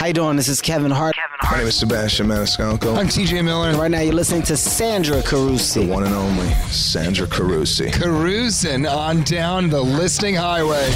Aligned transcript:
How 0.00 0.06
you 0.06 0.14
doing? 0.14 0.36
This 0.36 0.48
is 0.48 0.62
Kevin 0.62 0.90
Hart. 0.90 1.14
My 1.42 1.58
name 1.58 1.66
is 1.66 1.76
Sebastian 1.76 2.28
Maniscalco. 2.28 2.96
I'm 2.96 3.06
TJ 3.06 3.44
Miller. 3.44 3.76
Right 3.76 3.90
now, 3.90 4.00
you're 4.00 4.14
listening 4.14 4.40
to 4.44 4.56
Sandra 4.56 5.20
Carusi. 5.20 5.86
The 5.86 5.92
one 5.92 6.04
and 6.04 6.14
only 6.14 6.48
Sandra 6.70 7.26
Carusi. 7.26 7.92
Cruising 7.92 8.86
on 8.86 9.22
down 9.24 9.68
the 9.68 9.82
listing 9.82 10.34
highway. 10.34 10.90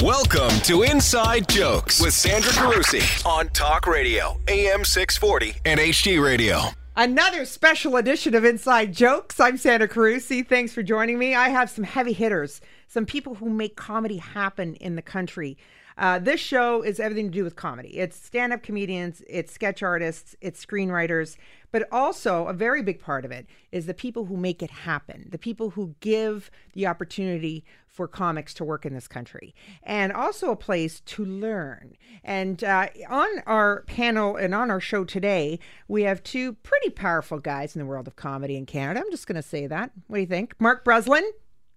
Welcome 0.00 0.56
to 0.60 0.84
Inside 0.84 1.48
Jokes 1.48 2.00
with 2.00 2.14
Sandra 2.14 2.52
Carusi 2.52 3.26
on 3.26 3.48
Talk 3.48 3.88
Radio, 3.88 4.38
AM 4.46 4.84
640 4.84 5.56
and 5.64 5.80
HD 5.80 6.24
Radio. 6.24 6.60
Another 6.94 7.44
special 7.44 7.96
edition 7.96 8.36
of 8.36 8.44
Inside 8.44 8.92
Jokes. 8.92 9.40
I'm 9.40 9.56
Sandra 9.56 9.88
Carusi. 9.88 10.46
Thanks 10.46 10.72
for 10.72 10.84
joining 10.84 11.18
me. 11.18 11.34
I 11.34 11.48
have 11.48 11.68
some 11.68 11.82
heavy 11.82 12.12
hitters, 12.12 12.60
some 12.86 13.06
people 13.06 13.34
who 13.34 13.50
make 13.50 13.74
comedy 13.74 14.18
happen 14.18 14.76
in 14.76 14.94
the 14.94 15.02
country. 15.02 15.58
Uh, 15.96 16.18
this 16.18 16.40
show 16.40 16.82
is 16.82 16.98
everything 16.98 17.26
to 17.26 17.32
do 17.32 17.44
with 17.44 17.56
comedy. 17.56 17.96
It's 17.98 18.16
stand 18.16 18.52
up 18.52 18.62
comedians, 18.62 19.22
it's 19.28 19.52
sketch 19.52 19.82
artists, 19.82 20.34
it's 20.40 20.64
screenwriters, 20.64 21.36
but 21.70 21.88
also 21.92 22.46
a 22.46 22.52
very 22.52 22.82
big 22.82 23.00
part 23.00 23.24
of 23.24 23.30
it 23.30 23.46
is 23.70 23.86
the 23.86 23.94
people 23.94 24.26
who 24.26 24.36
make 24.36 24.62
it 24.62 24.70
happen, 24.70 25.28
the 25.30 25.38
people 25.38 25.70
who 25.70 25.94
give 26.00 26.50
the 26.72 26.86
opportunity 26.86 27.64
for 27.86 28.08
comics 28.08 28.52
to 28.54 28.64
work 28.64 28.84
in 28.84 28.92
this 28.92 29.06
country, 29.06 29.54
and 29.84 30.12
also 30.12 30.50
a 30.50 30.56
place 30.56 30.98
to 31.00 31.24
learn. 31.24 31.96
And 32.24 32.64
uh, 32.64 32.88
on 33.08 33.28
our 33.46 33.82
panel 33.82 34.34
and 34.34 34.52
on 34.52 34.68
our 34.68 34.80
show 34.80 35.04
today, 35.04 35.60
we 35.86 36.02
have 36.02 36.22
two 36.24 36.54
pretty 36.54 36.90
powerful 36.90 37.38
guys 37.38 37.76
in 37.76 37.80
the 37.80 37.86
world 37.86 38.08
of 38.08 38.16
comedy 38.16 38.56
in 38.56 38.66
Canada. 38.66 39.00
I'm 39.00 39.10
just 39.12 39.28
going 39.28 39.36
to 39.36 39.42
say 39.42 39.68
that. 39.68 39.92
What 40.08 40.16
do 40.16 40.20
you 40.20 40.26
think? 40.26 40.54
Mark 40.58 40.84
Breslin, 40.84 41.24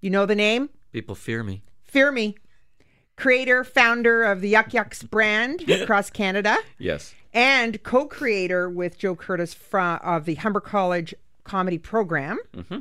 you 0.02 0.10
know 0.10 0.26
the 0.26 0.36
name? 0.36 0.72
People 0.91 1.13
fear 1.13 1.44
me. 1.44 1.62
Fear 1.84 2.12
Me, 2.12 2.36
creator, 3.17 3.63
founder 3.66 4.23
of 4.23 4.39
the 4.41 4.49
Yuk 4.49 4.73
Yuk's 4.73 5.03
brand 5.03 5.70
across 5.70 6.09
Canada, 6.09 6.57
Yes. 6.77 7.13
and 7.34 7.81
co 7.84 8.05
creator 8.05 8.70
with 8.70 8.98
Joe 8.98 9.16
Kertes 9.16 9.54
from, 9.54 9.99
of 10.04 10.24
the 10.26 10.35
Humber 10.35 10.62
College 10.62 11.13
Comedy 11.43 11.77
Program. 11.77 12.37
Mm-hmm. 12.55 12.79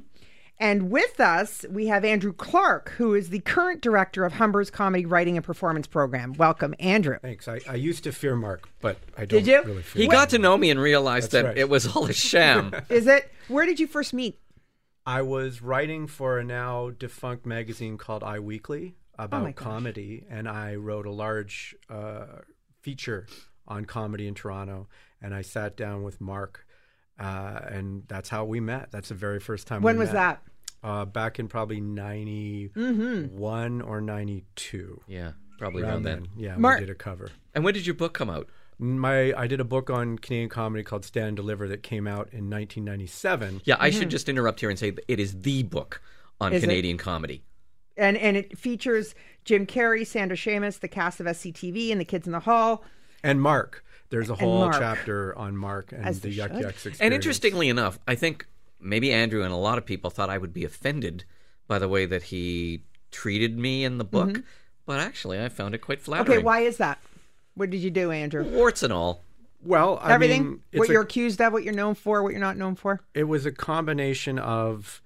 And 0.58 0.90
with 0.90 1.20
us, 1.20 1.66
we 1.68 1.88
have 1.88 2.02
Andrew 2.02 2.32
Clark, 2.32 2.92
who 2.96 3.12
is 3.12 3.28
the 3.28 3.40
current 3.40 3.82
director 3.82 4.24
of 4.24 4.32
Humber's 4.34 4.70
Comedy 4.70 5.04
Writing 5.04 5.36
and 5.36 5.44
Performance 5.44 5.86
Program. 5.86 6.32
Welcome, 6.32 6.74
Andrew. 6.80 7.18
Thanks. 7.20 7.46
I, 7.46 7.60
I 7.68 7.74
used 7.74 8.04
to 8.04 8.12
fear 8.12 8.34
Mark, 8.36 8.66
but 8.80 8.96
I 9.18 9.26
don't 9.26 9.40
Did 9.44 9.46
you? 9.48 9.62
really 9.64 9.82
fear 9.82 10.00
He 10.00 10.06
him. 10.06 10.12
got 10.12 10.30
to 10.30 10.38
know 10.38 10.56
me 10.56 10.70
and 10.70 10.80
realized 10.80 11.32
That's 11.32 11.42
that 11.42 11.48
right. 11.48 11.58
it 11.58 11.68
was 11.68 11.94
all 11.94 12.06
a 12.06 12.12
sham. 12.14 12.74
Is 12.88 13.06
it? 13.06 13.30
Where 13.48 13.66
did 13.66 13.78
you 13.78 13.86
first 13.86 14.14
meet? 14.14 14.38
I 15.04 15.20
was 15.20 15.60
writing 15.60 16.06
for 16.06 16.38
a 16.38 16.44
now 16.44 16.88
defunct 16.88 17.44
magazine 17.44 17.98
called 17.98 18.22
Eye 18.24 18.40
Weekly 18.40 18.94
about 19.18 19.40
Oh 19.40 19.44
my 19.44 19.52
gosh. 19.52 19.64
comedy, 19.64 20.24
and 20.30 20.48
I 20.48 20.74
wrote 20.76 21.06
a 21.06 21.10
large 21.12 21.74
uh, 21.90 22.26
feature 22.82 23.26
on 23.66 23.84
comedy 23.84 24.26
in 24.28 24.34
Toronto. 24.34 24.88
And 25.22 25.34
I 25.34 25.42
sat 25.42 25.76
down 25.76 26.02
with 26.02 26.20
Mark, 26.20 26.66
uh, 27.18 27.60
and 27.68 28.02
that's 28.06 28.28
how 28.28 28.44
we 28.44 28.60
met. 28.60 28.90
That's 28.92 29.08
the 29.08 29.14
very 29.14 29.40
first 29.40 29.66
time. 29.66 29.82
When 29.82 29.96
we 29.96 30.00
was 30.00 30.08
met. 30.12 30.14
that? 30.14 30.42
Uh, 30.82 31.04
back 31.06 31.38
in 31.38 31.48
probably 31.48 31.80
Mm-hmm. 31.80 33.36
91 33.36 33.82
or 33.82 34.00
92. 34.00 35.00
yeah, 35.08 35.32
probably 35.58 35.82
Around 35.82 35.90
around 35.90 36.02
then. 36.04 36.20
then. 36.20 36.28
Yeah, 36.36 36.56
Mark- 36.56 36.80
we 36.80 36.86
did 36.86 36.92
a 36.92 36.94
cover. 36.94 37.30
And 37.54 37.64
when 37.64 37.74
did 37.74 37.86
your 37.86 37.94
book 37.94 38.12
come 38.14 38.30
out? 38.30 38.48
My 38.78 39.32
I 39.34 39.46
did 39.46 39.58
a 39.58 39.64
book 39.64 39.88
on 39.88 40.18
Canadian 40.18 40.50
comedy 40.50 40.84
called 40.84 41.04
Stand 41.06 41.28
and 41.28 41.36
Deliver 41.36 41.66
that 41.68 41.82
came 41.82 42.06
out 42.06 42.28
in 42.32 42.50
1997. 42.50 43.62
Yeah, 43.64 43.76
I 43.80 43.88
should 43.88 44.10
just 44.10 44.28
interrupt 44.28 44.60
here 44.60 44.68
and 44.68 44.78
say 44.78 44.90
that 44.90 45.02
it 45.08 45.18
is 45.18 45.40
the 45.40 45.62
book 45.62 46.02
on 46.40 46.48
Mm-hmm. 46.50 46.56
Is 46.56 46.62
it? 46.62 46.66
Canadian 46.66 46.98
comedy. 46.98 47.42
And 47.96 48.16
and 48.16 48.36
it 48.36 48.58
features 48.58 49.14
Jim 49.44 49.66
Carrey, 49.66 50.06
Sandra 50.06 50.36
Shamas, 50.36 50.80
the 50.80 50.88
cast 50.88 51.20
of 51.20 51.26
SCTV, 51.26 51.90
and 51.90 52.00
the 52.00 52.04
Kids 52.04 52.26
in 52.26 52.32
the 52.32 52.40
Hall. 52.40 52.84
And 53.22 53.40
Mark. 53.40 53.82
There's 54.10 54.30
a 54.30 54.34
whole 54.36 54.60
Mark. 54.66 54.76
chapter 54.78 55.36
on 55.36 55.56
Mark 55.56 55.92
and 55.92 56.04
As 56.04 56.20
the 56.20 56.30
there 56.30 56.48
Yuck 56.48 56.54
should. 56.56 56.64
Yucks 56.64 56.68
experience. 56.70 57.00
And 57.00 57.14
interestingly 57.14 57.68
enough, 57.68 57.98
I 58.06 58.14
think 58.14 58.46
maybe 58.80 59.12
Andrew 59.12 59.42
and 59.42 59.52
a 59.52 59.56
lot 59.56 59.78
of 59.78 59.86
people 59.86 60.10
thought 60.10 60.30
I 60.30 60.38
would 60.38 60.52
be 60.52 60.64
offended 60.64 61.24
by 61.66 61.78
the 61.80 61.88
way 61.88 62.06
that 62.06 62.24
he 62.24 62.82
treated 63.10 63.58
me 63.58 63.82
in 63.84 63.98
the 63.98 64.04
book, 64.04 64.42
but 64.84 65.00
actually 65.00 65.42
I 65.42 65.48
found 65.48 65.74
it 65.74 65.78
quite 65.78 66.00
flattering. 66.00 66.26
Mm-hmm. 66.26 66.32
Okay, 66.38 66.44
why 66.44 66.60
is 66.60 66.76
that? 66.76 66.98
What 67.54 67.70
did 67.70 67.78
you 67.78 67.90
do, 67.90 68.12
Andrew? 68.12 68.44
Warts 68.44 68.82
and 68.84 68.92
all. 68.92 69.22
well, 69.64 69.98
I 70.02 70.12
Everything? 70.14 70.44
mean, 70.44 70.60
it's 70.70 70.78
what 70.78 70.88
a- 70.88 70.92
you're 70.92 71.02
accused 71.02 71.40
of, 71.40 71.52
what 71.52 71.64
you're 71.64 71.74
known 71.74 71.94
for, 71.96 72.22
what 72.22 72.30
you're 72.30 72.40
not 72.40 72.56
known 72.58 72.76
for? 72.76 73.00
it 73.14 73.24
was 73.24 73.44
a 73.46 73.50
combination 73.52 74.38
of. 74.38 75.02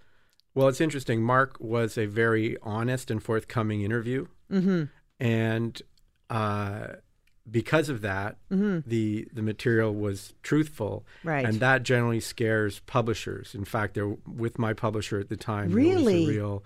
Well, 0.55 0.69
it's 0.69 0.81
interesting. 0.81 1.23
Mark 1.23 1.57
was 1.61 1.97
a 1.97 2.07
very 2.07 2.57
honest 2.63 3.11
and 3.11 3.23
forthcoming 3.23 3.83
interview, 3.83 4.27
mm-hmm. 4.51 4.85
and 5.19 5.83
uh, 6.29 6.87
because 7.51 7.89
of 7.89 8.01
that, 8.03 8.37
the 8.51 9.29
the 9.33 9.43
material 9.43 9.95
was 9.95 10.35
truthful, 10.43 11.05
Mm-hmm. 11.21 11.29
Right. 11.29 11.45
And 11.47 11.61
that 11.61 11.83
generally 11.83 12.21
scares 12.21 12.81
publishers. 12.81 13.55
In 13.55 13.65
fact, 13.65 13.95
there 13.95 14.09
with 14.27 14.59
my 14.59 14.73
publisher 14.73 15.19
at 15.21 15.29
the 15.29 15.37
time, 15.37 15.71
Really? 15.73 15.95
there 15.95 16.25
was 16.27 16.29
a 16.29 16.33
real 16.33 16.65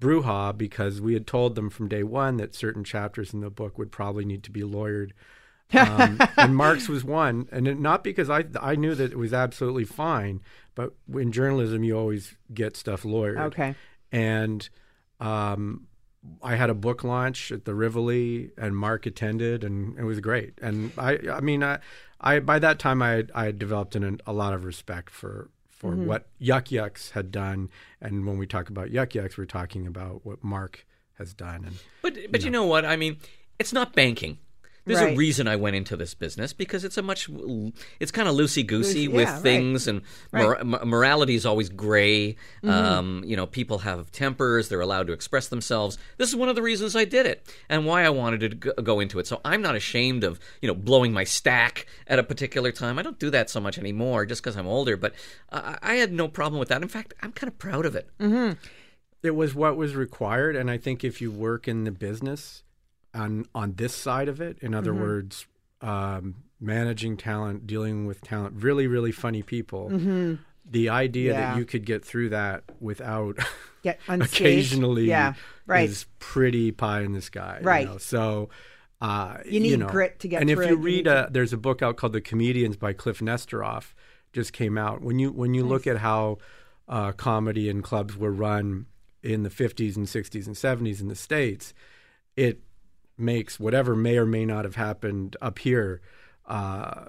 brouhaha 0.00 0.56
because 0.56 1.00
we 1.00 1.14
had 1.14 1.26
told 1.26 1.54
them 1.54 1.70
from 1.70 1.88
day 1.88 2.02
one 2.02 2.36
that 2.36 2.54
certain 2.54 2.84
chapters 2.84 3.32
in 3.32 3.40
the 3.40 3.50
book 3.50 3.78
would 3.78 3.90
probably 3.92 4.24
need 4.24 4.42
to 4.44 4.50
be 4.50 4.62
lawyered. 4.62 5.12
Um, 5.72 6.18
and 6.36 6.54
Mark's 6.64 6.88
was 6.88 7.04
one, 7.04 7.48
and 7.50 7.66
it, 7.66 7.78
not 7.80 8.04
because 8.04 8.30
I 8.30 8.44
I 8.60 8.76
knew 8.76 8.94
that 8.94 9.12
it 9.12 9.18
was 9.18 9.32
absolutely 9.32 9.84
fine, 9.84 10.40
but 10.74 10.94
in 11.12 11.32
journalism 11.32 11.82
you 11.84 11.96
always 11.98 12.36
get 12.52 12.76
stuff 12.76 13.02
lawyered. 13.02 13.38
Okay. 13.46 13.74
And 14.12 14.68
um, 15.20 15.86
I 16.42 16.56
had 16.56 16.70
a 16.70 16.74
book 16.74 17.02
launch 17.04 17.50
at 17.50 17.64
the 17.64 17.74
Rivoli, 17.74 18.50
and 18.56 18.76
Mark 18.76 19.06
attended, 19.06 19.64
and 19.64 19.98
it 19.98 20.04
was 20.04 20.20
great. 20.20 20.54
And 20.62 20.92
I 20.98 21.18
I 21.32 21.40
mean 21.40 21.62
I, 21.62 21.78
I 22.20 22.40
by 22.40 22.58
that 22.58 22.78
time 22.78 23.02
I 23.02 23.10
had, 23.10 23.32
I 23.34 23.44
had 23.46 23.58
developed 23.58 23.96
an, 23.96 24.20
a 24.26 24.32
lot 24.32 24.54
of 24.54 24.64
respect 24.64 25.10
for 25.10 25.50
for 25.68 25.90
Mm-hmm. 25.92 26.06
what 26.06 26.28
Yuk 26.38 26.70
Yuk's 26.70 27.10
had 27.10 27.30
done, 27.30 27.68
and 28.00 28.26
when 28.26 28.38
we 28.38 28.46
talk 28.46 28.70
about 28.70 28.90
Yuk 28.90 29.14
Yuk's, 29.14 29.36
we're 29.36 29.44
talking 29.44 29.86
about 29.86 30.24
what 30.24 30.42
Mark 30.42 30.86
has 31.18 31.34
done. 31.34 31.64
And 31.66 31.76
But 32.00 32.16
but 32.30 32.42
you 32.44 32.50
know 32.50 32.64
what? 32.64 32.84
I 32.86 32.96
mean, 32.96 33.18
it's 33.58 33.72
not 33.72 33.92
banking. 33.92 34.38
There's 34.86 35.00
Right. 35.00 35.14
a 35.14 35.16
reason 35.16 35.48
I 35.48 35.56
went 35.56 35.76
into 35.76 35.96
this 35.96 36.12
business 36.14 36.52
because 36.52 36.84
it's 36.84 36.98
a 36.98 37.02
much 37.02 37.28
it's 38.00 38.10
kind 38.12 38.28
of 38.28 38.34
loosey 38.34 38.66
goosey 38.66 39.08
with 39.08 39.26
yeah, 39.28 39.32
right. 39.34 39.42
things 39.42 39.88
and 39.88 40.02
mor- 40.32 40.58
m- 40.58 40.76
morality 40.84 41.34
is 41.34 41.46
always 41.46 41.68
gray. 41.70 42.32
Mm-hmm. 42.62 42.68
Um, 42.68 43.24
you 43.26 43.34
know, 43.36 43.46
people 43.46 43.78
have 43.78 44.10
tempers; 44.12 44.68
they're 44.68 44.80
allowed 44.82 45.06
to 45.06 45.12
express 45.14 45.48
themselves. 45.48 45.96
This 46.18 46.28
is 46.28 46.36
one 46.36 46.48
of 46.48 46.54
the 46.56 46.62
reasons 46.62 46.94
I 46.94 47.04
did 47.06 47.24
it 47.24 47.46
and 47.68 47.86
why 47.86 48.04
I 48.04 48.10
wanted 48.10 48.40
to 48.40 48.48
go, 48.50 48.72
go 48.82 49.00
into 49.00 49.18
it. 49.18 49.26
So 49.26 49.40
I'm 49.44 49.62
not 49.62 49.74
ashamed 49.74 50.22
of 50.24 50.38
you 50.60 50.66
know 50.68 50.74
blowing 50.74 51.12
my 51.12 51.24
stack 51.24 51.86
at 52.06 52.18
a 52.18 52.22
particular 52.22 52.70
time. 52.72 52.98
I 52.98 53.02
don't 53.02 53.18
do 53.18 53.30
that 53.30 53.48
so 53.48 53.60
much 53.60 53.78
anymore 53.78 54.26
just 54.26 54.42
because 54.42 54.56
I'm 54.56 54.66
older. 54.66 54.96
But 54.96 55.14
I 55.50 55.78
I 55.82 55.94
had 55.94 56.12
no 56.12 56.28
problem 56.28 56.58
with 56.60 56.68
that. 56.68 56.82
In 56.82 56.88
fact, 56.88 57.14
I'm 57.22 57.32
kind 57.32 57.48
of 57.48 57.58
proud 57.58 57.86
of 57.86 57.94
it. 57.96 58.08
it 59.22 59.34
was 59.34 59.54
what 59.54 59.74
was 59.76 59.94
required 59.94 60.54
and 60.56 60.70
i 60.70 60.76
think 60.76 61.02
if 61.02 61.20
you 61.22 61.30
work 61.30 61.66
in 61.66 61.84
the 61.84 61.90
business 61.90 62.62
on 63.14 63.46
on 63.54 63.74
this 63.74 63.94
side 63.94 64.28
of 64.28 64.40
it 64.40 64.58
in 64.60 64.74
other 64.74 64.92
Mm-hmm. 64.92 65.02
words 65.02 65.46
um, 65.80 66.34
managing 66.60 67.16
talent 67.16 67.66
dealing 67.66 68.06
with 68.06 68.20
talent 68.22 68.54
really 68.62 68.86
really 68.86 69.12
funny 69.12 69.42
people 69.42 69.88
the 70.66 70.88
idea 70.88 71.32
Mm-hmm. 71.32 71.40
Yeah. 71.40 71.50
that 71.52 71.58
you 71.58 71.64
could 71.64 71.84
get 71.84 72.04
through 72.04 72.30
that 72.30 72.64
without 72.80 73.38
Get 73.82 73.98
occasionally 74.08 75.04
Yeah, 75.06 75.34
right. 75.66 75.88
is 75.88 76.06
pretty 76.18 76.72
pie 76.72 77.02
in 77.02 77.12
the 77.12 77.20
sky 77.22 77.58
you 77.60 77.66
Right. 77.66 77.86
know? 77.86 77.98
so 77.98 78.48
uh, 79.00 79.38
You 79.44 79.60
need 79.60 79.78
know, 79.78 79.88
grit 79.88 80.18
to 80.20 80.28
get 80.28 80.40
and 80.40 80.48
if 80.48 80.56
through 80.56 80.66
you 80.66 80.72
it. 80.72 80.76
You 80.78 80.82
read 80.84 81.04
need 81.04 81.06
a, 81.08 81.28
there's 81.30 81.52
a 81.52 81.58
book 81.58 81.82
out 81.82 81.96
called 81.96 82.14
the 82.14 82.22
comedians 82.22 82.76
by 82.78 82.94
Kliph 82.94 83.20
Nesteroff 83.20 83.92
just 84.32 84.52
came 84.54 84.78
out 84.78 85.02
when 85.02 85.18
you 85.18 85.30
when 85.30 85.52
you 85.52 85.64
look 85.66 85.86
at 85.86 85.98
how 85.98 86.38
uh, 86.88 87.12
comedy 87.12 87.68
and 87.68 87.84
clubs 87.84 88.16
were 88.16 88.32
run 88.32 88.86
in 89.22 89.42
the 89.42 89.50
50s 89.50 89.96
and 89.96 90.06
60s 90.06 90.46
and 90.46 90.56
70s 90.56 91.00
in 91.00 91.08
the 91.08 91.14
states 91.14 91.74
it 92.36 92.60
makes 93.16 93.58
whatever 93.60 93.94
may 93.94 94.16
or 94.18 94.26
may 94.26 94.44
not 94.44 94.64
have 94.64 94.76
happened 94.76 95.36
up 95.40 95.58
here 95.58 96.00
uh, 96.46 97.04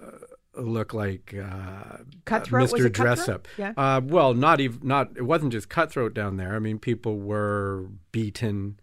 look 0.57 0.94
like 0.94 1.34
uh, 1.38 1.98
Cutthroat? 2.25 2.69
Mr. 2.72 2.86
it 2.86 2.94
Dress? 2.94 3.28
Up. 3.28 3.48
Yeah. 3.57 3.74
Uh, 3.75 4.02
well, 4.04 4.34
not 4.34 4.60
even 4.62 4.80
not. 4.84 5.12
It 5.16 5.24
wasn't 5.24 5.52
just 5.52 5.69
cutthroat 5.69 6.13
down 6.13 6.38
there. 6.38 6.56
I 6.56 6.60
mean, 6.60 6.80
people 6.80 7.18
were 7.19 7.88
beaten, 8.12 8.80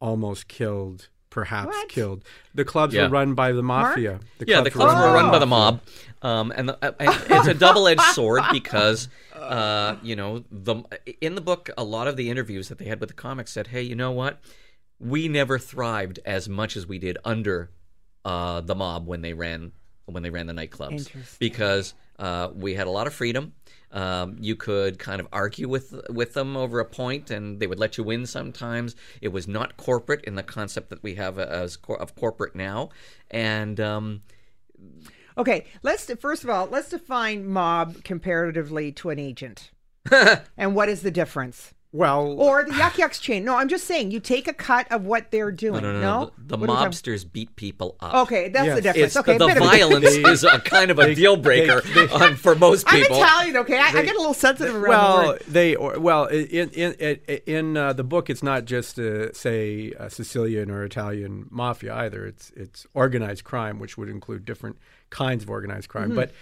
almost 0.00 0.46
killed, 0.48 1.08
perhaps 1.30 1.68
What? 1.68 1.88
killed. 1.88 2.24
The 2.54 2.64
clubs 2.64 2.94
Yeah. 2.94 3.04
were 3.04 3.08
run 3.10 3.34
by 3.34 3.52
the 3.52 3.62
mafia. 3.62 4.20
The 4.38 4.46
yeah, 4.46 4.60
the 4.60 4.70
clubs 4.70 4.92
run 4.92 5.08
were 5.10 5.14
run 5.14 5.30
by 5.30 5.38
the 5.38 5.46
mob, 5.46 5.80
um, 6.22 6.52
and, 6.54 6.68
the, 6.68 6.74
uh, 6.84 6.92
and 7.00 7.10
it's 7.30 7.48
a 7.48 7.54
double-edged 7.54 8.00
sword 8.14 8.42
because 8.52 9.08
uh, 9.34 9.96
you 10.02 10.14
know 10.14 10.44
the 10.50 10.76
in 11.20 11.34
the 11.34 11.40
book 11.40 11.70
a 11.76 11.84
lot 11.84 12.06
of 12.06 12.16
the 12.16 12.30
interviews 12.30 12.68
that 12.68 12.78
they 12.78 12.84
had 12.84 13.00
with 13.00 13.08
the 13.08 13.14
comics 13.14 13.52
said, 13.52 13.68
"Hey, 13.68 13.82
you 13.82 13.94
know 13.96 14.12
what? 14.12 14.40
We 15.00 15.28
never 15.28 15.58
thrived 15.58 16.18
as 16.24 16.48
much 16.48 16.76
as 16.76 16.86
we 16.86 16.98
did 16.98 17.18
under 17.24 17.70
uh, 18.24 18.60
the 18.60 18.74
mob 18.74 19.06
when 19.06 19.22
they 19.22 19.32
ran 19.32 19.72
when 20.06 20.22
they 20.22 20.30
ran 20.30 20.46
the 20.46 20.54
nightclubs 20.54 21.10
because 21.38 21.92
uh, 22.18 22.48
we 22.54 22.74
had 22.74 22.86
a 22.86 22.90
lot 22.90 23.06
of 23.06 23.14
freedom." 23.14 23.52
Um, 23.90 24.36
you 24.38 24.54
could 24.54 24.98
kind 24.98 25.18
of 25.18 25.28
argue 25.32 25.66
with 25.68 25.94
with 26.10 26.34
them 26.34 26.56
over 26.56 26.78
a 26.80 26.84
point, 26.84 27.30
and 27.30 27.58
they 27.58 27.66
would 27.66 27.78
let 27.78 27.96
you 27.96 28.04
win. 28.04 28.26
Sometimes 28.26 28.96
it 29.22 29.28
was 29.28 29.48
not 29.48 29.76
corporate 29.78 30.24
in 30.24 30.34
the 30.34 30.42
concept 30.42 30.90
that 30.90 31.02
we 31.02 31.14
have 31.14 31.38
as 31.38 31.76
cor- 31.76 32.00
of 32.00 32.14
corporate 32.14 32.54
now, 32.54 32.90
and 33.30 33.80
um, 33.80 34.22
Okay, 35.38 35.66
let's 35.82 36.12
first 36.14 36.42
of 36.42 36.50
all 36.50 36.66
let's 36.66 36.90
define 36.90 37.46
mob 37.46 38.02
comparatively 38.02 38.90
to 38.92 39.10
an 39.10 39.18
agent, 39.18 39.70
and 40.56 40.74
what 40.74 40.88
is 40.88 41.02
the 41.02 41.10
difference? 41.10 41.72
Well, 41.90 42.38
Or 42.38 42.64
the 42.64 42.74
Yuk 42.74 42.98
Yuk's 42.98 43.18
chain? 43.18 43.44
No, 43.44 43.56
I'm 43.56 43.68
just 43.68 43.86
saying 43.86 44.10
you 44.10 44.20
take 44.20 44.46
a 44.46 44.52
cut 44.52 44.92
of 44.92 45.06
what 45.06 45.30
they're 45.30 45.50
doing. 45.50 45.82
No, 45.82 45.92
no, 45.92 46.00
no. 46.00 46.30
The, 46.36 46.42
the 46.48 46.56
What 46.58 46.68
are 46.68 46.72
we 46.72 46.76
talking- 46.76 46.92
mobsters 46.92 47.32
beat 47.32 47.56
people 47.56 47.96
up. 48.00 48.14
Okay, 48.26 48.50
that's 48.50 48.66
Yes. 48.66 48.76
the 48.76 48.82
difference. 48.82 49.06
It's 49.06 49.16
okay, 49.16 49.38
the, 49.38 49.46
the 49.46 49.52
of 49.52 49.56
a- 49.56 49.60
violence 49.60 50.04
is 50.28 50.44
a 50.44 50.58
kind 50.60 50.90
of 50.90 50.98
a 50.98 51.14
deal 51.14 51.38
breaker 51.38 51.80
on, 52.12 52.36
for 52.36 52.54
most 52.54 52.86
people. 52.86 52.98
I'm 52.98 53.02
people. 53.04 53.16
Italian, 53.22 53.56
okay? 53.56 53.78
I, 53.78 53.86
I 53.88 54.02
get 54.04 54.14
a 54.16 54.18
little 54.18 54.34
sensitive 54.34 54.74
around 54.74 54.82
the 54.84 54.88
well, 54.90 55.26
word. 55.28 55.42
they 55.48 55.76
or, 55.76 55.98
well 55.98 56.26
in 56.26 56.68
in 56.70 56.92
in, 56.92 57.16
in 57.46 57.76
uh, 57.78 57.94
the 57.94 58.04
book, 58.04 58.28
it's 58.28 58.42
not 58.42 58.66
just 58.66 58.98
uh, 58.98 59.32
say 59.32 59.94
uh, 59.98 60.10
Sicilian 60.10 60.70
or 60.70 60.84
Italian 60.84 61.46
mafia 61.48 61.94
either. 61.94 62.26
It's 62.26 62.50
it's 62.54 62.86
organized 62.92 63.44
crime, 63.44 63.78
which 63.78 63.96
would 63.96 64.10
include 64.10 64.44
different 64.44 64.76
kinds 65.08 65.42
of 65.42 65.48
organized 65.48 65.88
crime. 65.88 66.14
But 66.14 66.32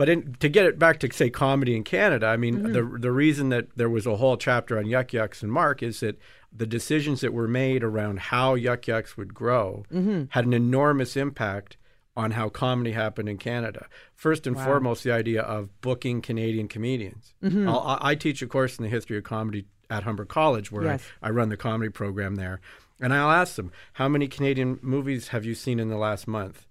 but 0.00 0.08
in, 0.08 0.34
to 0.40 0.48
get 0.48 0.64
it 0.64 0.78
back 0.78 0.98
to 1.00 1.12
say 1.12 1.28
comedy 1.28 1.76
in 1.76 1.84
Canada, 1.84 2.24
I 2.24 2.38
mean 2.38 2.56
mm-hmm. 2.56 2.72
the 2.72 2.98
the 2.98 3.12
reason 3.12 3.50
that 3.50 3.76
there 3.76 3.90
was 3.90 4.06
a 4.06 4.16
whole 4.16 4.38
chapter 4.38 4.78
on 4.78 4.86
Yuk 4.86 5.12
Yuk's 5.12 5.42
and 5.42 5.52
Mark 5.52 5.82
is 5.82 6.00
that 6.00 6.18
the 6.50 6.64
decisions 6.64 7.20
that 7.20 7.34
were 7.34 7.46
made 7.46 7.84
around 7.84 8.18
how 8.18 8.54
Yuk 8.54 8.86
Yuk's 8.86 9.18
would 9.18 9.34
grow 9.34 9.84
mm-hmm. 9.92 10.24
had 10.30 10.46
an 10.46 10.54
enormous 10.54 11.18
impact 11.18 11.76
on 12.16 12.30
how 12.30 12.48
comedy 12.48 12.92
happened 12.92 13.28
in 13.28 13.36
Canada. 13.36 13.88
First 14.14 14.46
and 14.46 14.58
foremost, 14.58 15.04
the 15.04 15.12
idea 15.12 15.42
of 15.42 15.68
booking 15.82 16.22
Canadian 16.22 16.66
comedians. 16.66 17.34
Mm-hmm. 17.44 17.68
I'll, 17.68 17.80
I, 17.80 18.12
I 18.12 18.14
teach 18.14 18.40
a 18.40 18.46
course 18.46 18.78
in 18.78 18.84
the 18.84 18.88
history 18.88 19.18
of 19.18 19.24
comedy 19.24 19.66
at 19.90 20.04
Humber 20.04 20.24
College, 20.24 20.72
where 20.72 20.84
Yes. 20.84 21.02
I, 21.20 21.26
I 21.28 21.30
run 21.32 21.50
the 21.50 21.58
comedy 21.58 21.90
program 21.90 22.36
there, 22.36 22.62
and 23.02 23.12
I'll 23.12 23.30
ask 23.30 23.56
them, 23.56 23.70
"How 23.92 24.08
many 24.08 24.28
Canadian 24.28 24.78
movies 24.80 25.28
have 25.28 25.44
you 25.44 25.54
seen 25.54 25.78
in 25.78 25.90
the 25.90 25.98
last 25.98 26.26
month?" 26.26 26.66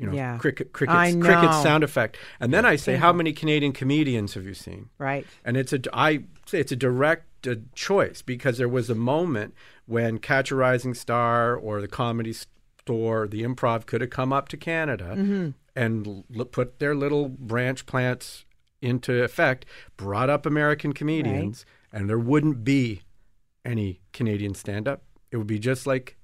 You 0.00 0.06
know, 0.06 0.12
Yeah. 0.14 0.38
cricket, 0.38 0.72
cricket, 0.72 1.20
cricket 1.20 1.52
sound 1.62 1.84
effect, 1.84 2.16
and 2.40 2.54
then 2.54 2.64
I 2.64 2.76
say, 2.76 2.96
"How 2.96 3.12
many 3.12 3.32
Canadian 3.34 3.72
comedians 3.72 4.32
have 4.34 4.46
you 4.46 4.54
seen?" 4.54 4.88
Right. 4.98 5.26
And 5.44 5.56
it's 5.58 5.74
a 5.74 5.80
I 5.92 6.24
say 6.46 6.58
it's 6.60 6.72
a 6.72 6.76
direct 6.76 7.46
uh, 7.46 7.56
choice 7.74 8.22
because 8.22 8.56
there 8.56 8.68
was 8.68 8.88
a 8.88 8.94
moment 8.94 9.54
when 9.86 10.18
Catch 10.18 10.50
a 10.50 10.56
Rising 10.56 10.94
Star 10.94 11.54
or 11.54 11.80
the 11.82 11.88
Comedy 11.88 12.32
Store, 12.32 13.28
the 13.28 13.42
Improv 13.42 13.84
could 13.84 14.00
have 14.00 14.08
come 14.10 14.32
up 14.32 14.48
to 14.48 14.56
Canada 14.56 15.14
Mm-hmm. 15.18 15.50
and 15.76 16.24
l- 16.34 16.44
put 16.46 16.78
their 16.78 16.94
little 16.94 17.28
branch 17.28 17.84
plants 17.84 18.46
into 18.80 19.22
effect, 19.22 19.66
brought 19.98 20.30
up 20.30 20.46
American 20.46 20.94
comedians, 20.94 21.66
and 21.92 22.08
there 22.08 22.18
wouldn't 22.18 22.64
be 22.64 23.02
any 23.66 24.00
Canadian 24.14 24.54
stand 24.54 24.88
up. 24.88 25.02
It 25.30 25.36
would 25.36 25.46
be 25.46 25.58
just 25.58 25.86
like 25.86 26.16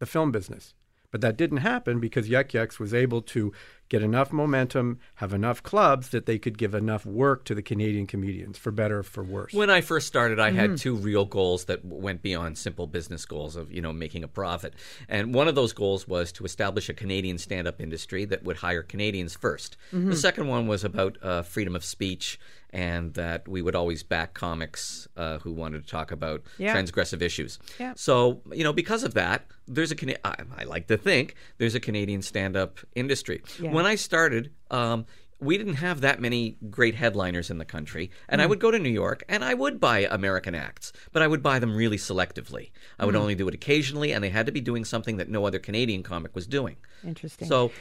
the 0.00 0.06
film 0.06 0.32
business. 0.32 0.74
But 1.10 1.20
that 1.22 1.36
didn't 1.36 1.58
happen 1.58 1.98
because 2.00 2.28
Yuk 2.28 2.54
Yuk's 2.54 2.78
was 2.78 2.94
able 2.94 3.20
to 3.22 3.52
get 3.88 4.00
enough 4.02 4.32
momentum, 4.32 5.00
have 5.16 5.32
enough 5.34 5.60
clubs 5.64 6.10
that 6.10 6.24
they 6.26 6.38
could 6.38 6.56
give 6.56 6.74
enough 6.74 7.04
work 7.04 7.44
to 7.46 7.54
the 7.56 7.62
Canadian 7.62 8.06
comedians, 8.06 8.56
for 8.56 8.70
better 8.70 9.00
or 9.00 9.02
for 9.02 9.24
worse. 9.24 9.52
When 9.52 9.70
I 9.70 9.80
first 9.80 10.06
started, 10.06 10.38
I 10.38 10.50
Mm-hmm. 10.50 10.58
had 10.58 10.76
two 10.78 10.94
real 10.94 11.24
goals 11.24 11.64
that 11.64 11.84
went 11.84 12.22
beyond 12.22 12.56
simple 12.58 12.86
business 12.86 13.24
goals 13.24 13.56
of 13.56 13.72
you 13.72 13.80
know 13.80 13.92
making 13.92 14.22
a 14.22 14.28
profit. 14.28 14.74
And 15.08 15.34
one 15.34 15.48
of 15.48 15.54
those 15.56 15.72
goals 15.72 16.06
was 16.06 16.30
to 16.32 16.44
establish 16.44 16.88
a 16.88 16.94
Canadian 16.94 17.38
stand-up 17.38 17.80
industry 17.80 18.24
that 18.26 18.44
would 18.44 18.58
hire 18.58 18.82
Canadians 18.84 19.36
1st 19.36 19.70
Mm-hmm. 19.92 20.10
The 20.10 20.16
second 20.16 20.46
one 20.46 20.68
was 20.68 20.84
about 20.84 21.18
uh, 21.22 21.42
freedom 21.42 21.74
of 21.74 21.84
speech 21.84 22.38
and 22.72 23.14
that 23.14 23.46
we 23.48 23.62
would 23.62 23.74
always 23.74 24.02
back 24.02 24.34
comics 24.34 25.08
uh, 25.16 25.38
who 25.38 25.52
wanted 25.52 25.82
to 25.84 25.88
talk 25.90 26.10
about 26.12 26.42
Yeah. 26.58 26.74
transgressive 26.74 27.22
issues. 27.22 27.58
Yeah. 27.78 27.92
So 27.96 28.42
you 28.52 28.64
know 28.64 28.72
because 28.72 29.02
of 29.04 29.14
that, 29.14 29.46
there's 29.66 29.90
a 29.90 29.96
Cana- 29.96 30.18
I, 30.24 30.36
I 30.58 30.64
like 30.64 30.86
to 30.88 30.96
think 30.96 31.34
there's 31.58 31.74
a 31.74 31.80
Canadian 31.80 32.22
stand-up 32.22 32.78
industry. 32.94 33.42
Yeah. 33.60 33.72
When 33.72 33.86
I 33.86 33.94
started. 33.96 34.52
Um, 34.70 35.06
we 35.42 35.56
didn't 35.56 35.76
have 35.76 36.02
that 36.02 36.20
many 36.20 36.58
great 36.68 36.94
headliners 36.94 37.48
in 37.50 37.56
the 37.56 37.64
country. 37.64 38.10
And 38.28 38.42
I 38.42 38.46
would 38.46 38.60
go 38.60 38.70
to 38.70 38.78
New 38.78 38.90
York 38.90 39.22
and 39.26 39.42
I 39.42 39.54
would 39.54 39.80
buy 39.80 40.00
American 40.10 40.54
acts, 40.54 40.92
but 41.14 41.22
I 41.22 41.26
would 41.26 41.42
buy 41.42 41.58
them 41.58 41.74
really 41.74 41.96
selectively. 41.96 42.72
I 42.98 43.06
would 43.06 43.16
only 43.16 43.34
do 43.34 43.48
it 43.48 43.54
occasionally, 43.54 44.12
and 44.12 44.22
they 44.22 44.28
had 44.28 44.44
to 44.44 44.52
be 44.52 44.60
doing 44.60 44.84
something 44.84 45.16
that 45.16 45.30
no 45.30 45.46
other 45.46 45.58
Canadian 45.58 46.02
comic 46.02 46.34
was 46.34 46.46
doing. 46.46 46.76
Interesting. 47.02 47.48
So, 47.48 47.72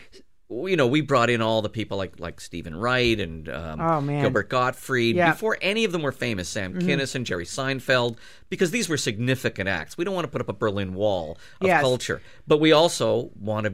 you 0.49 0.75
know, 0.75 0.87
we 0.87 1.01
brought 1.01 1.29
in 1.29 1.41
all 1.41 1.61
the 1.61 1.69
people 1.69 1.97
like 1.97 2.19
like 2.19 2.41
Steven 2.41 2.75
Wright 2.75 3.19
and 3.19 3.47
um, 3.49 3.79
Oh. 3.79 4.01
Gilbert 4.21 4.49
Gottfried 4.49 5.15
Yeah. 5.15 5.31
before 5.31 5.57
any 5.61 5.85
of 5.85 5.91
them 5.91 6.01
were 6.01 6.11
famous. 6.11 6.49
Sam 6.49 6.73
Kinison, 6.79 7.23
Jerry 7.23 7.45
Seinfeld, 7.45 8.17
because 8.49 8.71
these 8.71 8.89
were 8.89 8.97
significant 8.97 9.69
acts. 9.69 9.97
We 9.97 10.05
don't 10.05 10.15
want 10.15 10.25
to 10.25 10.31
put 10.31 10.41
up 10.41 10.49
a 10.49 10.53
Berlin 10.53 10.95
Wall 10.95 11.37
of 11.61 11.67
Yes. 11.67 11.81
culture, 11.81 12.21
but 12.47 12.59
we 12.59 12.71
also 12.71 13.29
want 13.39 13.65
to 13.65 13.73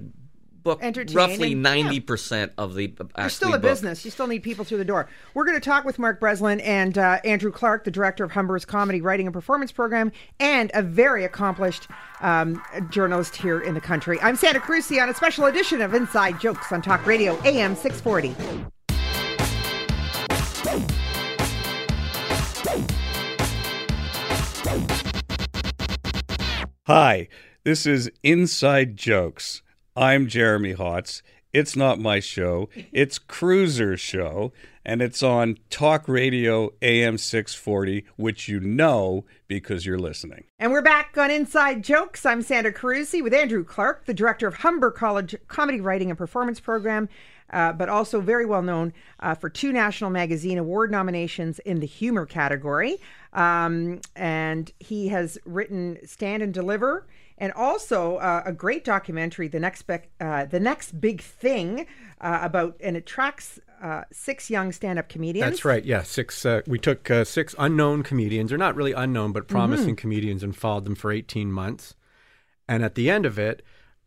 book 0.65 0.81
roughly 1.13 1.53
and- 1.53 1.61
ninety 1.63 1.99
percent 2.01 2.51
of 2.57 2.73
the 2.75 2.91
acts 2.99 3.13
You're 3.17 3.29
still 3.29 3.49
a 3.49 3.51
book. 3.53 3.61
business. 3.61 4.03
You 4.03 4.11
still 4.11 4.27
need 4.27 4.43
people 4.43 4.65
through 4.65 4.79
the 4.79 4.85
door. 4.85 5.07
We're 5.33 5.45
going 5.45 5.55
to 5.55 5.61
talk 5.63 5.85
with 5.85 5.97
Mark 5.99 6.19
Breslin 6.19 6.59
and 6.59 6.97
uh, 6.97 7.19
Andrew 7.23 7.51
Clark, 7.51 7.83
the 7.85 7.91
director 7.91 8.23
of 8.25 8.31
Humber's 8.31 8.65
Comedy 8.65 8.99
Writing 8.99 9.27
and 9.27 9.33
Performance 9.33 9.71
Program, 9.71 10.11
and 10.39 10.71
a 10.73 10.81
very 10.81 11.23
accomplished 11.23 11.87
um, 12.19 12.61
journalist 12.89 13.35
here 13.37 13.61
in 13.61 13.75
the 13.75 13.81
country. 13.81 14.19
I'm 14.21 14.35
Sandra 14.35 14.61
Carusi 14.61 15.01
on 15.01 15.07
a 15.07 15.13
special 15.13 15.45
edition 15.45 15.81
of 15.81 15.93
Inside 15.93 16.41
Jokes 16.41 16.71
on 16.71 16.81
Talk 16.81 17.05
Radio 17.05 17.39
AM 17.45 17.75
640. 17.75 18.35
Hi, 26.87 27.27
this 27.63 27.85
is 27.85 28.11
Inside 28.23 28.95
Jokes. 28.97 29.61
I'm 29.97 30.27
Jeremy 30.27 30.73
Hotz. 30.73 31.21
It's 31.53 31.73
not 31.73 32.01
my 32.01 32.19
show, 32.19 32.67
it's 32.91 33.17
Cruiser's 33.17 34.01
show, 34.01 34.51
and 34.83 35.01
it's 35.01 35.23
on 35.23 35.57
Talk 35.69 36.09
Radio 36.09 36.73
AM 36.81 37.17
640, 37.17 38.05
which 38.17 38.49
you 38.49 38.59
know 38.59 39.23
because 39.47 39.85
you're 39.85 39.97
listening. 39.97 40.43
And 40.59 40.73
we're 40.73 40.81
back 40.81 41.17
on 41.17 41.31
Inside 41.31 41.81
Jokes. 41.81 42.25
I'm 42.25 42.41
Sandra 42.41 42.73
Carusi 42.73 43.23
with 43.23 43.33
Andrew 43.33 43.63
Clark, 43.63 44.03
the 44.03 44.13
director 44.13 44.49
of 44.49 44.55
Humber 44.55 44.91
College 44.91 45.33
Comedy 45.47 45.79
Writing 45.79 46.09
and 46.09 46.17
Performance 46.17 46.59
Program, 46.59 47.07
uh, 47.51 47.71
but 47.71 47.87
also 47.87 48.19
very 48.19 48.45
well 48.45 48.63
known 48.63 48.91
uh, 49.21 49.33
for 49.33 49.49
two 49.49 49.71
National 49.71 50.09
Magazine 50.09 50.57
Award 50.57 50.91
nominations 50.91 51.59
in 51.59 51.79
the 51.79 51.87
humor 51.87 52.25
category. 52.25 52.97
Um, 53.31 54.01
and 54.13 54.73
he 54.81 55.07
has 55.07 55.37
written 55.45 55.99
Stand 56.05 56.43
and 56.43 56.53
Deliver. 56.53 57.07
And 57.37 57.51
also 57.51 58.15
uh, 58.15 58.43
a 58.45 58.53
great 58.53 58.85
documentary, 58.85 59.49
the 59.49 59.59
next 59.59 59.81
Bec- 59.83 60.09
uh, 60.21 60.45
the 60.45 60.59
next 60.59 61.01
big 61.01 61.21
thing, 61.21 61.85
uh, 62.21 62.39
about 62.41 62.77
and 62.81 62.95
it 62.95 63.05
tracks 63.05 63.59
uh, 63.83 64.03
six 64.11 64.49
young 64.49 64.71
stand-up 64.71 65.09
comedians. 65.09 65.49
That's 65.49 65.65
right. 65.65 65.83
Yeah, 65.83 66.03
six. 66.03 66.45
Uh, 66.45 66.61
we 66.65 66.79
took 66.79 67.11
uh, 67.11 67.25
six 67.25 67.53
unknown 67.59 68.03
comedians, 68.03 68.53
or 68.53 68.57
not 68.57 68.75
really 68.75 68.93
unknown, 68.93 69.33
but 69.33 69.49
promising 69.49 69.97
comedians, 69.97 70.43
and 70.43 70.55
followed 70.55 70.85
them 70.85 70.95
for 70.95 71.11
eighteen 71.11 71.51
months. 71.51 71.95
And 72.69 72.83
at 72.83 72.95
the 72.95 73.09
end 73.09 73.25
of 73.25 73.37
it, 73.37 73.61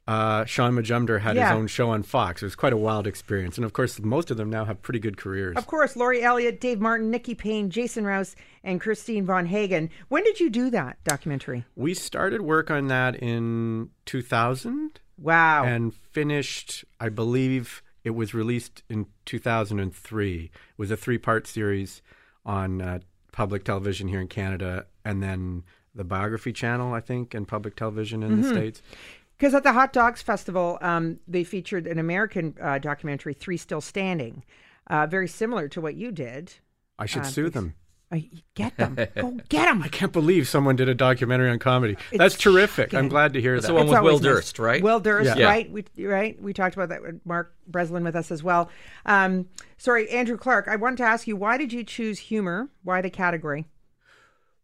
uh, 0.09 0.45
Shaun 0.47 0.73
Majumder 0.75 1.21
had 1.21 1.37
Yeah. 1.37 1.51
his 1.51 1.57
own 1.59 1.67
show 1.67 1.91
on 1.91 2.03
Fox. 2.03 2.43
It 2.43 2.47
was 2.47 2.57
quite 2.57 2.73
a 2.73 2.79
wild 2.79 3.07
experience, 3.07 3.59
and 3.59 3.65
of 3.65 3.75
course, 3.75 4.01
most 4.01 4.31
of 4.31 4.39
them 4.39 4.49
now 4.49 4.65
have 4.65 4.81
pretty 4.81 4.99
good 5.01 5.19
careers. 5.19 5.55
Of 5.57 5.67
course, 5.67 5.97
Laurie 5.97 6.23
Elliott, 6.23 6.61
Dave 6.63 6.81
Martin, 6.81 7.11
Nikki 7.11 7.35
Payne, 7.35 7.69
Jason 7.69 8.05
Rouse, 8.07 8.35
and 8.65 8.81
Kristeen 8.81 9.25
Von 9.25 9.45
Hagen. 9.47 9.91
When 10.09 10.25
did 10.25 10.41
you 10.41 10.49
do 10.49 10.71
that 10.71 10.97
documentary? 11.05 11.67
We 11.77 11.93
started 11.93 12.41
work 12.41 12.71
on 12.71 12.87
that 12.89 13.17
in 13.17 13.91
2000 14.07 14.99
Wow. 15.19 15.65
and 15.65 15.93
finished, 15.95 16.87
I 16.99 17.11
believe 17.11 17.83
it 18.03 18.11
was 18.11 18.33
released 18.33 18.83
in 18.89 19.07
2003. 19.27 20.45
It 20.45 20.51
was 20.79 20.91
a 20.91 20.97
three 20.97 21.19
part 21.19 21.47
series 21.47 22.01
on 22.47 22.81
uh, 22.81 23.01
public 23.33 23.65
television 23.65 24.09
here 24.09 24.21
in 24.21 24.29
Canada 24.29 24.87
and 25.05 25.23
then 25.23 25.65
the 25.95 26.05
Biography 26.05 26.53
Channel, 26.53 26.95
I 26.95 27.01
think, 27.01 27.35
and 27.35 27.47
public 27.47 27.77
television 27.77 28.23
in 28.23 28.41
the 28.41 28.49
States. 28.49 28.81
Because 29.39 29.55
at 29.55 29.63
the 29.63 29.73
Hot 29.73 29.93
Docs 29.93 30.21
Festival, 30.21 30.79
um, 30.81 31.21
they 31.29 31.45
featured 31.45 31.87
an 31.87 31.99
American 31.99 32.55
uh, 32.61 32.79
documentary, 32.79 33.35
Three 33.35 33.57
Still 33.57 33.81
Standing, 33.81 34.43
uh, 34.89 35.07
very 35.07 35.29
similar 35.29 35.69
to 35.69 35.81
what 35.81 35.95
you 35.95 36.11
did. 36.11 36.55
I 36.99 37.07
should 37.07 37.23
Uh, 37.23 37.27
sue 37.27 37.49
them. 37.51 37.75
Get 38.55 38.77
them. 38.79 38.97
Go 39.15 39.33
get 39.51 39.67
them. 39.67 39.83
I 39.83 39.89
can't 39.89 40.13
believe 40.13 40.49
someone 40.49 40.77
did 40.77 40.89
a 40.89 40.95
documentary 40.95 41.51
on 41.51 41.59
comedy. 41.59 41.97
That's 42.11 42.35
It's 42.35 42.43
terrific. 42.43 42.95
I'm 42.95 43.09
glad 43.09 43.35
to 43.35 43.41
hear 43.41 43.55
That's 43.57 43.67
that. 43.67 43.73
the 43.73 43.75
one 43.75 43.83
It's 43.85 43.91
with 43.93 44.01
Will 44.01 44.09
always 44.13 44.23
nice. 44.23 44.33
Durst, 44.35 44.59
right? 44.59 44.83
Will 44.83 44.99
Durst, 44.99 45.37
Yeah. 45.37 45.45
right? 45.45 45.71
We 45.71 45.85
right. 46.07 46.41
We 46.43 46.53
talked 46.55 46.75
about 46.75 46.89
that 46.89 47.03
with 47.03 47.21
Mark 47.27 47.55
Breslin 47.67 48.03
with 48.05 48.17
us 48.17 48.31
as 48.33 48.43
well. 48.43 48.71
Um, 49.05 49.47
sorry, 49.77 50.09
Andrew 50.09 50.39
Clark. 50.39 50.69
I 50.69 50.77
wanted 50.77 50.97
to 50.97 51.05
ask 51.05 51.29
you 51.29 51.37
why 51.37 51.59
did 51.59 51.71
you 51.73 51.85
choose 51.85 52.19
humor? 52.19 52.71
Why 52.83 53.03
the 53.03 53.11
category? 53.11 53.67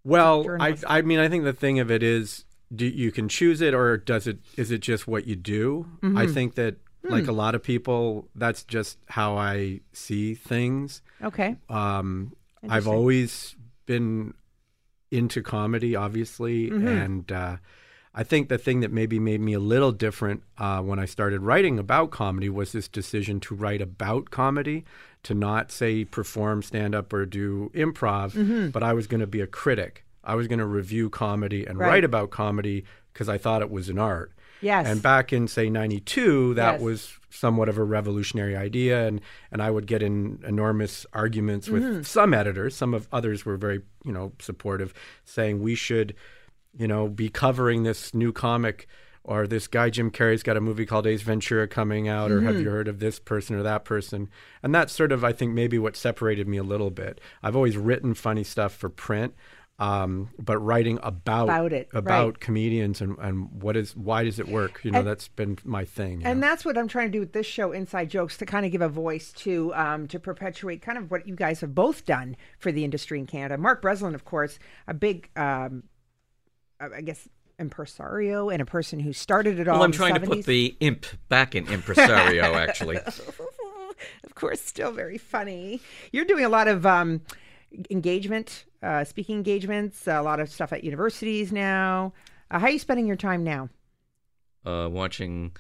Well, 0.05 0.47
I. 0.61 0.77
I 0.87 1.03
mean, 1.03 1.19
I 1.19 1.29
think 1.29 1.45
the 1.45 1.53
thing 1.53 1.79
of 1.81 1.91
it 1.91 2.03
is, 2.03 2.45
do 2.75 2.87
you 2.87 3.13
can 3.13 3.29
choose 3.29 3.61
it, 3.61 3.75
or 3.75 3.97
does 3.97 4.27
it? 4.27 4.39
Is 4.57 4.71
it 4.71 4.79
just 4.81 5.07
what 5.07 5.27
you 5.27 5.37
do? 5.37 5.87
Mm-hmm. 6.03 6.17
I 6.19 6.27
think 6.27 6.55
that, 6.57 6.77
Hmm. 7.05 7.11
like 7.13 7.27
a 7.29 7.33
lot 7.33 7.55
of 7.55 7.63
people, 7.63 8.29
that's 8.35 8.63
just 8.65 8.97
how 9.09 9.37
I 9.37 9.81
see 9.93 10.35
things. 10.35 11.03
Okay. 11.23 11.57
Um, 11.69 12.33
I've 12.67 12.89
always 12.89 13.57
been 13.85 14.33
into 15.11 15.43
comedy, 15.43 15.95
obviously, 15.95 16.71
Mm-hmm. 16.71 16.89
and 16.89 17.33
uh, 17.33 17.57
I 18.15 18.23
think 18.23 18.49
the 18.49 18.57
thing 18.59 18.81
that 18.81 18.91
maybe 18.93 19.19
made 19.19 19.41
me 19.43 19.53
a 19.53 19.61
little 19.61 19.93
different 19.93 20.45
uh, 20.57 20.81
when 20.81 20.99
I 20.99 21.05
started 21.05 21.43
writing 21.43 21.79
about 21.79 22.11
comedy 22.11 22.49
was 22.49 22.73
this 22.73 22.89
decision 22.89 23.39
to 23.41 23.55
write 23.55 23.83
about 23.83 24.31
comedy, 24.31 24.85
to 25.25 25.35
not 25.35 25.71
say 25.71 26.05
perform 26.07 26.63
stand 26.63 26.95
up 26.95 27.13
or 27.13 27.27
do 27.27 27.71
improv, 27.75 28.33
Mm-hmm. 28.33 28.69
but 28.71 28.83
I 28.83 28.93
was 28.95 29.07
going 29.07 29.21
to 29.21 29.27
be 29.27 29.41
a 29.43 29.47
critic. 29.47 30.04
I 30.25 30.35
was 30.35 30.47
going 30.49 30.59
to 30.59 30.67
review 30.67 31.11
comedy 31.11 31.65
and 31.67 31.79
Right. 31.79 31.89
write 31.89 32.05
about 32.05 32.31
comedy 32.31 32.85
because 33.13 33.29
I 33.29 33.39
thought 33.39 33.63
it 33.63 33.71
was 33.71 33.89
an 33.89 33.99
art. 33.99 34.33
Yes. 34.61 34.87
And 34.87 35.03
back 35.03 35.33
in 35.33 35.47
say 35.47 35.69
'92, 35.69 36.55
that 36.55 36.75
Yes. 36.75 36.81
was 36.81 37.19
somewhat 37.29 37.69
of 37.69 37.77
a 37.77 37.85
revolutionary 37.85 38.57
idea, 38.57 39.07
and 39.07 39.21
and 39.53 39.61
I 39.61 39.71
would 39.71 39.87
get 39.87 40.03
in 40.03 40.43
enormous 40.47 41.05
arguments 41.13 41.69
with 41.69 41.83
Mm-hmm. 41.83 42.03
some 42.03 42.33
editors. 42.33 42.75
Some 42.75 42.95
of 42.95 43.07
others 43.13 43.45
were 43.45 43.57
very 43.57 43.83
you 44.05 44.13
know 44.13 44.33
supportive, 44.41 44.95
saying 45.25 45.61
we 45.61 45.75
should, 45.75 46.15
you 46.79 46.89
know, 46.89 47.09
be 47.09 47.29
covering 47.29 47.83
this 47.83 48.15
new 48.15 48.33
comic. 48.33 48.87
Or 49.27 49.47
this 49.47 49.69
guy 49.69 49.89
Jim 49.89 50.11
Carrey's 50.11 50.43
got 50.43 50.59
a 50.59 50.61
movie 50.61 50.85
called 50.85 51.07
Ace 51.07 51.23
Ventura 51.23 51.67
coming 51.67 52.09
out, 52.09 52.31
or 52.31 52.37
Mm-hmm. 52.39 52.47
have 52.47 52.61
you 52.61 52.69
heard 52.69 52.89
of 52.89 52.99
this 52.99 53.19
person 53.19 53.57
or 53.57 53.63
that 53.63 53.83
person? 53.87 54.29
And 54.63 54.75
that's 54.75 54.93
sort 54.93 55.13
of, 55.13 55.25
I 55.25 55.33
think, 55.33 55.55
maybe 55.55 55.79
what 55.79 55.97
separated 55.97 56.47
me 56.47 56.59
a 56.59 56.63
little 56.63 56.91
bit. 56.91 57.23
I've 57.43 57.57
always 57.57 57.79
written 57.79 58.13
funny 58.13 58.45
stuff 58.45 58.75
for 58.75 58.91
print, 58.91 59.35
um, 59.79 60.31
but 60.39 60.59
writing 60.59 60.99
about 61.03 61.45
About 61.45 61.73
it, 61.73 61.89
about 61.93 62.25
right. 62.27 62.41
comedians 62.41 63.01
and, 63.01 63.19
and 63.19 63.51
what 63.63 63.77
is 63.77 63.97
why 63.97 64.23
does 64.23 64.39
it 64.39 64.47
work? 64.49 64.81
You 64.85 64.93
know, 64.93 65.01
And- 65.01 65.09
that's 65.09 65.27
been 65.29 65.59
my 65.65 65.85
thing. 65.85 66.23
And 66.25 66.41
know. 66.41 66.47
that's 66.47 66.65
what 66.65 66.79
I'm 66.79 66.87
trying 66.89 67.09
to 67.09 67.13
do 67.13 67.21
with 67.21 67.33
this 67.33 67.47
show, 67.47 67.73
Inside 67.73 68.09
Jokes, 68.11 68.37
to 68.39 68.47
kind 68.47 68.65
of 68.65 68.71
give 68.73 68.83
a 68.83 68.89
voice 68.89 69.33
to 69.39 69.75
um, 69.75 70.07
to 70.09 70.21
perpetuate 70.21 70.81
kind 70.81 70.97
of 70.97 71.11
what 71.11 71.27
you 71.27 71.35
guys 71.35 71.61
have 71.61 71.75
both 71.75 72.05
done 72.07 72.37
for 72.59 72.71
the 72.71 72.85
industry 72.85 73.19
in 73.19 73.27
Canada. 73.27 73.59
Mark 73.59 73.83
Breslin, 73.83 74.15
of 74.15 74.25
course, 74.25 74.59
a 74.87 74.95
big, 74.95 75.29
um, 75.37 75.83
I 76.81 76.87
I 76.97 77.01
guess, 77.01 77.29
impresario 77.59 78.51
and 78.51 78.63
a 78.63 78.67
person 78.67 79.01
who 79.01 79.13
started 79.13 79.59
it 79.59 79.67
all. 79.69 79.75
Well, 79.77 79.85
I'm 79.85 79.91
in 79.91 79.97
trying 79.97 80.15
the 80.15 80.21
to 80.21 80.27
put 80.27 80.45
the 80.45 80.77
imp 80.81 81.07
back 81.29 81.55
in 81.57 81.67
impresario, 81.67 82.43
actually. 82.55 82.97
of 82.99 84.35
course, 84.35 84.61
still 84.61 84.93
very 84.93 85.19
funny. 85.19 85.81
You're 86.13 86.25
doing 86.25 86.45
a 86.45 86.49
lot 86.49 86.69
of 86.69 86.85
um, 86.87 87.23
engagement, 87.91 88.65
uh, 88.83 89.05
speaking 89.05 89.37
engagements, 89.37 90.07
a 90.07 90.23
lot 90.23 90.41
of 90.41 90.49
stuff 90.49 90.73
at 90.73 90.85
universities 90.85 91.53
now. 91.53 92.13
Uh, 92.51 92.59
how 92.59 92.67
are 92.67 92.71
you 92.71 92.79
spending 92.79 93.07
your 93.07 93.17
time 93.17 93.45
now? 93.45 93.69
Uh, 94.65 94.89
watching 94.91 95.53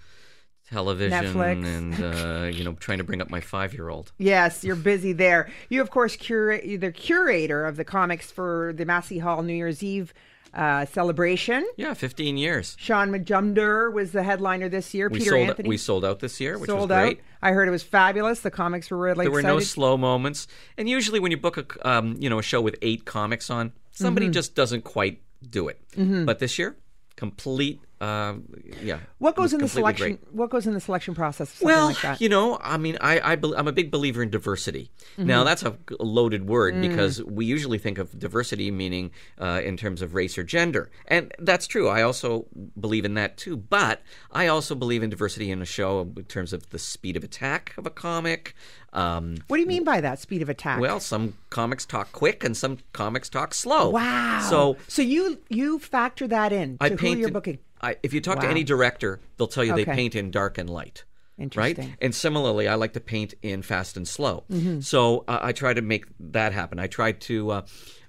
television 0.70 1.34
Netflix. 1.34 1.64
and, 1.64 1.94
uh, 2.54 2.56
you 2.56 2.64
know, 2.64 2.72
trying 2.74 2.98
to 2.98 3.04
bring 3.04 3.20
up 3.20 3.30
my 3.30 3.40
five 3.40 3.74
year 3.74 3.88
old. 3.88 4.12
Yes, 4.18 4.64
you're 4.64 4.76
busy 4.76 5.12
there. 5.12 5.50
You, 5.68 5.80
of 5.80 5.90
course, 5.90 6.16
curate 6.16 6.80
the 6.80 6.92
curator 6.92 7.66
of 7.66 7.76
the 7.76 7.84
comics 7.84 8.30
for 8.30 8.72
the 8.74 8.84
Massey 8.84 9.18
Hall 9.18 9.42
New 9.42 9.54
Year's 9.54 9.82
Eve 9.82 10.14
uh, 10.54 10.86
celebration. 10.86 11.66
Yeah, 11.76 11.94
15 11.94 12.36
years. 12.36 12.76
Shaun 12.78 13.10
Majumder 13.10 13.92
was 13.92 14.12
the 14.12 14.22
headliner 14.22 14.68
this 14.68 14.94
year. 14.94 15.08
We 15.08 15.18
Peter 15.18 15.30
sold, 15.32 15.48
Anthony 15.48 15.68
we 15.68 15.76
sold 15.76 16.04
out 16.04 16.20
this 16.20 16.40
year, 16.40 16.58
which 16.58 16.68
sold 16.70 16.90
was 16.90 16.96
great. 16.98 17.18
out. 17.18 17.24
I 17.42 17.50
heard 17.52 17.68
it 17.68 17.72
was 17.72 17.82
fabulous. 17.82 18.40
The 18.40 18.50
comics 18.50 18.90
were 18.90 18.96
really 18.98 19.24
there 19.24 19.30
were 19.30 19.40
excited. 19.40 19.54
no 19.54 19.60
slow 19.60 19.96
moments 19.96 20.46
and 20.78 20.88
usually 20.88 21.20
when 21.20 21.30
you 21.30 21.36
book 21.36 21.58
a 21.58 21.88
um, 21.88 22.16
you 22.18 22.30
know 22.30 22.38
a 22.38 22.42
show 22.42 22.60
with 22.60 22.76
eight 22.82 23.04
comics 23.04 23.50
on 23.50 23.72
somebody 23.90 24.26
Mm-hmm. 24.26 24.32
just 24.32 24.54
doesn't 24.54 24.82
quite 24.84 25.20
do 25.48 25.68
it 25.68 25.78
but 26.24 26.38
this 26.38 26.58
year 26.58 26.76
complete 27.16 27.80
uh, 28.00 28.34
yeah 28.82 28.98
what 29.18 29.36
goes 29.36 29.52
in 29.52 29.60
the 29.60 29.68
selection? 29.68 30.06
great. 30.16 30.34
What 30.34 30.50
goes 30.50 30.66
in 30.66 30.74
the 30.74 30.80
selection 30.80 31.14
process? 31.14 31.54
of 31.54 31.62
well 31.62 31.86
like 31.86 32.00
that? 32.02 32.20
you 32.20 32.28
know 32.28 32.58
i 32.60 32.76
mean 32.76 32.98
i, 33.00 33.18
I 33.20 33.32
i'm 33.56 33.68
a 33.68 33.72
big 33.72 33.90
believer 33.90 34.22
in 34.22 34.30
diversity 34.30 34.90
Mm-hmm. 35.16 35.26
now 35.28 35.44
that's 35.44 35.62
a 35.62 35.76
loaded 36.00 36.48
word 36.48 36.74
Mm. 36.74 36.80
because 36.88 37.22
we 37.22 37.46
usually 37.46 37.78
think 37.78 37.98
of 37.98 38.18
diversity 38.18 38.70
meaning 38.72 39.12
uh, 39.38 39.60
in 39.64 39.76
terms 39.76 40.02
of 40.02 40.14
race 40.14 40.36
or 40.36 40.42
gender 40.42 40.90
and 41.06 41.30
that's 41.38 41.66
true 41.68 41.88
i 41.88 42.02
also 42.02 42.46
believe 42.80 43.04
in 43.04 43.14
that 43.14 43.36
too 43.36 43.56
but 43.56 44.02
i 44.32 44.48
also 44.48 44.74
believe 44.74 45.02
in 45.04 45.10
diversity 45.10 45.50
in 45.52 45.62
a 45.62 45.64
show 45.64 46.00
in 46.16 46.24
terms 46.24 46.52
of 46.52 46.68
the 46.70 46.78
speed 46.80 47.16
of 47.16 47.22
attack 47.22 47.72
of 47.78 47.86
a 47.86 47.90
comic 47.90 48.54
um, 48.92 49.38
what 49.48 49.56
do 49.56 49.60
you 49.60 49.66
mean 49.66 49.82
by 49.82 50.00
that? 50.00 50.20
Speed 50.20 50.40
of 50.40 50.48
attack. 50.48 50.78
well, 50.78 51.00
some 51.00 51.34
comics 51.50 51.84
talk 51.84 52.12
quick 52.12 52.44
and 52.44 52.56
some 52.56 52.78
comics 52.92 53.28
talk 53.28 53.52
slow. 53.52 53.90
wow. 53.90 54.46
So 54.48 54.76
so 54.86 55.02
you 55.02 55.40
you 55.48 55.80
factor 55.80 56.28
that 56.28 56.52
in 56.52 56.78
to 56.78 56.84
I 56.84 56.90
who 56.90 57.16
you're 57.16 57.28
booking. 57.32 57.58
I, 57.84 57.96
if 58.02 58.12
you 58.14 58.20
talk 58.20 58.40
to 58.40 58.48
any 58.48 58.64
director, 58.64 59.20
they'll 59.36 59.46
tell 59.46 59.64
you 59.64 59.74
they 59.74 59.84
paint 59.84 60.14
in 60.14 60.30
dark 60.30 60.58
and 60.58 60.68
light. 60.70 61.04
Interesting. 61.38 61.88
Right? 61.88 61.96
And 62.00 62.14
similarly, 62.14 62.68
I 62.68 62.76
like 62.76 62.92
to 62.92 63.00
paint 63.00 63.34
in 63.42 63.62
fast 63.62 63.96
and 63.96 64.06
slow. 64.06 64.44
Mm-hmm. 64.50 64.80
So 64.80 65.24
uh, 65.26 65.40
I 65.42 65.52
try 65.52 65.74
to 65.74 65.82
make 65.82 66.04
that 66.20 66.52
happen. 66.52 66.78
I 66.78 66.86
try 66.86 67.12
to 67.12 67.50
uh, 67.50 67.62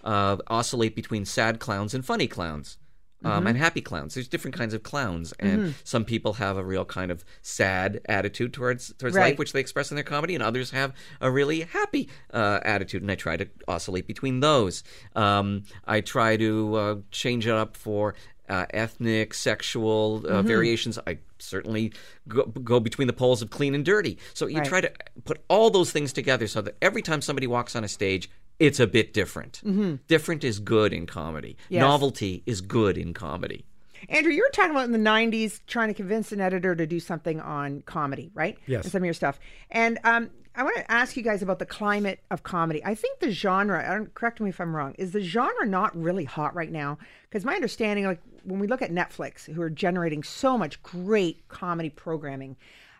uh, 0.04 0.38
oscillate 0.48 0.96
between 0.96 1.26
sad 1.26 1.60
clowns 1.60 1.94
and 1.96 2.06
funny 2.06 2.28
clowns. 2.28 2.78
Um, 3.24 3.32
Mm-hmm. 3.32 3.48
And 3.48 3.58
happy 3.58 3.82
clowns. 3.82 4.14
There's 4.14 4.28
different 4.28 4.56
kinds 4.56 4.76
of 4.76 4.84
clowns, 4.84 5.34
and 5.40 5.74
some 5.84 6.06
people 6.06 6.34
have 6.34 6.58
a 6.58 6.64
real 6.64 6.86
kind 6.86 7.10
of 7.10 7.26
sad 7.42 8.02
attitude 8.08 8.54
towards 8.54 8.94
towards 9.00 9.16
Right. 9.16 9.32
life, 9.32 9.40
which 9.40 9.52
they 9.52 9.62
express 9.62 9.90
in 9.90 9.96
their 9.96 10.04
comedy, 10.04 10.36
and 10.36 10.44
others 10.44 10.70
have 10.72 10.94
a 11.22 11.32
really 11.32 11.62
happy 11.62 12.10
uh, 12.32 12.60
attitude. 12.62 13.02
And 13.02 13.10
I 13.10 13.16
try 13.16 13.36
to 13.38 13.48
oscillate 13.68 14.06
between 14.06 14.42
those. 14.42 14.84
Um, 15.16 15.64
I 15.86 16.02
try 16.02 16.38
to 16.38 16.76
uh, 16.76 16.96
change 17.10 17.48
it 17.48 17.54
up 17.54 17.76
for 17.78 18.14
uh, 18.50 18.66
ethnic, 18.72 19.34
sexual 19.34 20.24
uh, 20.26 20.30
Mm-hmm. 20.30 20.48
variations. 20.48 21.00
I 21.08 21.18
certainly 21.40 21.94
go, 22.28 22.44
go 22.46 22.80
between 22.80 23.08
the 23.08 23.14
poles 23.14 23.42
of 23.42 23.50
clean 23.50 23.76
and 23.76 23.84
dirty. 23.86 24.18
So 24.34 24.48
you 24.48 24.60
Right. 24.60 24.68
try 24.68 24.82
to 24.82 24.92
put 25.26 25.42
all 25.48 25.70
those 25.70 25.92
things 25.92 26.14
together 26.14 26.48
so 26.48 26.62
that 26.62 26.76
every 26.82 27.02
time 27.02 27.22
somebody 27.22 27.48
walks 27.48 27.76
on 27.76 27.84
a 27.84 27.88
stage, 27.88 28.30
it's 28.60 28.80
a 28.80 28.88
bit 28.88 29.14
different. 29.14 29.62
Different 30.08 30.44
is 30.44 30.60
good 30.60 30.94
in 30.94 31.06
comedy. 31.06 31.58
Mm-hmm. 31.64 31.74
Yes. 31.74 31.82
Novelty 31.82 32.44
is 32.46 32.62
good 32.62 32.98
in 32.98 33.14
comedy. 33.14 33.66
Andrew, 34.10 34.32
you 34.32 34.44
were 34.44 34.52
talking 34.54 34.72
about 34.72 34.86
in 34.86 34.92
the 34.92 35.00
'90s 35.00 35.62
trying 35.68 35.88
to 35.88 35.94
convince 35.94 36.32
an 36.32 36.40
editor 36.40 36.76
to 36.76 36.86
do 36.86 37.00
something 37.00 37.40
on 37.42 37.82
comedy, 37.82 38.30
right? 38.36 38.58
Yes. 38.68 38.84
And 38.84 38.92
some 38.92 39.02
of 39.02 39.06
your 39.06 39.14
stuff. 39.16 39.40
And 39.72 39.98
um, 40.04 40.30
I 40.54 40.64
want 40.64 40.76
to 40.78 40.90
ask 40.92 41.18
you 41.18 41.24
guys 41.24 41.42
about 41.42 41.58
the 41.60 41.66
climate 41.66 42.20
of 42.30 42.44
comedy. 42.44 42.84
I 42.86 42.94
think 42.94 43.20
the 43.20 43.32
genre. 43.32 43.84
I 43.84 43.96
don't 43.96 44.14
correct 44.14 44.40
me 44.40 44.50
if 44.52 44.62
I'm 44.62 44.76
wrong. 44.76 44.94
Is 45.00 45.12
the 45.12 45.22
genre 45.22 45.66
not 45.66 45.96
really 46.00 46.24
hot 46.26 46.54
right 46.54 46.72
now? 46.72 46.98
Because 47.24 47.44
my 47.46 47.56
understanding, 47.56 48.06
like 48.06 48.22
when 48.46 48.60
we 48.60 48.68
look 48.68 48.82
at 48.82 48.92
Netflix, 48.92 49.46
who 49.52 49.62
are 49.62 49.70
generating 49.70 50.24
so 50.24 50.58
much 50.58 50.82
great 50.84 51.48
comedy 51.48 51.90
programming. 51.90 52.56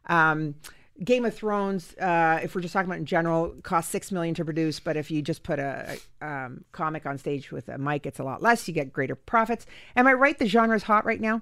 Um, 0.08 0.56
Game 1.04 1.26
of 1.26 1.34
Thrones, 1.36 1.94
uh, 1.98 2.40
if 2.42 2.56
we're 2.56 2.62
just 2.62 2.72
talking 2.74 2.90
about 2.90 3.00
in 3.00 3.06
general, 3.06 3.54
costs 3.64 3.92
six 3.92 4.12
million 4.14 4.34
to 4.36 4.46
produce, 4.46 4.80
but 4.80 4.96
if 4.96 5.12
you 5.12 5.22
just 5.22 5.44
put 5.44 5.60
a, 5.60 5.98
a, 6.22 6.26
um, 6.26 6.64
comic 6.72 7.06
on 7.06 7.18
stage 7.18 7.52
with 7.52 7.68
a 7.68 7.78
mic, 7.78 8.06
it's 8.06 8.20
a 8.20 8.24
lot 8.24 8.42
less. 8.42 8.66
You 8.68 8.74
get 8.74 8.94
greater 8.94 9.16
profits. 9.16 9.66
Am 9.98 10.08
I 10.08 10.14
right? 10.14 10.38
The 10.38 10.48
genre 10.48 10.76
is 10.76 10.84
hot 10.84 11.04
right 11.06 11.20
now. 11.20 11.42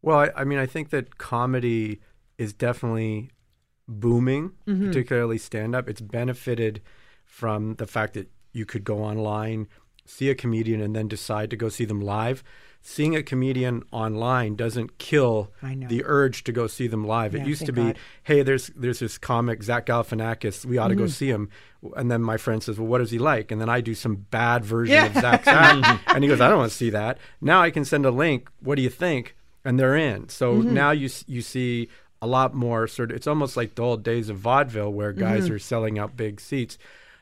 Well, 0.00 0.18
I, 0.18 0.30
I 0.36 0.44
mean, 0.44 0.58
I 0.60 0.66
think 0.66 0.90
that 0.90 1.18
comedy 1.18 2.00
is 2.38 2.52
definitely 2.52 3.30
booming, 3.88 4.52
Mm-hmm. 4.66 4.86
particularly 4.86 5.38
stand 5.38 5.74
up. 5.74 5.88
It's 5.88 6.00
benefited 6.00 6.80
from 7.24 7.74
the 7.76 7.86
fact 7.86 8.14
that 8.14 8.30
you 8.52 8.64
could 8.64 8.84
go 8.84 8.98
online, 9.02 9.66
see 10.06 10.30
a 10.30 10.34
comedian, 10.36 10.80
and 10.80 10.94
then 10.94 11.08
decide 11.08 11.50
to 11.50 11.56
go 11.56 11.68
see 11.68 11.84
them 11.84 12.00
live. 12.00 12.44
Seeing 12.86 13.16
a 13.16 13.22
comedian 13.22 13.82
online 13.92 14.56
doesn't 14.56 14.98
kill 14.98 15.50
the 15.62 16.02
urge 16.04 16.44
to 16.44 16.52
go 16.52 16.66
see 16.66 16.86
them 16.86 17.06
live. 17.06 17.34
Yeah, 17.34 17.40
it 17.40 17.46
used 17.46 17.64
to 17.64 17.72
be, 17.72 17.82
God. 17.82 17.98
hey, 18.24 18.42
there's 18.42 18.66
there's 18.76 18.98
this 18.98 19.16
comic 19.16 19.62
Zach 19.62 19.86
Galifianakis, 19.86 20.66
we 20.66 20.76
ought 20.76 20.88
to 20.88 20.94
go 20.94 21.04
Mm-hmm. 21.04 21.08
see 21.10 21.30
him. 21.30 21.48
And 21.96 22.10
then 22.10 22.20
my 22.22 22.36
friend 22.36 22.62
says, 22.62 22.78
well, 22.78 22.86
what 22.86 23.00
is 23.00 23.10
he 23.10 23.18
like? 23.18 23.50
And 23.50 23.58
then 23.58 23.70
I 23.70 23.80
do 23.80 23.94
some 23.94 24.16
bad 24.30 24.66
version 24.66 24.94
Yeah. 24.96 25.06
of 25.06 25.14
Zach's 25.14 25.48
act, 25.48 26.02
and 26.14 26.22
he 26.22 26.28
goes, 26.28 26.42
I 26.42 26.48
don't 26.50 26.58
want 26.58 26.70
to 26.72 26.76
see 26.76 26.90
that. 26.90 27.16
Now 27.40 27.62
I 27.62 27.70
can 27.70 27.86
send 27.86 28.04
a 28.04 28.10
link. 28.10 28.50
What 28.60 28.74
do 28.74 28.82
you 28.82 28.90
think? 28.90 29.34
And 29.64 29.78
they're 29.80 29.96
in. 29.96 30.28
So 30.28 30.56
Mm-hmm. 30.56 30.74
now 30.74 30.90
you 30.90 31.08
you 31.26 31.40
see 31.40 31.88
a 32.20 32.26
lot 32.26 32.52
more 32.54 32.86
sort 32.86 33.10
of. 33.10 33.16
It's 33.16 33.26
almost 33.26 33.56
like 33.56 33.76
the 33.76 33.82
old 33.82 34.02
days 34.02 34.28
of 34.28 34.36
vaudeville 34.36 34.92
where 34.92 35.12
guys 35.14 35.44
Mm-hmm. 35.46 35.54
are 35.54 35.58
selling 35.58 35.98
out 35.98 36.18
big 36.18 36.38
seats. 36.38 36.76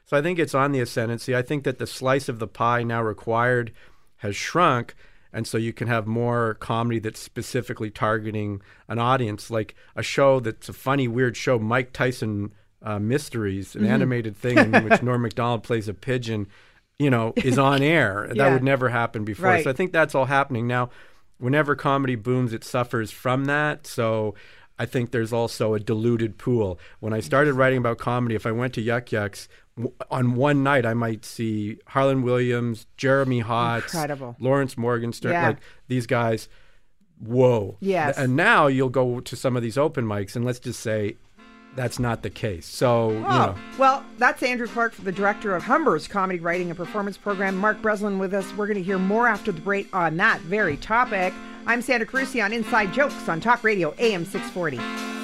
So 0.06 0.16
I 0.16 0.22
think 0.22 0.40
it's 0.40 0.56
on 0.56 0.72
the 0.72 0.80
ascendancy. 0.80 1.36
I 1.36 1.42
think 1.42 1.62
that 1.62 1.78
the 1.78 1.86
slice 1.86 2.28
of 2.28 2.40
the 2.40 2.48
pie 2.48 2.82
now 2.82 3.00
required 3.00 3.72
has 4.18 4.34
shrunk. 4.34 4.96
And 5.32 5.46
so 5.46 5.56
you 5.56 5.72
can 5.72 5.88
have 5.88 6.06
more 6.06 6.54
comedy 6.54 6.98
that's 6.98 7.20
specifically 7.20 7.90
targeting 7.90 8.60
an 8.88 8.98
audience, 8.98 9.50
like 9.50 9.74
a 9.96 10.02
show 10.02 10.40
that's 10.40 10.68
a 10.68 10.72
funny, 10.72 11.08
weird 11.08 11.36
show, 11.36 11.58
Mike 11.58 11.92
Tyson 11.92 12.52
uh, 12.82 12.98
Mysteries, 12.98 13.74
an 13.74 13.86
animated 13.86 14.36
thing 14.36 14.58
in 14.58 14.84
which 14.84 15.02
Norm 15.02 15.22
Macdonald 15.22 15.62
plays 15.62 15.88
a 15.88 15.94
pigeon, 15.94 16.48
you 16.98 17.10
know, 17.10 17.32
is 17.36 17.58
on 17.58 17.82
air. 17.82 18.26
Yeah. 18.28 18.44
That 18.44 18.52
would 18.52 18.62
never 18.62 18.88
happen 18.90 19.24
before. 19.24 19.46
Right. 19.46 19.64
So 19.64 19.70
I 19.70 19.72
think 19.72 19.92
that's 19.92 20.14
all 20.14 20.26
happening 20.26 20.66
now. 20.66 20.90
Whenever 21.38 21.74
comedy 21.74 22.14
booms, 22.14 22.52
it 22.52 22.62
suffers 22.62 23.10
from 23.10 23.46
that. 23.46 23.86
So 23.86 24.34
I 24.78 24.86
think 24.86 25.10
there's 25.10 25.32
also 25.32 25.74
a 25.74 25.80
diluted 25.80 26.38
pool. 26.38 26.78
When 27.00 27.12
I 27.12 27.20
started 27.20 27.54
writing 27.54 27.78
about 27.78 27.98
comedy, 27.98 28.34
if 28.34 28.46
I 28.46 28.52
went 28.52 28.74
to 28.74 28.80
Yuk 28.80 29.12
Yuk's, 29.12 29.48
on 30.10 30.34
one 30.34 30.62
night 30.62 30.84
I 30.84 30.94
might 30.94 31.24
see 31.24 31.78
Harlan 31.86 32.22
Williams, 32.22 32.86
Jeremy 32.96 33.42
Hotz, 33.42 33.84
Incredible. 33.84 34.36
Lawrence 34.38 34.76
Morgenstern, 34.76 35.32
Yeah. 35.32 35.46
like 35.48 35.58
these 35.88 36.06
guys. 36.06 36.48
Whoa. 37.18 37.76
Yes. 37.80 38.18
And 38.18 38.36
now 38.36 38.66
you'll 38.66 38.88
go 38.88 39.20
to 39.20 39.36
some 39.36 39.56
of 39.56 39.62
these 39.62 39.78
open 39.78 40.04
mics, 40.04 40.34
and 40.36 40.44
let's 40.44 40.58
just 40.58 40.80
say 40.80 41.16
that's 41.74 41.98
not 41.98 42.22
the 42.22 42.28
case. 42.30 42.66
So, 42.66 43.12
you 43.12 43.24
Oh, 43.26 43.30
know. 43.46 43.54
well, 43.78 44.04
that's 44.18 44.42
Andrew 44.42 44.66
Clark, 44.66 44.94
the 44.96 45.12
director 45.12 45.54
of 45.54 45.62
Humber's 45.62 46.06
Comedy 46.06 46.38
Writing 46.40 46.68
and 46.68 46.76
Performance 46.76 47.16
Program. 47.16 47.56
Mark 47.56 47.80
Breslin 47.80 48.18
with 48.18 48.34
us. 48.34 48.44
We're 48.56 48.66
going 48.66 48.76
to 48.76 48.82
hear 48.82 48.98
more 48.98 49.26
after 49.26 49.52
the 49.52 49.60
break 49.60 49.88
on 49.94 50.16
that 50.18 50.40
very 50.42 50.76
topic. 50.76 51.32
I'm 51.66 51.80
Sandra 51.80 52.06
Carusi 52.06 52.44
on 52.44 52.52
Inside 52.52 52.92
Jokes 52.92 53.28
on 53.28 53.40
Talk 53.40 53.62
Radio 53.64 53.94
AM 53.98 54.24
640. 54.26 55.21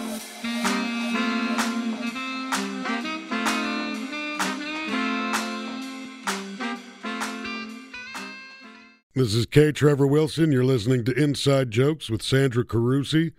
This 9.19 9.35
is 9.35 9.47
K. 9.47 9.73
Trevor 9.73 10.07
Wilson. 10.07 10.53
You're 10.53 10.65
listening 10.65 11.05
to 11.05 11.13
Inside 11.13 11.73
Jokes 11.73 12.09
with 12.09 12.23
Sandra 12.23 12.65
Carusi. 12.65 13.33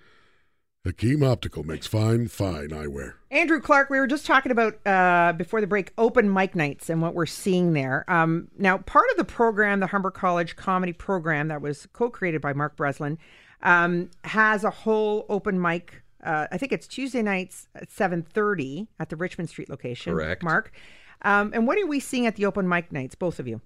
Hakim 0.84 1.24
Optical 1.24 1.64
makes 1.64 1.88
fine, 1.88 2.28
fine 2.28 2.72
eyewear. 2.72 3.14
Andrew 3.32 3.62
Clark, 3.62 3.90
we 3.90 3.98
were 3.98 4.06
just 4.06 4.26
talking 4.26 4.52
about 4.52 4.86
uh, 4.86 5.32
before 5.38 5.62
the 5.62 5.68
break 5.68 5.94
open 5.98 6.34
mic 6.34 6.54
nights 6.54 6.90
and 6.90 7.02
what 7.02 7.14
we're 7.16 7.26
seeing 7.26 7.72
there. 7.72 8.04
Um, 8.10 8.50
now, 8.58 8.80
part 8.80 9.06
of 9.12 9.16
the 9.16 9.24
program, 9.24 9.80
the 9.80 9.88
Humber 9.88 10.12
College 10.12 10.58
comedy 10.58 10.92
program 10.92 11.48
that 11.48 11.62
was 11.62 11.88
co 11.94 12.10
created 12.10 12.42
by 12.42 12.52
Mark 12.52 12.76
Breslin, 12.76 13.18
um, 13.62 14.10
has 14.26 14.66
a 14.66 14.70
whole 14.70 15.26
open 15.30 15.62
mic. 15.62 16.04
Uh, 16.22 16.48
I 16.52 16.58
think 16.58 16.74
it's 16.74 16.88
Tuesday 16.88 17.22
nights 17.22 17.70
at 17.74 17.90
7.30 17.90 18.88
at 19.00 19.08
the 19.08 19.16
Richmond 19.16 19.50
Street 19.50 19.70
location. 19.70 20.12
Correct. 20.12 20.44
Mark. 20.44 20.74
Um, 21.22 21.52
and 21.54 21.66
what 21.66 21.78
are 21.78 21.88
we 21.88 22.02
seeing 22.02 22.26
at 22.26 22.36
the 22.36 22.46
open 22.46 22.68
mic 22.68 22.92
nights, 22.92 23.16
both 23.16 23.40
of 23.40 23.48
you? 23.48 23.62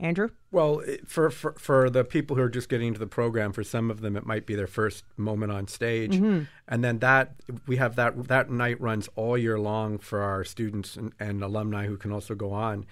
Andrew? 0.00 0.30
Well, 0.50 0.82
eh, 0.86 0.98
for, 1.04 1.30
for 1.30 1.52
for 1.58 1.90
the 1.90 2.04
people 2.04 2.36
who 2.36 2.42
are 2.42 2.48
just 2.48 2.68
getting 2.68 2.88
into 2.88 3.00
the 3.00 3.06
program, 3.06 3.52
for 3.52 3.64
some 3.64 3.90
of 3.90 4.00
them, 4.00 4.16
it 4.16 4.24
might 4.24 4.46
be 4.46 4.54
their 4.54 4.66
first 4.66 5.04
moment 5.16 5.52
on 5.52 5.66
stage, 5.66 6.14
mm-hmm. 6.14 6.44
and 6.68 6.84
then 6.84 7.00
that 7.00 7.34
we 7.66 7.76
have 7.76 7.96
that 7.96 8.28
that 8.28 8.50
night 8.50 8.80
runs 8.80 9.08
all 9.16 9.36
year 9.36 9.58
long 9.58 9.98
for 9.98 10.20
our 10.20 10.44
students 10.44 10.96
and, 10.96 11.12
and 11.18 11.42
alumni 11.42 11.86
who 11.86 11.96
can 11.96 12.12
also 12.12 12.34
go 12.34 12.52
on, 12.52 12.86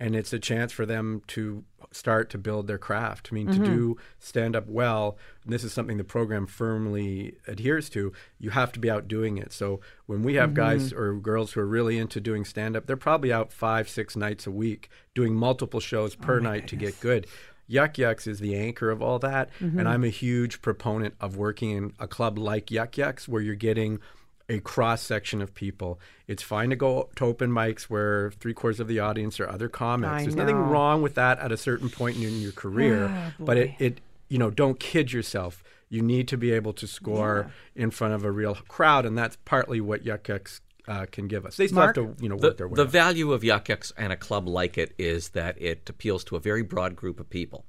and 0.00 0.14
it's 0.14 0.32
a 0.32 0.38
chance 0.38 0.72
for 0.72 0.86
them 0.86 1.22
to 1.26 1.64
start 1.90 2.30
to 2.30 2.38
build 2.38 2.66
their 2.66 2.78
craft. 2.78 3.28
I 3.32 3.34
mean, 3.34 3.46
to 3.48 3.52
mm-hmm. 3.54 3.64
do 3.64 3.96
stand 4.18 4.54
up 4.54 4.68
well, 4.68 5.16
and 5.44 5.52
this 5.52 5.64
is 5.64 5.72
something 5.72 5.96
the 5.96 6.04
program 6.04 6.46
firmly 6.46 7.36
adheres 7.46 7.88
to. 7.90 8.12
You 8.38 8.50
have 8.50 8.72
to 8.72 8.80
be 8.80 8.90
out 8.90 9.08
doing 9.08 9.38
it. 9.38 9.52
So 9.52 9.80
when 10.06 10.22
we 10.22 10.34
have 10.34 10.54
guys 10.54 10.92
mm-hmm. 10.92 11.00
or 11.00 11.14
girls 11.14 11.52
who 11.52 11.60
are 11.60 11.66
really 11.66 11.98
into 11.98 12.20
doing 12.20 12.44
stand 12.44 12.76
up, 12.76 12.86
they're 12.86 12.96
probably 12.96 13.32
out 13.32 13.52
five, 13.52 13.88
six 13.88 14.16
nights 14.16 14.46
a 14.46 14.50
week 14.50 14.88
doing 15.14 15.34
multiple 15.34 15.80
shows 15.80 16.16
oh 16.20 16.24
per 16.24 16.40
night 16.40 16.68
to 16.68 16.76
get 16.76 17.00
good. 17.00 17.26
Yuk 17.66 17.98
Yuk's 17.98 18.26
is 18.26 18.38
the 18.40 18.56
anchor 18.56 18.90
of 18.90 19.02
all 19.02 19.18
that. 19.18 19.50
And 19.60 19.72
mm-hmm. 19.72 19.86
I'm 19.86 20.04
a 20.04 20.08
huge 20.08 20.62
proponent 20.62 21.14
of 21.20 21.36
working 21.36 21.70
in 21.70 21.92
a 21.98 22.08
club 22.08 22.38
like 22.38 22.70
Yuk 22.70 22.96
Yuk's 22.96 23.28
where 23.28 23.42
you're 23.42 23.54
getting 23.54 24.00
a 24.48 24.60
cross 24.60 25.02
section 25.02 25.42
of 25.42 25.54
people. 25.54 26.00
It's 26.26 26.42
fine 26.42 26.70
to 26.70 26.76
go 26.76 27.10
to 27.16 27.24
open 27.24 27.50
mics 27.50 27.82
where 27.84 28.30
three 28.32 28.54
quarters 28.54 28.80
of 28.80 28.88
the 28.88 28.98
audience 28.98 29.38
are 29.40 29.48
other 29.48 29.68
comics. 29.68 30.10
I 30.10 30.22
There's 30.22 30.36
nothing 30.36 30.56
wrong 30.56 31.02
with 31.02 31.14
that 31.16 31.38
at 31.38 31.52
a 31.52 31.56
certain 31.56 31.90
point 31.90 32.16
in 32.16 32.40
your 32.40 32.52
career, 32.52 33.32
but 33.38 33.56
it, 33.58 33.74
it, 33.78 34.00
you 34.28 34.38
know, 34.38 34.50
don't 34.50 34.80
kid 34.80 35.12
yourself. 35.12 35.62
You 35.90 36.02
need 36.02 36.28
to 36.28 36.36
be 36.36 36.52
able 36.52 36.72
to 36.74 36.86
score 36.86 37.50
in 37.74 37.90
front 37.90 38.14
of 38.14 38.24
a 38.24 38.30
real 38.30 38.54
crowd, 38.54 39.06
and 39.06 39.16
that's 39.16 39.36
partly 39.44 39.80
what 39.80 40.04
Yuk 40.04 40.28
Yuk's 40.28 40.60
uh, 40.86 41.04
can 41.12 41.28
give 41.28 41.44
us. 41.44 41.56
They 41.56 41.66
still 41.66 41.76
Mark? 41.80 41.96
have 41.96 42.16
to, 42.16 42.22
you 42.22 42.28
know, 42.30 42.36
The, 42.36 42.48
work 42.48 42.56
their 42.56 42.68
way. 42.68 42.74
the 42.76 42.84
up. 42.84 42.88
value 42.90 43.32
of 43.32 43.44
Yuk 43.44 43.68
Yuk's 43.68 43.92
and 43.98 44.12
a 44.12 44.16
club 44.16 44.48
like 44.48 44.78
it 44.78 44.94
is 44.98 45.30
that 45.30 45.60
it 45.60 45.88
appeals 45.90 46.24
to 46.24 46.36
a 46.36 46.40
very 46.40 46.62
broad 46.62 46.96
group 46.96 47.20
of 47.20 47.28
people. 47.28 47.64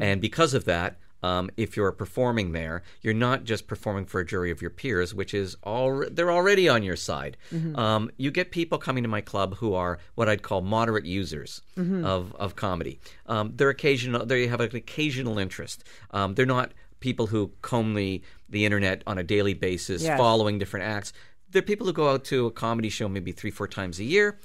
And 0.00 0.20
because 0.20 0.52
of 0.54 0.64
that, 0.66 0.98
um, 1.22 1.50
if 1.56 1.76
you're 1.76 1.92
performing 1.92 2.52
there, 2.52 2.82
you're 3.02 3.14
not 3.14 3.44
just 3.44 3.66
performing 3.66 4.06
for 4.06 4.20
a 4.20 4.26
jury 4.26 4.50
of 4.50 4.60
your 4.62 4.70
peers, 4.70 5.14
which 5.14 5.34
is 5.34 5.56
all 5.62 6.04
they're 6.10 6.30
already 6.30 6.68
on 6.68 6.82
your 6.82 6.96
side. 6.96 7.36
Um, 7.74 8.10
you 8.16 8.30
get 8.30 8.50
people 8.50 8.78
coming 8.78 9.02
to 9.02 9.08
my 9.08 9.20
club 9.20 9.56
who 9.56 9.74
are 9.74 9.98
what 10.14 10.28
I'd 10.28 10.42
call 10.42 10.60
moderate 10.62 11.04
users 11.06 11.62
of, 11.76 12.34
of 12.36 12.56
comedy. 12.56 13.00
Um, 13.26 13.52
they're 13.56 13.70
occasional. 13.70 14.24
They 14.26 14.46
have 14.46 14.60
an 14.60 14.74
occasional 14.74 15.38
interest. 15.38 15.84
Um, 16.12 16.34
they're 16.34 16.46
not 16.46 16.72
people 17.00 17.26
who 17.28 17.52
comb 17.62 17.94
the 17.94 18.22
the 18.48 18.64
internet 18.64 19.02
on 19.06 19.18
a 19.18 19.22
daily 19.22 19.54
basis, 19.54 20.02
Yes. 20.02 20.18
following 20.18 20.58
different 20.58 20.86
acts. 20.86 21.12
They're 21.50 21.62
people 21.62 21.86
who 21.86 21.92
go 21.92 22.10
out 22.10 22.24
to 22.26 22.46
a 22.46 22.50
comedy 22.50 22.88
show 22.90 23.08
maybe 23.08 23.32
three, 23.32 23.50
four 23.50 23.68
times 23.68 23.98
a 23.98 24.04
year. 24.04 24.38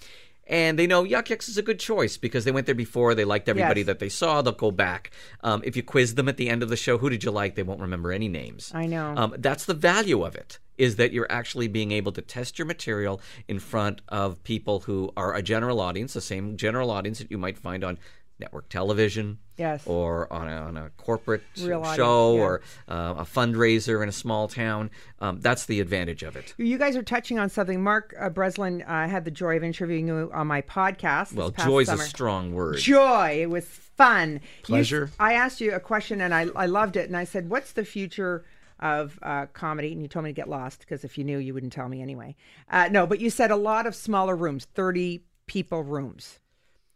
And 0.45 0.77
they 0.77 0.87
know 0.87 1.03
Yuk 1.03 1.29
Yuk's 1.29 1.47
is 1.47 1.57
a 1.57 1.61
good 1.61 1.79
choice 1.79 2.17
because 2.17 2.43
they 2.43 2.51
went 2.51 2.65
there 2.65 2.75
before. 2.75 3.15
They 3.15 3.23
liked 3.25 3.47
everybody 3.47 3.81
Yes. 3.81 3.87
that 3.87 3.99
they 3.99 4.09
saw. 4.09 4.41
They'll 4.41 4.53
go 4.53 4.71
back. 4.71 5.11
Um, 5.41 5.61
if 5.63 5.75
you 5.77 5.83
quiz 5.83 6.15
them 6.15 6.27
at 6.27 6.35
the 6.37 6.49
end 6.49 6.61
of 6.63 6.69
the 6.69 6.75
show, 6.75 6.97
who 6.97 7.09
did 7.09 7.23
you 7.23 7.31
like? 7.31 7.55
They 7.55 7.63
won't 7.63 7.79
remember 7.79 8.11
any 8.11 8.27
names. 8.27 8.71
I 8.75 8.85
know. 8.85 9.13
Um, 9.15 9.35
that's 9.37 9.63
the 9.65 9.73
value 9.73 10.21
of 10.23 10.35
it, 10.35 10.59
is 10.77 10.97
that 10.97 11.13
you're 11.13 11.31
actually 11.31 11.69
being 11.69 11.91
able 11.93 12.11
to 12.11 12.21
test 12.21 12.59
your 12.59 12.65
material 12.65 13.21
in 13.47 13.59
front 13.59 14.01
of 14.09 14.43
people 14.43 14.81
who 14.81 15.11
are 15.15 15.33
a 15.33 15.41
general 15.41 15.79
audience, 15.79 16.13
the 16.13 16.21
same 16.21 16.57
general 16.57 16.91
audience 16.91 17.19
that 17.19 17.31
you 17.31 17.37
might 17.37 17.57
find 17.57 17.83
on 17.83 17.97
network 18.39 18.67
television 18.69 19.37
Yes. 19.57 19.83
or 19.85 20.31
on 20.33 20.47
a, 20.49 20.55
on 20.55 20.77
a 20.77 20.89
corporate 20.97 21.43
Real 21.61 21.83
show 21.93 22.35
yeah. 22.35 22.41
or 22.41 22.61
uh, 22.87 23.13
a 23.19 23.23
fundraiser 23.23 24.01
in 24.01 24.09
a 24.09 24.11
small 24.11 24.47
town. 24.47 24.89
Um, 25.19 25.39
that's 25.41 25.65
the 25.67 25.79
advantage 25.79 26.23
of 26.23 26.35
it. 26.35 26.55
You 26.57 26.77
guys 26.79 26.95
are 26.95 27.03
touching 27.03 27.37
on 27.37 27.49
something. 27.49 27.81
Mark 27.83 28.15
uh, 28.19 28.29
Breslin 28.29 28.81
uh, 28.81 29.07
had 29.07 29.25
the 29.25 29.31
joy 29.31 29.55
of 29.57 29.63
interviewing 29.63 30.07
you 30.07 30.31
on 30.33 30.47
my 30.47 30.61
podcast. 30.63 31.33
Well, 31.33 31.51
joy's 31.51 31.85
summer. 31.87 32.01
a 32.03 32.05
strong 32.07 32.53
word. 32.53 32.77
Joy. 32.79 33.39
It 33.43 33.49
was 33.51 33.65
fun. 33.65 34.33
You- 34.33 34.39
Pleasure. 34.63 35.11
I 35.19 35.33
asked 35.33 35.61
you 35.61 35.73
a 35.73 35.79
question 35.79 36.19
and 36.21 36.33
I, 36.33 36.47
I 36.55 36.65
loved 36.65 36.97
it. 36.97 37.07
And 37.07 37.15
I 37.15 37.23
said, 37.25 37.49
What's 37.49 37.73
the 37.73 37.85
future 37.85 38.43
of 38.79 39.19
uh, 39.21 39.45
comedy? 39.53 39.91
And 39.93 40.01
you 40.01 40.07
told 40.07 40.25
me 40.25 40.31
to 40.31 40.35
get 40.35 40.49
lost 40.49 40.79
because 40.79 41.03
if 41.03 41.15
you 41.17 41.23
knew, 41.23 41.37
you 41.37 41.53
wouldn't 41.53 41.73
tell 41.73 41.87
me 41.89 42.01
anyway. 42.01 42.35
Uh, 42.69 42.89
no, 42.91 43.05
but 43.05 43.19
you 43.21 43.29
said 43.29 43.51
a 43.51 43.55
lot 43.55 43.85
of 43.85 43.93
smaller 43.93 44.35
rooms, 44.35 44.65
30 44.73 45.23
people 45.45 45.83
rooms. 45.83 46.39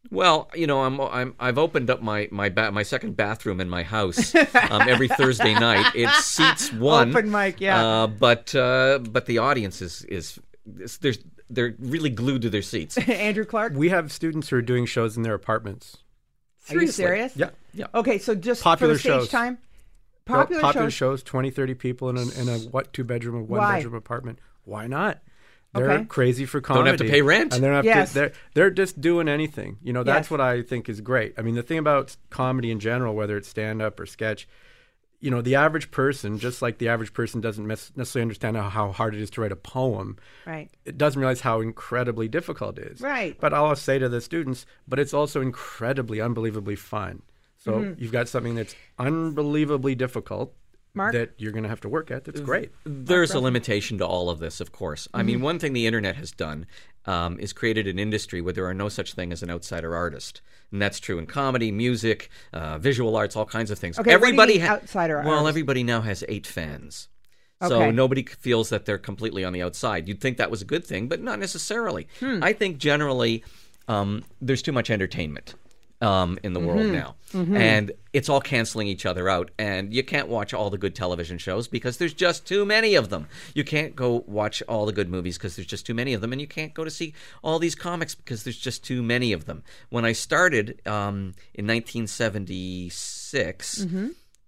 Well, 0.10 0.50
you 0.56 0.68
know, 0.68 0.84
I'm, 0.84 1.02
I'm 1.02 1.36
I've 1.40 1.58
opened 1.58 1.90
up 1.90 2.02
my 2.02 2.30
my 2.32 2.50
ba- 2.50 2.72
my 2.72 2.84
second 2.84 3.18
bathroom 3.18 3.60
in 3.60 3.70
my 3.70 3.84
house 3.84 4.34
um, 4.70 4.88
every 4.88 5.08
Thursday 5.10 5.54
night. 5.54 5.94
It 5.96 6.10
seats 6.22 6.72
one 6.74 7.10
Open 7.10 7.30
mic, 7.30 7.60
yeah. 7.60 7.86
Uh, 7.86 8.08
but 8.08 8.56
uh, 8.56 9.00
but 9.00 9.26
the 9.26 9.40
audience 9.40 9.82
is 9.82 10.04
is, 10.04 10.40
is 10.80 10.98
there's 11.00 11.20
they're 11.50 11.76
really 11.80 12.10
glued 12.10 12.42
to 12.44 12.50
their 12.50 12.62
seats. 12.62 12.98
Andrew 13.10 13.46
Clark? 13.46 13.74
we 13.76 13.90
have 13.90 14.12
students 14.12 14.50
who 14.50 14.56
are 14.58 14.62
doing 14.62 14.86
shows 14.86 15.18
in 15.18 15.24
their 15.24 15.34
apartments. 15.34 15.98
Are 16.70 16.76
you 16.76 16.88
serious? 16.88 17.36
Yeah. 17.36 17.50
Yeah. 17.74 17.86
Okay, 17.94 18.18
so 18.18 18.36
just 18.36 18.62
Popular 18.64 18.94
for 18.94 18.98
the 18.98 19.00
stage 19.00 19.12
shows. 19.22 19.30
time? 19.30 19.58
Well, 20.28 20.40
Popular, 20.40 20.62
popular 20.62 20.90
shows. 20.90 21.22
shows, 21.22 21.24
20, 21.24 21.52
30 21.52 21.74
people 21.76 22.10
in 22.10 22.18
a, 22.18 22.22
in 22.42 22.50
a 22.50 22.58
what 22.70 22.92
two 22.92 23.06
bedroom, 23.06 23.36
or 23.36 23.42
one 23.44 23.60
Why? 23.60 23.76
bedroom 23.78 23.94
apartment. 23.94 24.40
Why 24.66 24.88
not? 24.88 25.20
They're 25.74 25.92
Okay. 25.92 26.06
crazy 26.06 26.46
for 26.46 26.60
comedy. 26.62 26.86
Don't 26.92 27.00
have 27.00 27.08
to 27.08 27.12
pay 27.12 27.22
rent. 27.22 27.54
and 27.54 27.62
they 27.64 27.68
don't 27.68 27.76
have 27.76 27.86
Yes. 27.86 28.10
to. 28.14 28.20
They're 28.20 28.32
they're 28.56 28.72
just 28.72 29.00
doing 29.02 29.28
anything. 29.28 29.78
You 29.84 29.94
know, 29.94 30.04
that's 30.04 30.26
Yes. 30.26 30.32
what 30.32 30.42
I 30.42 30.62
think 30.64 30.90
is 30.90 31.02
great. 31.02 31.34
I 31.38 31.42
mean, 31.42 31.56
the 31.56 31.64
thing 31.64 31.78
about 31.78 32.16
comedy 32.30 32.72
in 32.72 32.80
general, 32.80 33.16
whether 33.16 33.38
it's 33.38 33.48
stand 33.50 33.82
up 33.82 34.00
or 34.00 34.06
sketch, 34.06 34.48
you 35.20 35.30
know, 35.32 35.42
the 35.42 35.56
average 35.56 35.92
person, 35.92 36.38
just 36.40 36.62
like 36.62 36.78
the 36.78 36.88
average 36.90 37.12
person 37.14 37.42
doesn't 37.42 37.66
mes- 37.68 37.92
necessarily 37.96 38.24
understand 38.24 38.56
how, 38.56 38.70
how 38.70 38.92
hard 38.92 39.14
it 39.16 39.22
is 39.22 39.30
to 39.32 39.42
write 39.42 39.52
a 39.52 39.56
poem. 39.56 40.16
Right. 40.46 40.70
It 40.86 40.98
doesn't 40.98 41.20
realize 41.20 41.42
how 41.42 41.60
incredibly 41.62 42.28
difficult 42.28 42.78
it 42.80 42.92
is. 42.94 43.02
Right. 43.02 43.36
But 43.40 43.54
I'll 43.54 43.76
say 43.76 43.98
to 44.00 44.10
the 44.10 44.22
students, 44.22 44.66
but 44.88 45.00
it's 45.00 45.14
also 45.14 45.42
incredibly, 45.42 46.22
unbelievably 46.22 46.76
fun. 46.78 47.24
So 47.58 47.72
Mm-hmm. 47.74 48.02
you've 48.02 48.12
got 48.12 48.28
something 48.30 48.56
that's 48.56 48.76
unbelievably 49.00 49.96
difficult 49.96 50.54
Mark? 50.98 51.14
that 51.14 51.32
you're 51.38 51.52
going 51.54 51.64
to 51.64 51.70
have 51.70 51.80
to 51.82 51.90
work 51.90 52.12
at. 52.12 52.26
That's 52.26 52.42
great. 52.42 52.72
There's 52.86 53.32
a 53.32 53.40
limitation 53.40 53.98
to 54.00 54.06
all 54.06 54.30
of 54.30 54.40
this, 54.40 54.60
of 54.60 54.72
course. 54.72 55.08
I 55.14 55.20
Mm-hmm. 55.20 55.26
mean, 55.28 55.42
one 55.42 55.60
thing 55.60 55.74
the 55.74 55.86
internet 55.88 56.16
has 56.18 56.32
done 56.32 56.66
um, 57.06 57.40
is 57.40 57.54
created 57.54 57.88
an 57.88 57.98
industry 58.00 58.42
where 58.42 58.52
there 58.54 58.66
are 58.66 58.74
no 58.74 58.90
such 58.90 59.14
thing 59.14 59.32
as 59.32 59.42
an 59.44 59.50
outsider 59.50 59.96
artist, 59.96 60.42
and 60.72 60.82
that's 60.82 61.00
true 61.00 61.18
in 61.20 61.26
comedy, 61.26 61.72
music, 61.72 62.30
uh, 62.52 62.78
visual 62.78 63.16
arts, 63.16 63.36
all 63.38 63.46
kinds 63.46 63.72
of 63.72 63.80
things. 63.80 63.98
Okay, 63.98 64.12
what 64.12 64.20
do 64.22 64.26
you 64.26 64.32
everybody 64.34 64.60
ha- 64.60 64.74
outsider 64.74 65.22
Well, 65.24 65.36
artist? 65.36 65.48
everybody 65.48 65.84
now 65.84 66.02
has 66.02 66.24
eight 66.28 66.46
fans. 66.46 67.08
Okay. 67.62 67.70
So 67.70 67.90
nobody 67.92 68.24
feels 68.24 68.70
that 68.70 68.86
they're 68.86 68.98
completely 68.98 69.44
on 69.46 69.54
the 69.54 69.64
outside. 69.64 70.08
You'd 70.08 70.22
think 70.22 70.38
that 70.38 70.52
was 70.52 70.62
a 70.62 70.66
good 70.66 70.86
thing, 70.86 71.08
but 71.08 71.22
not 71.22 71.40
necessarily. 71.40 72.08
Hmm. 72.20 72.44
I 72.44 72.54
think 72.54 72.78
generally 72.78 73.44
um, 73.88 74.24
there's 74.42 74.62
too 74.62 74.72
much 74.74 74.90
entertainment 74.92 75.56
um, 76.02 76.38
in 76.44 76.54
the 76.54 76.60
Mm-hmm. 76.60 76.68
world 76.70 76.92
now, 76.92 77.16
and 77.34 77.92
it's 78.14 78.30
all 78.30 78.42
canceling 78.42 78.88
each 78.88 79.06
other 79.06 79.30
out. 79.30 79.52
And 79.60 79.94
you 79.94 80.04
can't 80.04 80.28
watch 80.28 80.54
all 80.54 80.70
the 80.70 80.78
good 80.78 80.96
television 80.96 81.38
shows 81.38 81.68
because 81.68 81.98
there's 81.98 82.14
just 82.14 82.48
too 82.48 82.66
many 82.66 82.96
of 82.96 83.10
them. 83.10 83.28
You 83.54 83.64
can't 83.64 83.96
go 83.96 84.24
watch 84.28 84.64
all 84.68 84.86
the 84.86 84.94
good 84.94 85.10
movies 85.10 85.38
because 85.38 85.56
there's 85.56 85.68
just 85.68 85.86
too 85.86 85.94
many 85.94 86.14
of 86.14 86.22
them, 86.22 86.32
and 86.32 86.42
you 86.42 86.48
can't 86.48 86.74
go 86.74 86.84
to 86.84 86.92
see 86.92 87.14
all 87.44 87.60
these 87.60 87.76
comics 87.76 88.16
because 88.16 88.44
there's 88.44 88.58
just 88.58 88.84
too 88.84 89.04
many 89.04 89.34
of 89.34 89.46
them. 89.46 89.64
When 89.90 90.06
I 90.06 90.14
started 90.14 90.82
um, 90.88 91.34
in 91.56 91.68
1976 91.68 93.86
Mm-hmm. 93.86 94.08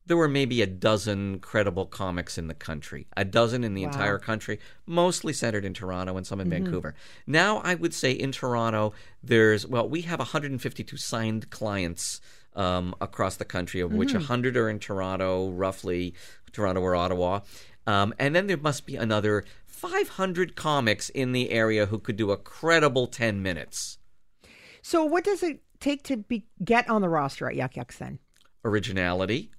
There 0.10 0.18
were 0.18 0.28
maybe 0.28 0.64
a 0.64 0.66
dozen 0.66 1.38
credible 1.38 1.86
comics 1.86 2.40
in 2.40 2.48
the 2.48 2.56
country, 2.56 3.06
a 3.16 3.24
dozen 3.24 3.64
in 3.64 3.76
the 3.76 3.84
entire 3.84 4.18
country, 4.18 4.60
mostly 4.88 5.34
centered 5.34 5.64
in 5.64 5.76
Toronto 5.76 6.18
and 6.18 6.26
some 6.26 6.42
in 6.42 6.50
Vancouver. 6.50 6.96
Now, 7.28 7.60
I 7.60 7.76
would 7.76 7.94
say 7.94 8.12
in 8.12 8.32
Toronto, 8.32 8.92
there's, 9.22 9.68
well, 9.68 9.88
we 9.88 10.02
have 10.02 10.18
152 10.18 10.98
signed 10.98 11.52
clients 11.52 12.22
um, 12.56 12.96
across 13.00 13.36
the 13.36 13.46
country, 13.46 13.82
of 13.82 13.94
which 13.94 14.14
100 14.14 14.58
are 14.58 14.68
in 14.68 14.80
Toronto, 14.80 15.52
roughly 15.52 16.16
Toronto 16.54 16.82
or 16.82 16.96
Ottawa. 16.96 17.42
Um, 17.86 18.12
and 18.18 18.36
then 18.36 18.48
there 18.48 18.58
must 18.58 18.88
be 18.88 18.96
another 18.96 19.46
500 19.68 20.56
comics 20.56 21.10
in 21.10 21.34
the 21.34 21.52
area 21.52 21.86
who 21.86 22.00
could 22.00 22.16
do 22.16 22.32
a 22.32 22.38
credible 22.38 23.06
10 23.06 23.44
minutes. 23.44 24.00
So, 24.82 25.06
what 25.06 25.24
does 25.24 25.44
it 25.44 25.62
take 25.80 26.02
to 26.06 26.18
be 26.18 26.48
get 26.64 26.90
on 26.90 27.02
the 27.02 27.10
roster 27.10 27.48
at 27.48 27.56
Yuk 27.56 27.78
Yuk's 27.78 28.00
then? 28.00 28.18
Originality, 28.66 29.52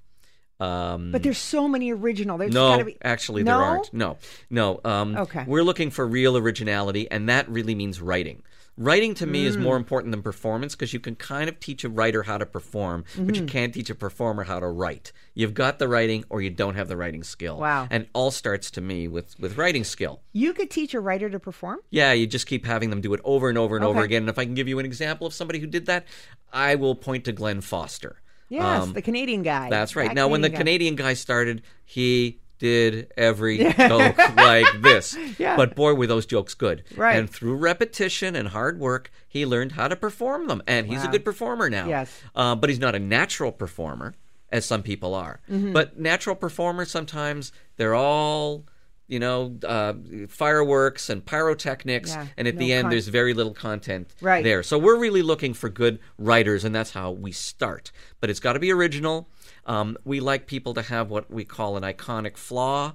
Um, 0.60 1.10
But 1.12 1.22
there's 1.22 1.38
so 1.38 1.66
many 1.68 1.90
original. 1.92 2.38
There's 2.38 2.52
no, 2.52 2.82
be... 2.84 2.96
actually, 3.02 3.42
no? 3.42 3.56
there 3.58 3.64
aren't. 3.66 3.94
No, 3.94 4.18
no. 4.50 4.80
Um, 4.84 5.16
Okay. 5.16 5.44
We're 5.46 5.62
looking 5.64 5.90
for 5.90 6.06
real 6.06 6.36
originality, 6.36 7.10
and 7.10 7.28
that 7.28 7.48
really 7.48 7.74
means 7.74 8.00
writing. 8.00 8.42
Writing 8.76 9.12
to 9.14 9.26
me 9.26 9.44
is 9.44 9.58
Mm. 9.58 9.62
more 9.62 9.76
important 9.76 10.10
than 10.12 10.22
performance 10.22 10.74
because 10.74 10.94
you 10.94 11.00
can 11.00 11.14
kind 11.14 11.50
of 11.50 11.60
teach 11.60 11.84
a 11.84 11.88
writer 11.90 12.22
how 12.22 12.38
to 12.38 12.46
perform, 12.46 13.04
but 13.18 13.34
you 13.36 13.42
Mhm. 13.42 13.48
can't 13.48 13.74
teach 13.74 13.90
a 13.90 13.94
performer 13.94 14.44
how 14.44 14.58
to 14.60 14.66
write. 14.68 15.12
You've 15.34 15.52
got 15.52 15.78
the 15.78 15.86
writing, 15.88 16.24
or 16.30 16.40
you 16.40 16.48
don't 16.48 16.76
have 16.76 16.88
the 16.88 16.96
writing 16.96 17.22
skill. 17.22 17.58
Wow. 17.58 17.88
And 17.90 18.04
it 18.04 18.10
all 18.14 18.30
starts 18.30 18.70
to 18.72 18.80
me 18.80 19.06
with 19.06 19.38
with 19.38 19.58
writing 19.58 19.84
skill. 19.84 20.22
You 20.32 20.54
could 20.54 20.70
teach 20.70 20.94
a 20.94 21.00
writer 21.00 21.28
to 21.28 21.38
perform. 21.38 21.80
Yeah, 21.90 22.12
you 22.12 22.26
just 22.26 22.46
keep 22.46 22.64
having 22.64 22.88
them 22.88 23.02
do 23.02 23.12
it 23.12 23.20
over 23.22 23.48
and 23.50 23.58
over 23.58 23.76
and 23.76 23.84
over 23.84 24.00
again. 24.02 24.22
And 24.22 24.30
if 24.30 24.38
I 24.38 24.44
can 24.46 24.54
give 24.54 24.68
you 24.68 24.78
an 24.78 24.86
example 24.86 25.26
of 25.26 25.34
somebody 25.34 25.58
who 25.58 25.66
did 25.66 25.84
that, 25.86 26.06
I 26.52 26.74
will 26.74 26.94
point 26.94 27.24
to 27.26 27.32
Glen 27.32 27.60
Foster. 27.60 28.22
Yes, 28.50 28.82
Um, 28.82 28.92
the 28.92 29.00
Canadian 29.02 29.42
guy. 29.42 29.70
That's 29.70 29.96
right. 29.96 30.08
That 30.08 30.14
now, 30.14 30.28
when 30.28 30.42
the 30.42 30.50
guy. 30.50 30.58
Canadian 30.58 30.96
guy 30.96 31.14
started, 31.14 31.62
he 31.84 32.40
did 32.58 33.10
every 33.16 33.58
joke 33.78 34.18
like 34.36 34.66
this. 34.82 35.16
Yeah. 35.38 35.56
But 35.56 35.74
boy, 35.74 35.94
were 35.94 36.06
those 36.06 36.26
jokes 36.26 36.52
good. 36.52 36.84
Right. 36.94 37.16
And 37.16 37.30
through 37.30 37.54
repetition 37.56 38.36
and 38.36 38.48
hard 38.48 38.78
work, 38.78 39.10
he 39.28 39.46
learned 39.46 39.72
how 39.72 39.88
to 39.88 39.96
perform 39.96 40.48
them. 40.48 40.62
And 40.66 40.86
he's 40.86 41.02
a 41.02 41.08
good 41.08 41.24
performer 41.24 41.70
now. 41.70 41.86
Yes. 41.88 42.20
Uh, 42.34 42.54
but 42.56 42.68
he's 42.68 42.78
not 42.80 42.94
a 42.94 42.98
natural 42.98 43.50
performer, 43.52 44.14
as 44.50 44.66
some 44.66 44.82
people 44.82 45.14
are. 45.14 45.40
Mhm. 45.50 45.72
But 45.72 45.98
natural 45.98 46.36
performers 46.36 46.90
sometimes, 46.90 47.52
they're 47.76 47.94
all. 47.94 48.66
You 49.10 49.18
know, 49.18 49.56
uh, 49.66 49.94
fireworks 50.28 51.10
and 51.10 51.26
pyrotechnics, 51.26 52.10
Yeah, 52.10 52.26
and 52.36 52.46
at 52.46 52.54
no 52.54 52.60
the 52.60 52.72
end, 52.72 52.84
con- 52.84 52.90
there's 52.92 53.08
very 53.08 53.34
little 53.34 53.52
content 53.52 54.14
Right. 54.20 54.44
there. 54.44 54.62
So 54.62 54.78
we're 54.78 55.00
really 55.00 55.20
looking 55.20 55.52
for 55.52 55.68
good 55.68 55.98
writers, 56.16 56.62
and 56.64 56.72
that's 56.72 56.92
how 56.92 57.10
we 57.10 57.32
start. 57.32 57.90
But 58.20 58.30
it's 58.30 58.38
got 58.38 58.52
to 58.52 58.60
be 58.60 58.70
original. 58.70 59.28
Um, 59.66 59.96
we 60.04 60.20
like 60.20 60.46
people 60.46 60.74
to 60.74 60.82
have 60.82 61.10
what 61.10 61.28
we 61.28 61.44
call 61.44 61.76
an 61.76 61.82
iconic 61.82 62.36
flaw. 62.36 62.94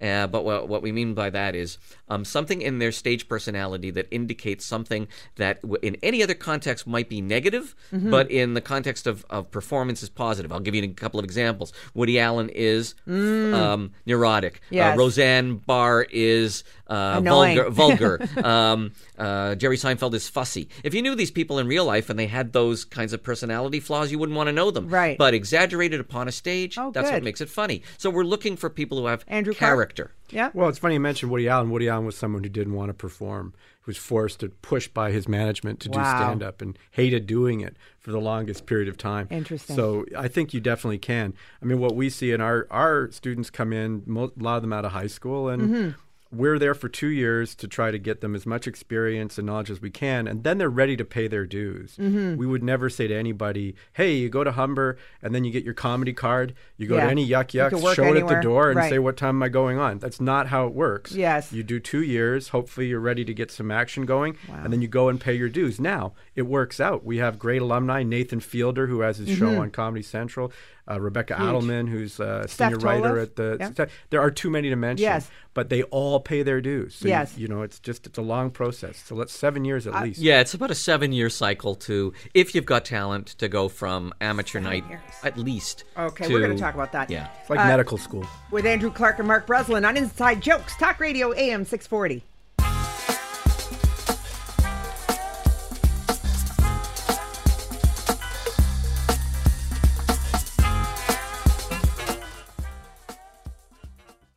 Uh, 0.00 0.26
but 0.26 0.44
what, 0.44 0.68
what 0.68 0.82
we 0.82 0.92
mean 0.92 1.14
by 1.14 1.30
that 1.30 1.54
is 1.54 1.78
um, 2.08 2.24
something 2.24 2.62
in 2.62 2.78
their 2.78 2.92
stage 2.92 3.28
personality 3.28 3.90
that 3.90 4.06
indicates 4.10 4.64
something 4.64 5.08
that 5.36 5.60
w- 5.62 5.78
in 5.82 5.96
any 6.02 6.22
other 6.22 6.34
context 6.34 6.86
might 6.86 7.08
be 7.08 7.20
negative, 7.20 7.74
Mhm. 7.92 8.10
but 8.10 8.30
in 8.30 8.54
the 8.54 8.60
context 8.60 9.06
of, 9.06 9.24
of 9.30 9.50
performance 9.50 10.02
is 10.02 10.08
positive. 10.08 10.52
I'll 10.52 10.60
give 10.60 10.74
you 10.74 10.82
a 10.84 10.88
couple 10.88 11.18
of 11.18 11.24
examples. 11.24 11.72
Woody 11.94 12.18
Allen 12.18 12.48
is 12.50 12.94
Mm. 13.08 13.54
um, 13.54 13.90
neurotic. 14.06 14.60
Yes. 14.70 14.94
Uh, 14.94 14.98
Roseanne 14.98 15.56
Barr 15.56 16.06
is 16.10 16.64
uh, 16.86 17.20
vulgar. 17.20 17.68
vulgar. 17.70 18.28
um, 18.44 18.92
uh, 19.18 19.54
Jerry 19.56 19.76
Seinfeld 19.76 20.14
is 20.14 20.28
fussy. 20.28 20.68
If 20.84 20.94
you 20.94 21.02
knew 21.02 21.14
these 21.14 21.30
people 21.30 21.58
in 21.58 21.66
real 21.66 21.84
life 21.84 22.08
and 22.08 22.18
they 22.18 22.26
had 22.28 22.52
those 22.52 22.84
kinds 22.84 23.12
of 23.12 23.22
personality 23.22 23.80
flaws, 23.80 24.10
you 24.10 24.18
wouldn't 24.18 24.36
want 24.36 24.46
to 24.48 24.52
know 24.52 24.70
them. 24.70 24.88
Right. 24.88 25.18
But 25.18 25.34
exaggerated 25.34 26.00
upon 26.00 26.28
a 26.28 26.32
stage, 26.32 26.78
Oh, 26.78 26.90
that's 26.90 27.10
what 27.10 27.22
makes 27.22 27.40
it 27.40 27.48
funny. 27.50 27.82
So 27.98 28.08
we're 28.10 28.24
looking 28.24 28.56
for 28.56 28.70
people 28.70 28.98
who 28.98 29.06
have 29.06 29.24
Andrew 29.28 29.52
Clark? 29.54 29.87
Character. 29.88 30.12
Yeah. 30.30 30.50
Well, 30.52 30.68
it's 30.68 30.78
funny 30.78 30.94
you 30.94 31.00
mentioned 31.00 31.32
Woody 31.32 31.48
Allen. 31.48 31.70
Woody 31.70 31.88
Allen 31.88 32.04
was 32.04 32.16
someone 32.16 32.42
who 32.42 32.50
didn't 32.50 32.74
want 32.74 32.90
to 32.90 32.94
perform. 32.94 33.54
He 33.84 33.88
was 33.90 33.96
forced 33.96 34.40
to 34.40 34.50
push 34.50 34.86
by 34.88 35.10
his 35.10 35.26
management 35.26 35.80
to 35.80 35.88
do 35.88 35.98
Wow. 35.98 36.16
stand 36.20 36.42
up 36.42 36.60
and 36.60 36.78
hated 36.90 37.26
doing 37.26 37.60
it 37.60 37.76
for 37.98 38.10
the 38.12 38.20
longest 38.20 38.66
period 38.66 38.88
of 38.88 38.98
time. 38.98 39.26
Interesting. 39.30 39.74
So 39.74 40.04
I 40.16 40.28
think 40.28 40.52
you 40.52 40.60
definitely 40.60 40.98
can. 40.98 41.32
I 41.62 41.64
mean, 41.64 41.78
what 41.80 41.94
we 41.96 42.10
see 42.10 42.32
in 42.32 42.40
our 42.42 42.66
our 42.70 43.10
students 43.10 43.48
come 43.50 43.72
in, 43.72 44.02
a 44.08 44.42
lot 44.42 44.56
of 44.56 44.62
them 44.62 44.72
out 44.72 44.84
of 44.84 44.92
high 44.92 45.06
school, 45.06 45.48
and 45.48 45.62
Mhm. 45.62 45.94
We're 46.30 46.58
there 46.58 46.74
for 46.74 46.90
two 46.90 47.06
years 47.08 47.54
to 47.54 47.66
try 47.66 47.90
to 47.90 47.98
get 47.98 48.20
them 48.20 48.34
as 48.34 48.44
much 48.44 48.66
experience 48.66 49.38
and 49.38 49.46
knowledge 49.46 49.70
as 49.70 49.80
we 49.80 49.88
can, 49.90 50.28
and 50.28 50.44
then 50.44 50.58
they're 50.58 50.68
ready 50.68 50.94
to 50.96 51.04
pay 51.04 51.26
their 51.26 51.46
dues. 51.46 51.96
Mhm. 51.96 52.36
We 52.36 52.46
would 52.46 52.62
never 52.62 52.90
say 52.90 53.06
to 53.06 53.14
anybody, 53.14 53.74
"Hey, 53.94 54.16
you 54.16 54.28
go 54.28 54.44
to 54.44 54.52
Humber, 54.52 54.98
and 55.22 55.34
then 55.34 55.44
you 55.44 55.50
get 55.50 55.64
your 55.64 55.72
comedy 55.72 56.12
card. 56.12 56.52
You 56.76 56.86
go 56.86 56.96
Yeah. 56.96 57.06
to 57.06 57.10
any 57.10 57.24
yuk 57.24 57.54
yuk's, 57.54 57.80
show 57.94 58.04
it 58.14 58.18
at 58.22 58.28
the 58.28 58.40
door, 58.42 58.68
and 58.68 58.76
Right. 58.76 58.90
say 58.90 58.98
what 58.98 59.16
time 59.16 59.36
am 59.36 59.42
I 59.42 59.48
going 59.48 59.78
on." 59.78 59.98
That's 60.00 60.20
not 60.20 60.48
how 60.48 60.66
it 60.66 60.74
works. 60.74 61.12
Yes. 61.14 61.50
You 61.50 61.62
do 61.62 61.80
two 61.80 62.02
years. 62.02 62.48
Hopefully, 62.48 62.88
you're 62.88 63.00
ready 63.00 63.24
to 63.24 63.32
get 63.32 63.50
some 63.50 63.70
action 63.70 64.04
going, 64.04 64.36
Wow. 64.50 64.60
and 64.64 64.72
then 64.72 64.82
you 64.82 64.88
go 64.88 65.08
and 65.08 65.18
pay 65.18 65.32
your 65.34 65.48
dues. 65.48 65.80
Now 65.80 66.12
it 66.36 66.42
works 66.42 66.78
out. 66.78 67.06
We 67.06 67.16
have 67.18 67.38
great 67.38 67.62
alumni. 67.62 68.02
Nathan 68.02 68.40
Fielder, 68.40 68.86
who 68.88 69.00
has 69.00 69.16
his 69.16 69.30
show 69.34 69.52
Mhm. 69.52 69.60
on 69.60 69.70
Comedy 69.70 70.02
Central. 70.02 70.52
Uh, 70.90 70.98
Rebecca 71.00 71.36
Huge. 71.36 71.46
Adelman, 71.48 71.88
who's 71.88 72.18
a 72.18 72.46
Steph 72.48 72.72
senior 72.72 72.78
writer 72.78 73.14
Tolev. 73.16 73.22
at 73.22 73.36
the. 73.36 73.56
Yeah. 73.78 73.86
There 74.10 74.20
are 74.20 74.30
too 74.30 74.48
many 74.48 74.70
to 74.70 74.76
mention. 74.76 75.02
Yes. 75.02 75.30
But 75.52 75.68
they 75.70 75.82
all 75.84 76.20
pay 76.20 76.42
their 76.42 76.60
dues. 76.60 76.94
So 76.94 77.06
you- 77.06 77.10
Yes. 77.10 77.36
You, 77.36 77.48
know, 77.48 77.62
it's 77.62 77.78
just 77.80 78.06
it's 78.06 78.16
a 78.18 78.22
long 78.22 78.50
process. 78.50 78.96
So 79.04 79.14
let's 79.14 79.32
seven 79.32 79.64
years 79.64 79.86
at 79.86 80.02
least. 80.02 80.20
Yeah, 80.20 80.40
it's 80.40 80.54
about 80.54 80.70
a 80.70 80.74
seven 80.74 81.12
year 81.12 81.28
cycle 81.28 81.74
to, 81.74 82.12
if 82.32 82.54
you've 82.54 82.64
got 82.64 82.84
talent, 82.84 83.26
to 83.38 83.48
go 83.48 83.68
from 83.68 84.12
amateur 84.20 84.60
night 84.60 84.84
at 85.24 85.36
least. 85.36 85.84
Okay, 85.96 86.26
to, 86.26 86.32
we're 86.32 86.40
going 86.40 86.56
to 86.56 86.62
talk 86.62 86.74
about 86.74 86.92
that. 86.92 87.10
Yeah. 87.10 87.28
It's 87.40 87.50
like 87.50 87.58
Uh, 87.60 87.66
medical 87.66 87.98
school. 87.98 88.24
With 88.50 88.64
Andrew 88.64 88.90
Clark 88.92 89.18
and 89.18 89.28
Mark 89.28 89.46
Breslin 89.46 89.84
on 89.84 89.96
Inside 89.96 90.40
Jokes, 90.40 90.76
Talk 90.76 91.00
Radio 91.00 91.32
AM 91.34 91.64
640. 91.64 92.22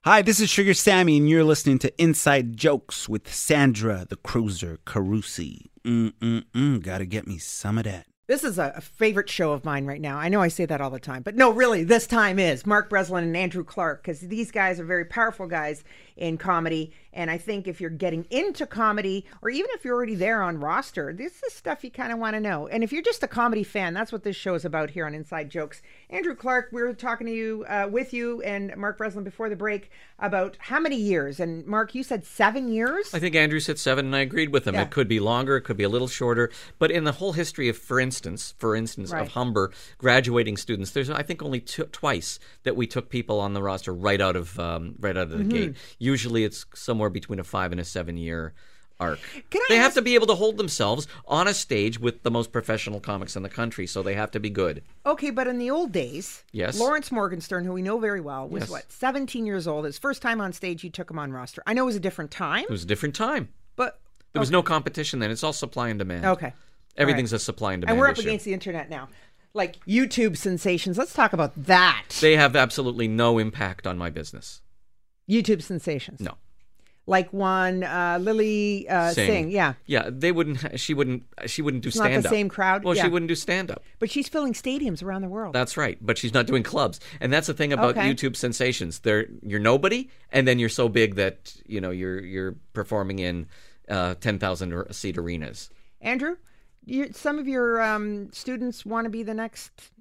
Hi, 0.03 0.23
this 0.23 0.39
is 0.39 0.49
Sugar 0.49 0.73
Sammy, 0.73 1.17
and 1.17 1.29
you're 1.29 1.43
listening 1.43 1.77
to 1.77 2.01
Inside 2.01 2.57
Jokes 2.57 3.07
with 3.07 3.31
Sandra 3.31 4.03
the 4.09 4.15
Cruiser 4.15 4.79
Carusi. 4.83 5.67
Mm-mm-mm, 5.85 6.81
gotta 6.81 7.05
get 7.05 7.27
me 7.27 7.37
some 7.37 7.77
of 7.77 7.83
that. 7.83 8.07
This 8.25 8.43
is 8.43 8.57
a, 8.57 8.73
a 8.77 8.81
favorite 8.81 9.29
show 9.29 9.51
of 9.51 9.63
mine 9.63 9.85
right 9.85 10.01
now. 10.01 10.17
I 10.17 10.27
know 10.27 10.41
I 10.41 10.47
say 10.47 10.65
that 10.65 10.81
all 10.81 10.89
the 10.89 10.99
time, 10.99 11.21
but 11.21 11.35
no, 11.35 11.51
really, 11.51 11.83
this 11.83 12.07
time 12.07 12.39
is 12.39 12.65
Mark 12.65 12.89
Breslin 12.89 13.25
and 13.25 13.37
Andrew 13.37 13.63
Clark 13.63 14.01
because 14.01 14.21
these 14.21 14.49
guys 14.49 14.79
are 14.79 14.85
very 14.85 15.05
powerful 15.05 15.45
guys 15.45 15.83
in 16.17 16.37
comedy. 16.37 16.91
And 17.13 17.29
I 17.29 17.37
think 17.37 17.67
if 17.67 17.81
you're 17.81 17.89
getting 17.89 18.25
into 18.29 18.65
comedy, 18.65 19.25
or 19.41 19.49
even 19.49 19.69
if 19.73 19.83
you're 19.83 19.95
already 19.95 20.15
there 20.15 20.41
on 20.41 20.59
roster, 20.59 21.11
this 21.11 21.43
is 21.43 21.53
stuff 21.53 21.83
you 21.83 21.91
kind 21.91 22.13
of 22.13 22.19
want 22.19 22.35
to 22.35 22.39
know. 22.39 22.67
And 22.67 22.83
if 22.85 22.93
you're 22.93 23.01
just 23.01 23.21
a 23.21 23.27
comedy 23.27 23.63
fan, 23.63 23.93
that's 23.93 24.13
what 24.13 24.23
this 24.23 24.35
show 24.37 24.53
is 24.55 24.63
about 24.63 24.89
here 24.91 25.05
on 25.05 25.13
Inside 25.13 25.49
Jokes. 25.49 25.81
Andrew 26.09 26.35
Clark, 26.35 26.69
we 26.71 26.81
were 26.81 26.93
talking 26.93 27.27
to 27.27 27.33
you, 27.33 27.65
uh, 27.67 27.89
with 27.91 28.13
you, 28.13 28.41
and 28.43 28.73
Mark 28.77 28.97
Breslin 28.97 29.25
before 29.25 29.49
the 29.49 29.57
break 29.57 29.91
about 30.19 30.55
how 30.59 30.79
many 30.79 30.95
years. 30.95 31.39
And 31.41 31.65
Mark, 31.65 31.93
you 31.95 32.03
said 32.03 32.23
seven 32.25 32.71
years. 32.71 33.13
I 33.13 33.19
think 33.19 33.35
Andrew 33.35 33.59
said 33.59 33.77
seven, 33.77 34.05
and 34.05 34.15
I 34.15 34.19
agreed 34.19 34.53
with 34.53 34.65
him. 34.65 34.75
Yeah. 34.75 34.83
It 34.83 34.91
could 34.91 35.09
be 35.09 35.19
longer, 35.19 35.57
it 35.57 35.61
could 35.63 35.77
be 35.77 35.83
a 35.83 35.89
little 35.89 36.07
shorter, 36.07 36.49
but 36.79 36.91
in 36.91 37.03
the 37.03 37.11
whole 37.11 37.33
history 37.33 37.67
of, 37.67 37.77
for 37.77 37.99
instance, 37.99 38.53
for 38.57 38.73
instance, 38.75 39.11
Right. 39.11 39.23
of 39.23 39.29
Humber 39.29 39.71
graduating 39.97 40.55
students, 40.57 40.91
there's 40.91 41.09
I 41.09 41.23
think 41.23 41.41
only 41.43 41.59
two, 41.59 41.83
twice 41.85 42.39
that 42.63 42.75
we 42.77 42.87
took 42.87 43.09
people 43.09 43.39
on 43.39 43.53
the 43.53 43.61
roster 43.61 43.93
right 43.93 44.21
out 44.21 44.35
of 44.37 44.57
um, 44.59 44.95
right 44.99 45.17
out 45.17 45.23
of 45.23 45.37
the 45.37 45.43
Mhm. 45.43 45.49
gate. 45.49 45.75
Usually, 46.01 46.43
it's 46.43 46.65
somewhere 46.73 47.11
between 47.11 47.39
a 47.39 47.43
five 47.43 47.71
and 47.71 47.79
a 47.79 47.85
seven 47.85 48.17
year 48.17 48.53
arc. 48.99 49.19
Can 49.51 49.61
I 49.61 49.65
they 49.69 49.75
have 49.77 49.93
to 49.93 50.01
be 50.01 50.15
able 50.15 50.25
to 50.27 50.35
hold 50.35 50.57
themselves 50.57 51.07
on 51.27 51.47
a 51.47 51.53
stage 51.53 51.99
with 51.99 52.23
the 52.23 52.31
most 52.31 52.51
professional 52.51 52.99
comics 52.99 53.35
in 53.35 53.43
the 53.43 53.49
country, 53.49 53.85
so 53.85 54.01
they 54.01 54.15
have 54.15 54.31
to 54.31 54.39
be 54.39 54.49
good. 54.49 54.81
Okay, 55.05 55.29
but 55.29 55.47
in 55.47 55.59
the 55.59 55.69
old 55.69 55.91
days, 55.91 56.43
Yes. 56.51 56.79
Lawrence 56.79 57.11
Morgenstern, 57.11 57.65
who 57.65 57.71
we 57.73 57.83
know 57.83 57.99
very 57.99 58.19
well, 58.19 58.47
was 58.47 58.61
Yes. 58.63 58.69
what, 58.71 58.91
17 58.91 59.45
years 59.45 59.67
old. 59.67 59.85
His 59.85 59.99
first 59.99 60.21
time 60.23 60.41
on 60.41 60.53
stage, 60.53 60.83
you 60.83 60.89
took 60.89 61.09
him 61.11 61.19
on 61.19 61.31
roster. 61.31 61.61
I 61.67 61.73
know 61.73 61.83
it 61.83 61.85
was 61.85 61.95
a 61.95 61.99
different 61.99 62.31
time, 62.31 62.63
It 62.63 62.69
was 62.71 62.83
a 62.83 62.87
different 62.87 63.13
time. 63.15 63.49
but 63.75 63.99
There 64.33 64.39
was 64.39 64.49
no 64.51 64.63
competition 64.63 65.19
then. 65.19 65.29
It's 65.29 65.43
all 65.43 65.53
supply 65.53 65.89
and 65.89 65.99
demand. 65.99 66.25
okay. 66.25 66.53
Everything's 66.97 67.31
All 67.33 67.37
a 67.37 67.39
supply 67.39 67.73
and 67.73 67.81
demand 67.81 67.91
And 67.93 67.99
we're 67.99 68.07
up 68.09 68.17
issue. 68.17 68.27
against 68.27 68.45
the 68.45 68.53
internet 68.53 68.89
now. 68.89 69.07
Like 69.53 69.83
YouTube 69.85 70.35
sensations. 70.37 70.97
Let's 70.97 71.13
talk 71.13 71.33
about 71.33 71.53
that. 71.65 72.05
They 72.21 72.37
have 72.37 72.55
absolutely 72.55 73.07
no 73.07 73.37
impact 73.37 73.85
on 73.85 73.97
my 73.97 74.09
business. 74.09 74.61
YouTube 75.29 75.61
sensations. 75.61 76.19
No. 76.19 76.33
Like 77.07 77.33
one 77.33 77.83
uh, 77.83 78.19
Lily 78.21 78.87
uh, 78.87 79.09
Singh. 79.11 79.49
Yeah. 79.49 79.73
Yeah, 79.87 80.09
they 80.11 80.31
wouldn't. 80.31 80.79
She 80.79 80.93
wouldn't. 80.93 81.23
She 81.47 81.61
wouldn't 81.63 81.81
do 81.83 81.87
It's 81.87 81.97
not 81.97 82.03
the 82.05 82.09
stand 82.11 82.25
up. 82.27 82.31
same 82.31 82.47
crowd? 82.47 82.83
Well, 82.83 82.95
Yeah. 82.95 83.03
she 83.03 83.09
wouldn't 83.09 83.27
do 83.27 83.35
stand 83.35 83.71
up. 83.71 83.83
But 83.99 84.11
she's 84.11 84.29
filling 84.29 84.53
stadiums 84.53 85.03
around 85.03 85.23
the 85.23 85.27
world. 85.27 85.53
That's 85.55 85.77
right. 85.77 85.97
But 85.99 86.17
she's 86.19 86.33
not 86.33 86.45
doing 86.45 86.61
clubs, 86.63 86.99
and 87.19 87.33
that's 87.33 87.47
the 87.47 87.53
thing 87.55 87.73
about 87.73 87.97
Okay. 87.97 88.07
YouTube 88.13 88.35
sensations. 88.35 88.99
They're 88.99 89.25
you're 89.41 89.59
nobody, 89.59 90.09
and 90.31 90.47
then 90.47 90.59
you're 90.59 90.69
so 90.69 90.87
big 90.89 91.15
that 91.15 91.55
you 91.65 91.81
know 91.81 91.89
you're 91.89 92.23
you're 92.23 92.55
performing 92.73 93.17
in 93.19 93.47
uh, 93.89 94.13
ten 94.21 94.37
thousand 94.37 94.93
seat 94.93 95.17
arenas. 95.17 95.69
Andrew, 96.01 96.37
you, 96.85 97.09
some 97.13 97.39
of 97.39 97.47
your 97.47 97.81
um, 97.81 98.31
students 98.31 98.85
want 98.85 99.05
to 99.05 99.09
be 99.09 99.23
the 99.23 99.33
next. 99.33 99.91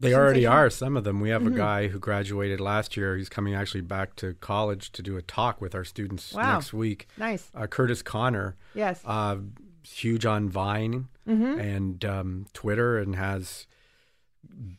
They 0.00 0.12
already 0.14 0.44
are. 0.44 0.68
Some 0.70 0.96
of 0.96 1.04
them. 1.04 1.20
We 1.20 1.30
have 1.30 1.42
Mhm. 1.42 1.54
a 1.54 1.56
guy 1.56 1.88
who 1.88 1.98
graduated 1.98 2.60
last 2.60 2.96
year. 2.96 3.16
He's 3.16 3.28
coming 3.28 3.54
actually 3.54 3.80
back 3.82 4.16
to 4.16 4.34
college 4.34 4.90
to 4.92 5.02
do 5.02 5.16
a 5.16 5.22
talk 5.22 5.60
with 5.60 5.74
our 5.74 5.84
students 5.84 6.32
Wow. 6.34 6.54
next 6.54 6.72
week. 6.72 7.06
Nice. 7.16 7.50
Uh, 7.54 7.66
Curtis 7.66 8.02
Conner. 8.02 8.56
Yes. 8.74 9.00
Uh, 9.04 9.38
huge 9.82 10.26
on 10.26 10.48
Vine 10.48 11.08
Mhm. 11.26 11.58
and 11.60 12.04
um, 12.04 12.46
Twitter, 12.52 12.98
and 12.98 13.16
has 13.16 13.66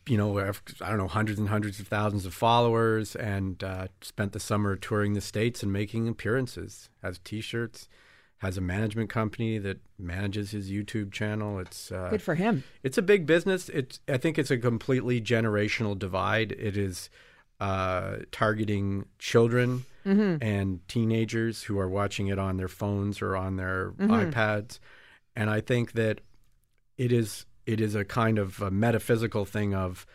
you 0.06 0.16
know 0.16 0.38
I 0.38 0.88
don't 0.88 0.98
know 0.98 1.08
hundreds 1.08 1.38
and 1.40 1.48
hundreds 1.48 1.80
of 1.80 1.88
thousands 1.88 2.24
of 2.24 2.32
followers, 2.34 3.16
and 3.16 3.62
uh, 3.64 3.88
spent 4.00 4.32
the 4.32 4.40
summer 4.40 4.76
touring 4.76 5.14
the 5.14 5.20
states 5.20 5.62
and 5.62 5.72
making 5.72 6.08
appearances. 6.08 6.88
Has 7.02 7.18
T-shirts. 7.24 7.88
Has 8.40 8.58
a 8.58 8.60
management 8.60 9.08
company 9.08 9.58
that 9.58 9.78
manages 9.98 10.50
his 10.50 10.70
YouTube 10.70 11.10
channel. 11.10 11.58
It's 11.58 11.90
uh, 11.90 12.08
Good 12.10 12.20
for 12.22 12.34
him. 12.34 12.64
it's 12.82 12.98
a 12.98 13.02
big 13.02 13.24
business. 13.26 13.68
It's 13.70 13.98
I 14.08 14.18
think 14.18 14.38
it's 14.38 14.50
a 14.50 14.58
completely 14.58 15.20
generational 15.22 15.98
divide. 15.98 16.52
It 16.52 16.76
is 16.76 17.08
uh, 17.60 18.16
targeting 18.32 19.06
children 19.18 19.84
Mm-hmm. 20.06 20.36
and 20.40 20.86
teenagers 20.86 21.64
who 21.64 21.80
are 21.80 21.88
watching 21.88 22.28
it 22.28 22.38
on 22.38 22.58
their 22.58 22.68
phones 22.68 23.20
or 23.20 23.34
on 23.36 23.56
their 23.56 23.90
Mm-hmm. 23.98 24.12
iPads, 24.30 24.78
and 25.34 25.50
I 25.50 25.60
think 25.60 25.92
that 25.92 26.20
it 26.96 27.10
is 27.10 27.44
it 27.64 27.80
is 27.80 27.96
a 27.96 28.04
kind 28.04 28.38
of 28.38 28.60
a 28.62 28.70
metaphysical 28.70 29.44
thing 29.44 29.74
of 29.74 30.06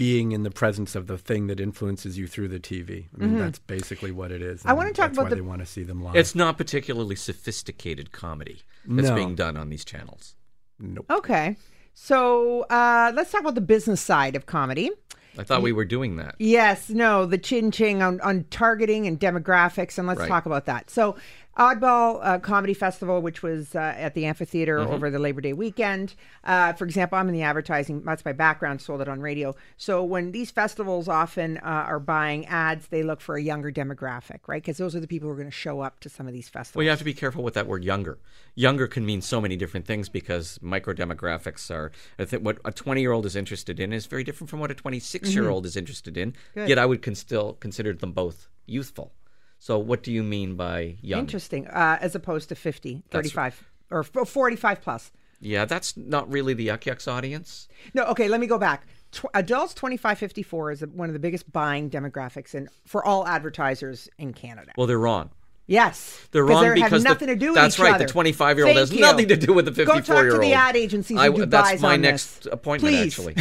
being 0.00 0.32
in 0.32 0.44
the 0.44 0.50
presence 0.50 0.94
of 0.94 1.06
the 1.08 1.18
thing 1.18 1.46
that 1.48 1.60
influences 1.60 2.16
you 2.16 2.26
through 2.26 2.48
the 2.48 2.58
TV. 2.58 3.04
I 3.14 3.18
mean, 3.26 3.36
that's 3.38 3.58
basically 3.58 4.10
what 4.10 4.32
it 4.32 4.40
is. 4.40 4.60
Mm-hmm. 4.60 4.68
I 4.70 4.72
wanna 4.72 4.88
talk 4.94 5.08
that's 5.08 5.12
about 5.18 5.24
why 5.24 5.28
the- 5.28 5.34
they 5.34 5.40
want 5.42 5.60
to 5.60 5.66
see 5.66 5.82
them 5.82 6.02
live. 6.02 6.16
It's 6.16 6.34
not 6.34 6.56
particularly 6.56 7.16
sophisticated 7.16 8.10
comedy 8.10 8.62
that's 8.86 9.08
No. 9.10 9.14
being 9.14 9.34
done 9.34 9.58
on 9.58 9.68
these 9.68 9.84
channels. 9.84 10.36
nope. 10.78 11.04
Okay. 11.10 11.56
So 11.92 12.62
uh, 12.70 13.12
let's 13.14 13.30
talk 13.30 13.42
about 13.42 13.56
the 13.56 13.60
business 13.60 14.00
side 14.00 14.36
of 14.36 14.46
comedy. 14.46 14.90
I 15.38 15.44
thought 15.44 15.60
we 15.62 15.72
were 15.72 15.84
doing 15.84 16.16
that. 16.16 16.34
Yes, 16.38 16.88
no, 16.88 17.26
the 17.26 17.38
chin 17.38 17.70
ching 17.70 18.02
on, 18.02 18.20
on 18.22 18.44
targeting 18.50 19.06
and 19.06 19.20
demographics, 19.20 19.98
and 19.98 20.08
let's 20.08 20.20
Right. 20.20 20.28
talk 20.28 20.46
about 20.46 20.64
that. 20.64 20.88
So, 20.90 21.16
Oddball 21.60 22.20
uh, 22.22 22.38
Comedy 22.38 22.72
Festival, 22.72 23.20
which 23.20 23.42
was 23.42 23.74
uh, 23.74 23.94
at 23.98 24.14
the 24.14 24.24
amphitheater 24.24 24.78
Mm-hmm. 24.78 24.92
over 24.94 25.10
the 25.10 25.18
Labor 25.18 25.42
Day 25.42 25.52
weekend. 25.52 26.14
Uh, 26.42 26.72
for 26.72 26.84
example, 26.84 27.18
I'm 27.18 27.28
in 27.28 27.34
the 27.34 27.42
advertising, 27.42 28.02
that's 28.02 28.24
my 28.24 28.32
background, 28.32 28.80
sold 28.80 29.02
it 29.02 29.08
on 29.08 29.20
radio. 29.20 29.54
So, 29.76 30.02
when 30.02 30.32
these 30.32 30.50
festivals 30.50 31.06
often 31.06 31.58
uh, 31.58 31.60
are 31.62 32.00
buying 32.00 32.46
ads, 32.46 32.86
they 32.86 33.02
look 33.02 33.20
for 33.20 33.36
a 33.36 33.42
younger 33.42 33.70
demographic, 33.70 34.38
right? 34.46 34.62
Because 34.62 34.78
those 34.78 34.96
are 34.96 35.00
the 35.00 35.06
people 35.06 35.28
who 35.28 35.32
are 35.34 35.36
going 35.36 35.48
to 35.48 35.50
show 35.50 35.80
up 35.80 36.00
to 36.00 36.08
some 36.08 36.26
of 36.26 36.32
these 36.32 36.48
festivals. 36.48 36.76
Well, 36.78 36.84
you 36.84 36.90
have 36.90 36.98
to 37.00 37.04
be 37.04 37.12
careful 37.12 37.42
with 37.42 37.54
that 37.54 37.66
word 37.66 37.84
younger. 37.84 38.18
Younger 38.54 38.86
can 38.86 39.04
mean 39.04 39.20
so 39.20 39.38
many 39.40 39.56
different 39.56 39.86
things 39.86 40.08
because 40.08 40.58
micro 40.62 40.94
demographics 40.94 41.70
are. 41.70 41.92
I 42.18 42.24
think 42.24 42.42
what 42.42 42.58
a 42.64 42.72
20 42.72 43.02
year 43.02 43.12
old 43.12 43.26
is 43.26 43.36
interested 43.36 43.78
in 43.78 43.92
is 43.92 44.06
very 44.06 44.24
different 44.24 44.48
from 44.48 44.60
what 44.60 44.70
a 44.70 44.74
26 44.74 45.34
year 45.34 45.50
old 45.50 45.66
is 45.66 45.76
interested 45.76 46.16
in. 46.16 46.34
Yet 46.54 46.78
I 46.78 46.86
would 46.86 47.02
con- 47.02 47.14
still 47.14 47.52
consider 47.54 47.92
them 47.92 48.12
both 48.12 48.48
youthful. 48.66 49.12
So, 49.60 49.78
what 49.78 50.02
do 50.02 50.10
you 50.10 50.22
mean 50.22 50.56
by 50.56 50.96
young? 51.02 51.20
Interesting, 51.20 51.68
uh, 51.68 51.98
as 52.00 52.14
opposed 52.14 52.48
to 52.48 52.54
50, 52.54 53.02
35, 53.10 53.68
or 53.90 54.02
45 54.02 54.80
plus. 54.80 55.12
Yeah, 55.38 55.66
that's 55.66 55.96
not 55.98 56.30
really 56.32 56.54
the 56.54 56.64
Yuk 56.64 56.86
Yuk's 56.86 57.06
audience. 57.06 57.68
No, 57.92 58.04
okay, 58.06 58.26
let 58.26 58.40
me 58.40 58.46
go 58.46 58.58
back. 58.58 58.86
Tw- 59.12 59.26
adults 59.34 59.74
25 59.74 60.18
54 60.18 60.70
is 60.70 60.80
one 60.86 61.08
of 61.08 61.12
the 61.12 61.18
biggest 61.18 61.52
buying 61.52 61.90
demographics 61.90 62.54
in, 62.54 62.68
for 62.86 63.04
all 63.04 63.26
advertisers 63.26 64.08
in 64.18 64.32
Canada. 64.32 64.72
Well, 64.78 64.86
they're 64.86 64.98
wrong. 64.98 65.30
Yes. 65.70 66.26
they're 66.32 66.44
wrong 66.44 66.64
they 66.64 66.74
because 66.74 66.90
have 66.90 67.02
the- 67.02 67.08
nothing 67.08 67.28
to 67.28 67.36
do 67.36 67.46
with 67.52 67.54
that's 67.54 67.76
each 67.76 67.80
right, 67.80 67.94
other. 67.94 68.04
the 68.06 68.12
25-year-old 68.12 68.76
has 68.76 68.92
you. 68.92 69.00
nothing 69.00 69.28
to 69.28 69.36
do 69.36 69.52
with 69.52 69.66
the 69.66 69.70
Go 69.70 69.84
talk 69.94 70.04
to 70.04 70.12
54-year-old. 70.12 70.42
the 70.42 70.52
ad 70.52 70.76
agencies 70.76 71.16
I 71.16 71.26
and 71.26 71.34
w- 71.34 71.46
do 71.46 71.50
that's 71.50 71.80
my 71.80 71.94
on 71.94 72.00
next 72.00 72.42
this. 72.42 72.52
appointment, 72.52 72.92
Please. 72.92 73.16
actually. 73.18 73.36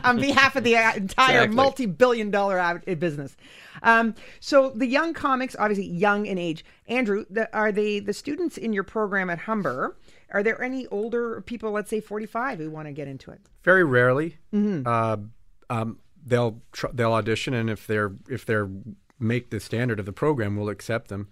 on 0.04 0.20
behalf 0.20 0.54
of 0.54 0.62
the 0.62 0.74
entire 0.96 0.96
Exactly. 1.42 1.56
multi-billion 1.56 2.30
dollar 2.30 2.58
ad- 2.60 2.84
uh, 2.86 2.94
business. 2.94 3.36
Um, 3.82 4.14
so 4.40 4.70
the 4.70 4.86
young 4.86 5.14
comics, 5.14 5.56
obviously 5.58 5.86
young 5.88 6.26
in 6.26 6.38
age. 6.38 6.64
Andrew, 6.86 7.24
the, 7.28 7.52
are 7.56 7.72
they 7.72 7.98
the 8.00 8.12
students 8.12 8.56
in 8.56 8.72
your 8.72 8.84
program 8.84 9.28
at 9.28 9.40
Humber? 9.40 9.96
Are 10.30 10.42
there 10.44 10.62
any 10.62 10.86
older 10.88 11.40
people, 11.40 11.72
let's 11.72 11.90
say 11.90 12.00
45, 12.00 12.58
who 12.58 12.70
want 12.70 12.86
to 12.86 12.92
get 12.92 13.08
into 13.08 13.30
it? 13.32 13.40
Very 13.64 13.82
rarely, 13.84 14.36
Mm-hmm. 14.54 14.86
uh, 14.86 15.16
um, 15.74 15.98
they'll 16.24 16.60
tr- 16.72 16.86
they'll 16.92 17.12
audition, 17.14 17.52
and 17.54 17.68
if 17.68 17.86
they're 17.86 18.12
if 18.28 18.44
they're 18.46 18.68
make 19.20 19.50
the 19.50 19.58
standard 19.60 19.98
of 19.98 20.06
the 20.06 20.12
program, 20.12 20.56
we'll 20.56 20.68
accept 20.68 21.08
them. 21.08 21.28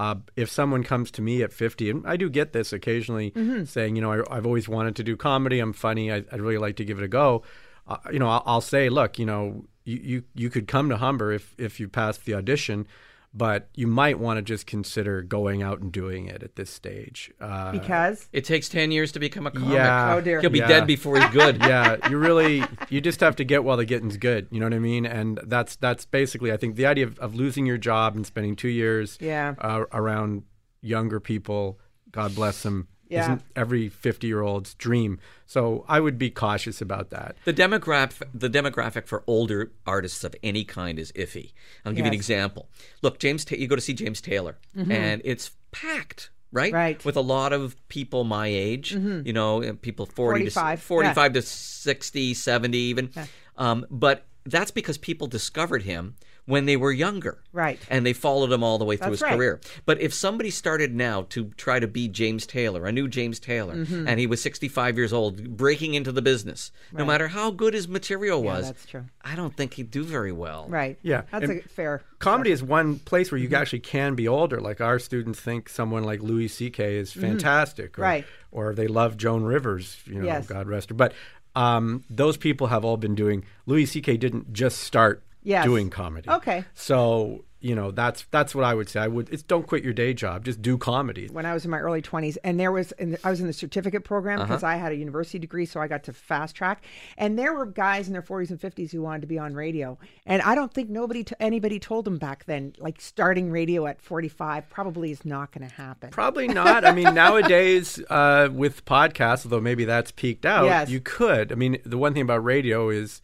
Uh, 0.00 0.14
if 0.34 0.50
someone 0.50 0.82
comes 0.82 1.10
to 1.10 1.20
me 1.22 1.42
at 1.42 1.52
50, 1.52 1.90
and 1.90 2.06
I 2.06 2.16
do 2.16 2.30
get 2.30 2.52
this 2.52 2.72
occasionally, 2.72 3.30
Mm-hmm. 3.32 3.64
saying, 3.64 3.96
you 3.96 4.02
know, 4.02 4.12
I, 4.12 4.36
I've 4.36 4.46
always 4.46 4.66
wanted 4.68 4.96
to 4.96 5.04
do 5.04 5.14
comedy. 5.16 5.58
I'm 5.60 5.74
funny. 5.74 6.10
I, 6.10 6.16
I'd 6.32 6.40
really 6.40 6.56
like 6.66 6.76
to 6.76 6.84
give 6.84 6.98
it 6.98 7.04
a 7.04 7.08
go. 7.08 7.42
Uh, 7.86 7.98
you 8.12 8.18
know, 8.18 8.28
I'll, 8.28 8.42
I'll 8.46 8.60
say, 8.74 8.88
look, 8.88 9.18
you 9.18 9.26
know, 9.26 9.64
you, 9.84 9.96
you 10.10 10.22
you 10.34 10.48
could 10.50 10.66
come 10.68 10.88
to 10.90 10.96
Humber 10.96 11.32
if 11.32 11.54
if 11.58 11.80
you 11.80 11.86
pass 11.88 12.16
the 12.18 12.34
audition, 12.34 12.86
but 13.32 13.68
you 13.76 13.86
might 13.86 14.18
want 14.18 14.38
to 14.38 14.42
just 14.42 14.66
consider 14.66 15.22
going 15.22 15.62
out 15.62 15.80
and 15.80 15.92
doing 15.92 16.26
it 16.26 16.42
at 16.42 16.56
this 16.56 16.68
stage. 16.70 17.30
Uh, 17.40 17.70
Because 17.70 18.28
It 18.32 18.44
takes 18.44 18.68
10 18.68 18.90
years 18.90 19.12
to 19.12 19.20
become 19.20 19.46
a 19.46 19.52
comic. 19.52 19.70
Yeah. 19.74 20.14
Oh, 20.16 20.20
dear. 20.20 20.40
He'll 20.40 20.50
be 20.50 20.58
Yeah. 20.58 20.66
dead 20.68 20.86
before 20.86 21.18
he's 21.20 21.30
good. 21.30 21.56
yeah, 21.60 22.08
you 22.08 22.18
really 22.18 22.64
you 22.88 23.00
just 23.00 23.20
have 23.20 23.36
to 23.36 23.44
get 23.44 23.62
while 23.62 23.76
the 23.76 23.84
getting's 23.84 24.16
good. 24.16 24.48
You 24.50 24.58
know 24.58 24.66
what 24.66 24.74
I 24.74 24.80
mean? 24.80 25.06
And 25.06 25.38
that's 25.44 25.76
that's 25.76 26.04
basically 26.04 26.50
I 26.52 26.56
think 26.56 26.74
the 26.76 26.86
idea 26.86 27.06
of, 27.06 27.18
of 27.20 27.34
losing 27.36 27.66
your 27.66 27.78
job 27.78 28.16
and 28.16 28.26
spending 28.26 28.56
two 28.56 28.68
years 28.68 29.16
Yeah. 29.20 29.54
uh, 29.60 29.84
around 29.92 30.42
younger 30.82 31.20
people. 31.20 31.78
God 32.10 32.34
bless 32.34 32.62
them. 32.64 32.88
Yeah. 33.10 33.22
Isn't 33.22 33.42
every 33.56 33.88
fifty 33.88 34.28
year 34.28 34.40
old's 34.40 34.74
dream? 34.74 35.18
So 35.46 35.84
I 35.88 35.98
would 36.00 36.16
be 36.16 36.30
cautious 36.30 36.80
about 36.80 37.10
that. 37.10 37.36
The 37.44 37.52
demographic, 37.52 38.28
the 38.32 38.48
demographic 38.48 39.06
for 39.06 39.24
older 39.26 39.72
artists 39.86 40.22
of 40.24 40.34
any 40.42 40.64
kind 40.64 40.98
is 40.98 41.10
iffy. 41.12 41.52
I'll 41.84 41.92
give 41.92 42.04
you 42.04 42.08
an 42.08 42.14
example. 42.14 42.68
Look, 43.02 43.18
James, 43.18 43.44
Ta- 43.44 43.56
you 43.56 43.66
go 43.66 43.74
to 43.74 43.80
see 43.82 43.94
James 43.94 44.20
Taylor, 44.20 44.58
and 44.76 45.20
it's 45.24 45.50
packed, 45.72 46.30
right? 46.52 46.68
Mm-hmm. 46.72 46.76
Right. 46.76 46.98
Mm-hmm. 46.98 47.08
With 47.08 47.16
a 47.16 47.20
lot 47.20 47.52
of 47.52 47.76
people 47.88 48.22
my 48.24 48.46
age, 48.46 48.92
you 48.92 49.32
know, 49.32 49.72
people 49.82 50.06
40 50.06 50.40
45, 50.44 50.78
to 50.80 50.86
45 50.86 51.32
to 51.34 51.42
60, 51.42 52.34
70 52.34 52.78
even. 52.78 53.10
Um, 53.56 53.86
but 53.90 54.24
that's 54.46 54.70
because 54.70 54.98
people 54.98 55.26
discovered 55.26 55.82
him 55.82 56.14
when 56.46 56.66
they 56.66 56.76
were 56.76 56.90
younger. 56.92 57.38
Right. 57.52 57.78
And 57.88 58.04
they 58.04 58.12
followed 58.12 58.50
him 58.52 58.62
all 58.64 58.78
the 58.78 58.84
way 58.84 58.96
through 58.96 59.10
That's 59.10 59.20
his 59.20 59.22
right. 59.22 59.36
career. 59.36 59.60
But 59.86 60.00
if 60.00 60.12
somebody 60.12 60.50
started 60.50 60.94
now 60.94 61.22
to 61.30 61.46
try 61.56 61.78
to 61.78 61.86
be 61.86 62.08
James 62.08 62.46
Taylor, 62.46 62.86
a 62.86 62.92
new 62.92 63.06
James 63.08 63.38
Taylor, 63.38 63.76
Mm-hmm. 63.76 64.08
and 64.08 64.18
he 64.18 64.26
was 64.26 64.40
65 64.42 64.96
years 64.96 65.12
old, 65.12 65.56
breaking 65.56 65.94
into 65.94 66.10
the 66.12 66.22
business, 66.22 66.72
no 66.92 67.04
matter 67.04 67.28
how 67.28 67.50
good 67.50 67.74
his 67.74 67.86
material 67.88 68.42
was, 68.42 68.66
that's 68.66 68.86
true. 68.86 69.04
I 69.22 69.36
don't 69.36 69.56
think 69.56 69.74
he'd 69.74 69.90
do 69.90 70.02
very 70.02 70.32
well. 70.32 70.66
right, 70.68 70.98
Yeah, 71.02 71.22
that's 71.30 71.44
and 71.44 71.60
a 71.60 71.68
fair. 71.68 72.02
Comedy 72.18 72.50
is 72.50 72.62
one 72.62 72.98
place 72.98 73.30
where 73.30 73.38
you 73.38 73.46
Mm-hmm. 73.48 73.54
actually 73.56 73.80
can 73.80 74.14
be 74.14 74.26
older. 74.28 74.60
Like 74.60 74.80
our 74.80 74.98
students 74.98 75.40
think 75.40 75.68
someone 75.68 76.04
like 76.04 76.20
Louis 76.22 76.48
C.K. 76.48 76.96
is 76.96 77.12
fantastic, 77.12 77.92
Mm-hmm. 77.92 78.02
Right. 78.02 78.24
Or 78.52 78.74
they 78.74 78.88
love 78.88 79.16
Joan 79.16 79.44
Rivers, 79.44 79.98
you 80.06 80.16
know, 80.20 80.24
Yes. 80.26 80.46
God 80.46 80.66
rest 80.68 80.88
her. 80.90 80.94
But 80.94 81.12
um, 81.54 82.04
those 82.10 82.36
people 82.36 82.68
have 82.68 82.84
all 82.84 82.96
been 82.96 83.14
doing. 83.14 83.44
Louis 83.66 83.86
C.K. 83.86 84.16
didn't 84.16 84.52
just 84.52 84.78
start 84.78 85.22
Yes. 85.42 85.64
doing 85.64 85.90
comedy. 85.90 86.28
Okay. 86.28 86.64
So 86.74 87.44
you 87.62 87.74
know 87.74 87.90
that's 87.90 88.24
that's 88.30 88.54
what 88.54 88.64
I 88.64 88.72
would 88.72 88.88
say. 88.88 89.00
I 89.00 89.06
would 89.06 89.28
it's 89.30 89.42
don't 89.42 89.66
quit 89.66 89.84
your 89.84 89.92
day 89.92 90.14
job. 90.14 90.44
Just 90.46 90.62
do 90.62 90.78
comedy. 90.78 91.28
when 91.30 91.44
I 91.44 91.52
was 91.52 91.64
in 91.66 91.70
my 91.70 91.78
early 91.78 92.00
20s, 92.00 92.38
and 92.42 92.58
there 92.58 92.72
was, 92.72 92.92
in 92.92 93.10
the, 93.12 93.18
I 93.22 93.28
was 93.28 93.40
in 93.40 93.46
the 93.46 93.52
certificate 93.52 94.02
program 94.02 94.38
Uh-huh. 94.38 94.46
because 94.46 94.62
I 94.62 94.76
had 94.76 94.92
a 94.92 94.96
university 94.96 95.38
degree, 95.38 95.66
so 95.66 95.78
I 95.78 95.86
got 95.86 96.04
to 96.04 96.14
fast 96.14 96.56
track. 96.56 96.82
And 97.18 97.38
there 97.38 97.52
were 97.52 97.66
guys 97.66 98.06
in 98.06 98.14
their 98.14 98.22
40s 98.22 98.48
and 98.48 98.58
50s 98.58 98.92
who 98.92 99.02
wanted 99.02 99.20
to 99.20 99.26
be 99.26 99.38
on 99.38 99.52
radio, 99.54 99.98
and 100.24 100.40
I 100.40 100.54
don't 100.54 100.72
think 100.72 100.88
nobody, 100.88 101.22
t- 101.22 101.34
anybody 101.38 101.78
told 101.78 102.06
them 102.06 102.16
back 102.16 102.46
then, 102.46 102.72
like 102.78 102.98
starting 102.98 103.50
radio 103.50 103.86
at 103.86 104.00
45 104.00 104.70
probably 104.70 105.10
is 105.10 105.26
not 105.26 105.52
going 105.52 105.68
to 105.68 105.74
happen. 105.74 106.08
Probably 106.10 106.48
not. 106.62 106.86
I 106.86 106.92
mean, 106.92 107.12
nowadays 107.14 108.02
uh, 108.08 108.48
with 108.50 108.86
podcasts, 108.86 109.44
although 109.44 109.60
maybe 109.60 109.84
that's 109.84 110.12
peaked 110.12 110.46
out, 110.46 110.64
Yes. 110.64 110.88
you 110.88 111.00
could. 111.00 111.52
I 111.52 111.56
mean, 111.56 111.76
the 111.84 111.98
one 111.98 112.14
thing 112.14 112.22
about 112.22 112.42
radio 112.42 112.88
is, 112.88 113.20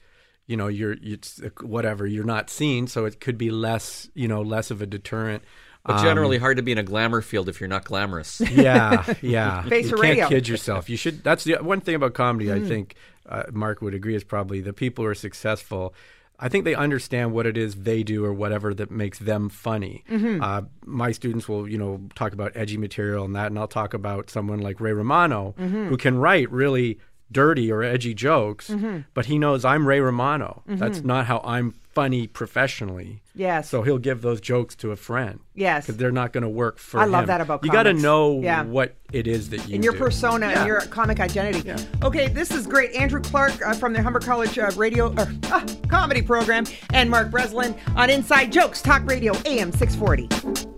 you 0.47 0.57
know, 0.57 0.69
you're 0.69 0.97
it's 1.03 1.41
whatever 1.61 2.07
you're 2.07 2.25
not 2.25 2.51
seen, 2.51 2.87
so 2.87 3.05
it 3.05 3.21
could 3.21 3.37
be 3.39 3.51
less, 3.51 4.09
you 4.15 4.29
know, 4.29 4.43
less 4.43 4.71
of 4.71 4.81
a 4.83 4.87
deterrent. 4.87 5.43
But 5.85 6.03
generally, 6.03 6.39
hard 6.39 6.57
to 6.57 6.65
be 6.65 6.73
in 6.73 6.79
a 6.79 6.83
glamour 6.83 7.21
field 7.23 7.49
if 7.49 7.61
you're 7.61 7.69
not 7.69 7.85
glamorous. 7.85 8.41
Yeah, 8.51 9.05
yeah. 9.23 9.63
Face 9.69 9.85
you 9.87 9.91
can't 9.93 10.01
radio. 10.03 10.29
kid 10.29 10.49
yourself. 10.49 10.91
You 10.91 10.97
should. 10.97 11.23
That's 11.23 11.45
the 11.45 11.59
one 11.63 11.81
thing 11.81 11.95
about 11.95 12.15
comedy. 12.15 12.47
Mm-hmm. 12.47 12.65
I 12.65 12.69
think 12.69 12.95
uh, 13.29 13.43
Mark 13.53 13.81
would 13.83 13.95
agree 13.95 14.17
is 14.17 14.25
probably 14.25 14.61
the 14.61 14.73
people 14.73 15.05
who 15.05 15.11
are 15.11 15.15
successful. 15.15 15.95
I 16.41 16.49
think 16.49 16.65
they 16.65 16.75
understand 16.75 17.33
what 17.33 17.47
it 17.47 17.57
is 17.57 17.77
they 17.77 18.03
do 18.03 18.25
or 18.25 18.35
whatever 18.35 18.75
that 18.75 18.91
makes 18.91 19.19
them 19.21 19.49
funny. 19.49 20.05
Mm-hmm. 20.11 20.43
Uh, 20.43 20.63
my 20.85 21.13
students 21.13 21.49
will, 21.49 21.67
you 21.69 21.79
know, 21.79 22.01
talk 22.15 22.33
about 22.33 22.53
edgy 22.57 22.77
material 22.77 23.25
and 23.25 23.35
that, 23.37 23.47
and 23.47 23.59
I'll 23.59 23.69
talk 23.69 23.95
about 23.95 24.29
someone 24.29 24.61
like 24.61 24.81
Ray 24.81 24.93
Romano 24.93 25.55
Mm-hmm. 25.59 25.87
who 25.87 25.97
can 25.97 26.19
write 26.19 26.51
really 26.51 26.99
dirty 27.33 27.71
or 27.73 27.83
edgy 27.83 28.15
jokes, 28.15 28.69
Mm-hmm. 28.69 29.01
but 29.15 29.27
he 29.27 29.39
knows 29.39 29.65
I'm 29.65 29.87
Ray 29.87 30.01
Romano. 30.01 30.63
That's 30.67 31.03
not 31.03 31.27
how 31.27 31.41
I'm 31.45 31.75
funny 31.93 32.27
professionally. 32.27 33.23
Yes. 33.35 33.71
So 33.71 33.83
he'll 33.83 33.99
give 33.99 34.21
those 34.21 34.41
jokes 34.41 34.75
to 34.77 34.91
a 34.93 34.97
friend. 34.97 35.41
Yes. 35.55 35.87
Because 35.87 35.97
they're 35.97 36.13
not 36.13 36.33
going 36.35 36.43
to 36.43 36.49
work 36.49 36.79
for 36.79 37.01
I 37.01 37.07
love 37.07 37.27
that 37.29 37.41
about 37.41 37.65
You 37.65 37.71
got 37.71 37.85
to 37.85 37.95
know 37.95 38.41
Yeah. 38.43 38.65
what 38.65 38.97
it 39.13 39.27
is 39.27 39.49
that 39.51 39.67
you 39.67 39.75
in 39.77 39.83
your 39.83 39.93
do. 39.95 39.99
persona 39.99 40.47
Yeah. 40.51 40.59
and 40.59 40.67
your 40.69 40.81
comic 40.83 41.21
identity. 41.21 41.73
Okay, 42.03 42.29
this 42.29 42.51
is 42.51 42.67
great. 42.67 42.93
Andrew 42.95 43.21
Clark 43.23 43.55
uh, 43.67 43.73
from 43.75 43.93
the 43.95 44.03
Humber 44.03 44.21
College 44.21 44.59
uh, 44.59 44.71
radio 44.77 45.13
uh, 45.17 45.67
comedy 45.89 46.21
program, 46.23 46.65
and 46.93 47.11
Mark 47.11 47.31
Breslin 47.31 47.75
on 47.97 48.11
Inside 48.11 48.53
Jokes 48.53 48.83
Talk 48.83 49.07
Radio 49.07 49.33
AM 49.47 49.73
640. 49.73 50.76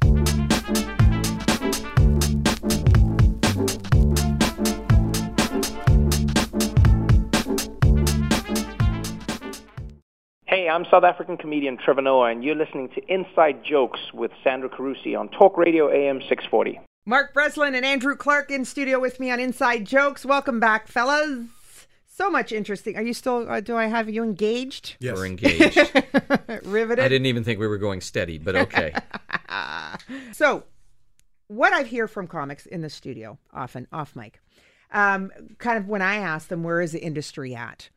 Hey, 10.49 10.67
I'm 10.67 10.87
South 10.91 11.05
African 11.05 11.37
comedian 11.37 11.77
Trevor 11.77 12.01
Noah, 12.01 12.31
and 12.31 12.43
you're 12.43 12.55
listening 12.55 12.89
to 12.95 13.03
Inside 13.13 13.63
Jokes 13.63 14.01
with 14.15 14.31
Sandra 14.43 14.71
Carusi 14.71 15.15
on 15.15 15.29
Talk 15.29 15.59
Radio 15.59 15.91
AM 15.91 16.21
640. 16.21 16.81
Mark 17.05 17.35
Breslin 17.35 17.75
and 17.75 17.85
Andrew 17.85 18.17
Clark 18.17 18.51
in 18.51 18.65
studio 18.65 18.99
with 18.99 19.21
me 19.21 19.31
on 19.31 19.41
Inside 19.41 19.85
Jokes. 19.85 20.25
Welcome 20.25 20.59
back, 20.59 20.89
fellas. 20.89 21.49
So 22.07 22.31
much 22.31 22.51
interesting. 22.51 22.97
Are 22.97 23.03
you 23.03 23.13
still? 23.13 23.45
Uh, 23.47 23.61
do 23.61 23.77
I 23.77 23.89
have 23.89 24.09
you 24.09 24.25
engaged? 24.25 24.97
Yes. 25.01 25.19
We're 25.19 25.27
engaged. 25.27 25.77
Riveted. 26.65 27.05
I 27.05 27.09
didn't 27.09 27.27
even 27.27 27.45
think 27.45 27.61
we 27.61 27.67
were 27.67 27.77
going 27.77 28.01
steady, 28.01 28.39
but 28.39 28.57
okay. 28.57 28.95
So, 30.33 30.65
what 31.49 31.75
I 31.75 31.83
hear 31.83 32.09
from 32.09 32.27
comics 32.27 32.65
in 32.65 32.81
the 32.81 32.89
studio, 32.89 33.39
often 33.53 33.87
off 33.93 34.17
mic, 34.17 34.41
um, 34.93 35.31
kind 35.59 35.77
of 35.77 35.89
when 35.89 36.01
I 36.01 36.17
ask 36.17 36.49
them, 36.49 36.63
where 36.63 36.81
is 36.81 36.93
the 36.93 37.03
industry 37.03 37.55
at? 37.55 37.91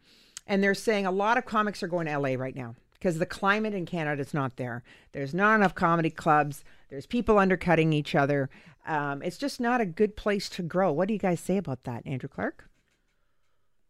And 0.52 0.62
they're 0.62 0.74
saying 0.76 1.06
a 1.06 1.12
lot 1.12 1.38
of 1.38 1.46
comics 1.46 1.82
are 1.82 1.88
going 1.88 2.08
to 2.08 2.18
LA 2.20 2.34
right 2.38 2.54
now 2.56 2.76
because 2.96 3.20
the 3.20 3.26
climate 3.26 3.74
in 3.74 3.86
Canada 3.86 4.22
is 4.22 4.34
not 4.34 4.58
there. 4.58 4.84
There's 5.14 5.34
not 5.34 5.56
enough 5.56 5.74
comedy 5.76 6.10
clubs. 6.10 6.66
There's 6.90 7.06
people 7.06 7.40
undercutting 7.40 7.94
each 7.94 8.16
other. 8.16 8.50
Um, 8.86 9.22
it's 9.24 9.38
just 9.38 9.62
not 9.62 9.80
a 9.80 9.86
good 9.86 10.18
place 10.18 10.50
to 10.50 10.62
grow. 10.62 10.92
What 10.92 11.08
do 11.08 11.14
you 11.14 11.20
guys 11.22 11.40
say 11.40 11.56
about 11.56 11.84
that, 11.86 12.06
Andrew 12.06 12.28
Clarke? 12.28 12.66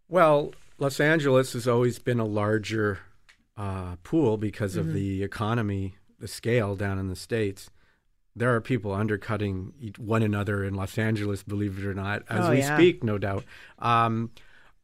Well, 0.08 0.54
Los 0.78 1.00
Angeles 1.00 1.54
has 1.54 1.68
always 1.68 1.98
been 1.98 2.20
a 2.20 2.26
larger 2.26 3.00
uh, 3.58 3.96
pool 4.04 4.38
because 4.38 4.76
of 4.76 4.86
Mm-hmm. 4.86 4.96
the 4.96 5.24
economy, 5.24 5.96
the 6.20 6.28
scale 6.28 6.76
down 6.76 7.00
in 7.00 7.08
the 7.08 7.16
States. 7.16 7.72
There 8.36 8.54
are 8.54 8.62
people 8.62 8.94
undercutting 8.94 9.94
one 9.98 10.22
another 10.22 10.64
in 10.64 10.76
Los 10.76 10.98
Angeles, 11.00 11.42
believe 11.44 11.80
it 11.80 11.86
or 11.86 11.94
not, 11.96 12.22
as 12.30 12.46
Oh, 12.46 12.52
we 12.52 12.60
yeah. 12.60 12.76
speak, 12.78 13.04
no 13.04 13.18
doubt. 13.18 13.46
Um, 13.80 14.30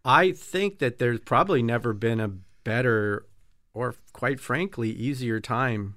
I 0.08 0.32
think 0.32 0.80
that 0.80 0.98
there's 1.00 1.20
probably 1.20 1.62
never 1.62 1.94
been 1.94 2.20
a 2.20 2.30
better 2.64 3.26
or, 3.74 3.94
quite 4.14 4.40
frankly, 4.40 4.90
easier 4.90 5.40
time 5.40 5.96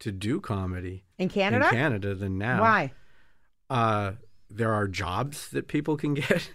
to 0.00 0.10
do 0.10 0.40
comedy 0.40 1.04
In 1.18 1.28
Canada? 1.28 1.66
in 1.66 1.70
Canada 1.70 2.14
than 2.14 2.38
now. 2.38 2.60
Why? 2.62 2.92
uh, 3.70 4.12
there 4.50 4.72
are 4.72 4.86
jobs 4.88 5.48
that 5.50 5.68
people 5.68 5.96
can 5.96 6.14
get, 6.22 6.50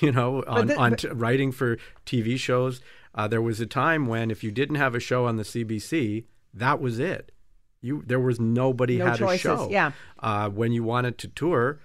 you 0.00 0.12
know, 0.12 0.42
on, 0.46 0.66
the- 0.68 0.76
on 0.76 0.96
t- 0.96 1.08
writing 1.08 1.52
for 1.52 1.76
TV 2.06 2.38
shows. 2.38 2.80
Uh, 3.14 3.26
there 3.28 3.42
was 3.42 3.60
a 3.60 3.66
time 3.66 4.06
when 4.06 4.30
if 4.30 4.42
you 4.44 4.50
didn't 4.50 4.76
have 4.76 4.94
a 4.94 5.00
show 5.00 5.26
on 5.26 5.36
the 5.36 5.42
CBC, 5.42 6.24
that 6.54 6.80
was 6.80 6.98
it. 6.98 7.32
You 7.82 8.02
there 8.06 8.20
was 8.20 8.38
nobody 8.40 8.98
No 8.98 9.06
had 9.06 9.18
choices, 9.18 9.40
a 9.40 9.56
show. 9.56 9.68
yeah. 9.70 9.90
Uh, 10.20 10.48
when 10.48 10.72
you 10.72 10.84
wanted 10.84 11.18
to 11.18 11.28
tour, 11.28 11.80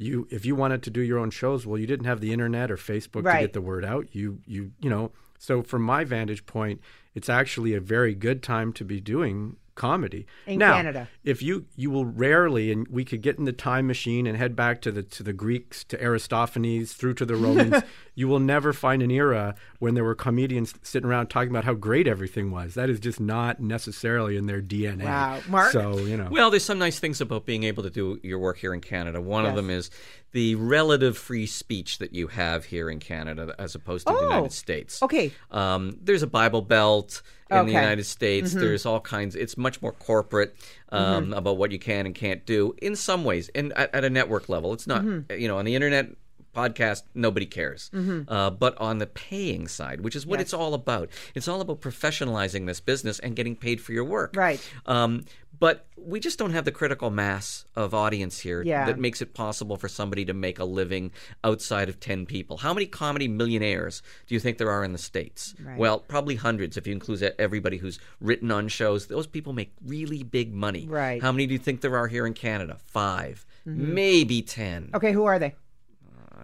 you 0.00 0.26
if 0.30 0.46
you 0.46 0.54
wanted 0.54 0.82
to 0.84 0.90
do 0.90 1.00
your 1.00 1.18
own 1.18 1.30
shows, 1.30 1.66
well, 1.66 1.78
you 1.78 1.86
didn't 1.86 2.06
have 2.06 2.20
the 2.20 2.32
internet 2.32 2.70
or 2.70 2.76
Facebook 2.76 3.24
to 3.34 3.40
get 3.40 3.52
the 3.52 3.60
word 3.60 3.84
out. 3.84 4.08
You 4.12 4.40
you 4.46 4.72
you 4.80 4.90
know. 4.90 5.12
So 5.38 5.62
from 5.62 5.82
my 5.82 6.04
vantage 6.04 6.44
point, 6.44 6.80
it's 7.14 7.28
actually 7.28 7.74
a 7.74 7.80
very 7.80 8.14
good 8.14 8.42
time 8.42 8.72
to 8.74 8.84
be 8.84 9.00
doing 9.00 9.56
comedy 9.80 10.26
In 10.46 10.58
now, 10.58 10.74
Canada. 10.74 11.08
If 11.24 11.42
you 11.42 11.64
you 11.74 11.90
will 11.90 12.04
rarely, 12.04 12.70
and 12.70 12.86
we 12.88 13.02
could 13.04 13.22
get 13.22 13.38
in 13.38 13.46
the 13.46 13.52
time 13.52 13.86
machine 13.86 14.26
and 14.26 14.36
head 14.36 14.54
back 14.54 14.82
to 14.82 14.92
the 14.92 15.02
to 15.02 15.22
the 15.22 15.32
Greeks, 15.32 15.84
to 15.84 15.96
Aristophanes, 16.02 16.92
through 16.92 17.14
to 17.14 17.24
the 17.24 17.34
Romans. 17.46 17.82
you 18.14 18.28
will 18.28 18.40
never 18.40 18.72
find 18.74 19.02
an 19.02 19.10
era 19.10 19.54
when 19.78 19.94
there 19.94 20.04
were 20.04 20.14
comedians 20.14 20.74
sitting 20.82 21.08
around 21.08 21.28
talking 21.28 21.48
about 21.50 21.64
how 21.64 21.72
great 21.74 22.06
everything 22.06 22.50
was. 22.50 22.74
That 22.74 22.90
is 22.90 23.00
just 23.00 23.18
not 23.20 23.60
necessarily 23.60 24.36
in 24.36 24.44
their 24.46 24.60
DNA. 24.60 25.04
Wow. 25.04 25.40
Mark? 25.48 25.72
So 25.72 25.96
you 25.98 26.16
know. 26.18 26.28
Well, 26.30 26.50
there's 26.50 26.64
some 26.64 26.78
nice 26.78 26.98
things 26.98 27.20
about 27.22 27.46
being 27.46 27.64
able 27.64 27.82
to 27.82 27.90
do 27.90 28.20
your 28.22 28.38
work 28.38 28.58
here 28.58 28.74
in 28.74 28.80
Canada. 28.82 29.20
One 29.20 29.44
Yes. 29.44 29.50
of 29.50 29.56
them 29.56 29.70
is 29.70 29.90
the 30.32 30.54
relative 30.54 31.18
free 31.18 31.46
speech 31.46 31.98
that 31.98 32.14
you 32.14 32.28
have 32.28 32.66
here 32.66 32.88
in 32.88 33.00
Canada 33.00 33.54
as 33.58 33.74
opposed 33.74 34.06
to 34.06 34.12
Oh, 34.12 34.16
the 34.16 34.22
United 34.22 34.52
States. 34.52 35.02
okay. 35.02 35.32
Um, 35.50 35.98
there's 36.02 36.22
a 36.22 36.26
Bible 36.28 36.62
Belt 36.62 37.22
in 37.50 37.56
Okay. 37.56 37.66
the 37.66 37.72
United 37.72 38.04
States. 38.04 38.52
There's 38.52 38.86
all 38.86 39.00
kinds. 39.00 39.34
It's 39.34 39.56
much 39.56 39.82
more 39.82 39.92
corporate 39.92 40.54
um, 40.90 41.32
about 41.32 41.56
what 41.56 41.72
you 41.72 41.78
can 41.80 42.06
and 42.06 42.14
can't 42.14 42.46
do 42.46 42.74
in 42.80 42.94
some 42.96 43.24
ways, 43.24 43.50
and 43.54 43.72
at, 43.72 43.92
at 43.94 44.04
a 44.04 44.10
network 44.10 44.48
level. 44.48 44.72
It's 44.72 44.86
not, 44.86 45.04
you 45.36 45.48
know, 45.48 45.58
on 45.58 45.64
the 45.64 45.74
internet 45.74 46.10
podcast 46.54 47.02
nobody 47.14 47.46
cares 47.46 47.90
uh, 48.28 48.50
but 48.50 48.76
on 48.78 48.98
the 48.98 49.06
paying 49.06 49.66
side 49.68 50.00
which 50.00 50.16
is 50.16 50.26
what 50.26 50.40
it's 50.40 50.52
all 50.54 50.74
about 50.74 51.08
it's 51.34 51.48
all 51.48 51.60
about 51.60 51.80
professionalizing 51.80 52.66
this 52.66 52.80
business 52.80 53.18
and 53.20 53.36
getting 53.36 53.54
paid 53.56 53.80
for 53.80 53.92
your 53.92 54.04
work 54.04 54.34
Right. 54.36 54.60
um, 54.86 55.24
but 55.58 55.84
we 55.96 56.20
just 56.20 56.38
don't 56.38 56.52
have 56.52 56.64
the 56.64 56.72
critical 56.72 57.10
mass 57.10 57.66
of 57.76 57.92
audience 57.92 58.38
here 58.40 58.62
Yeah. 58.62 58.86
that 58.86 58.98
makes 58.98 59.20
it 59.20 59.34
possible 59.34 59.76
for 59.76 59.88
somebody 59.88 60.24
to 60.24 60.32
make 60.32 60.58
a 60.58 60.64
living 60.64 61.10
outside 61.44 61.90
of 61.90 62.00
10 62.00 62.24
people. 62.24 62.56
How 62.56 62.72
many 62.72 62.86
comedy 62.86 63.28
millionaires 63.28 64.00
do 64.26 64.34
you 64.34 64.40
think 64.40 64.56
there 64.56 64.70
are 64.70 64.82
in 64.82 64.92
the 64.92 64.98
States? 64.98 65.54
Right. 65.62 65.76
Well, 65.76 65.98
probably 65.98 66.36
hundreds 66.36 66.78
if 66.78 66.86
you 66.86 66.94
include 66.94 67.22
everybody 67.38 67.76
who's 67.76 67.98
written 68.20 68.50
on 68.50 68.68
shows. 68.68 69.08
Those 69.08 69.26
people 69.26 69.52
make 69.52 69.72
really 69.84 70.22
big 70.22 70.54
money. 70.54 70.86
Right. 70.88 71.18
Mm-hmm. 71.18 71.26
How 71.26 71.32
many 71.32 71.46
do 71.46 71.52
you 71.52 71.58
think 71.58 71.82
there 71.82 71.96
are 71.98 72.08
here 72.08 72.26
in 72.26 72.32
Canada? 72.32 72.78
5 72.86 73.44
Maybe 73.66 74.40
10. 74.40 74.90
Okay, 74.94 75.12
who 75.12 75.26
are 75.26 75.38
they? 75.38 75.54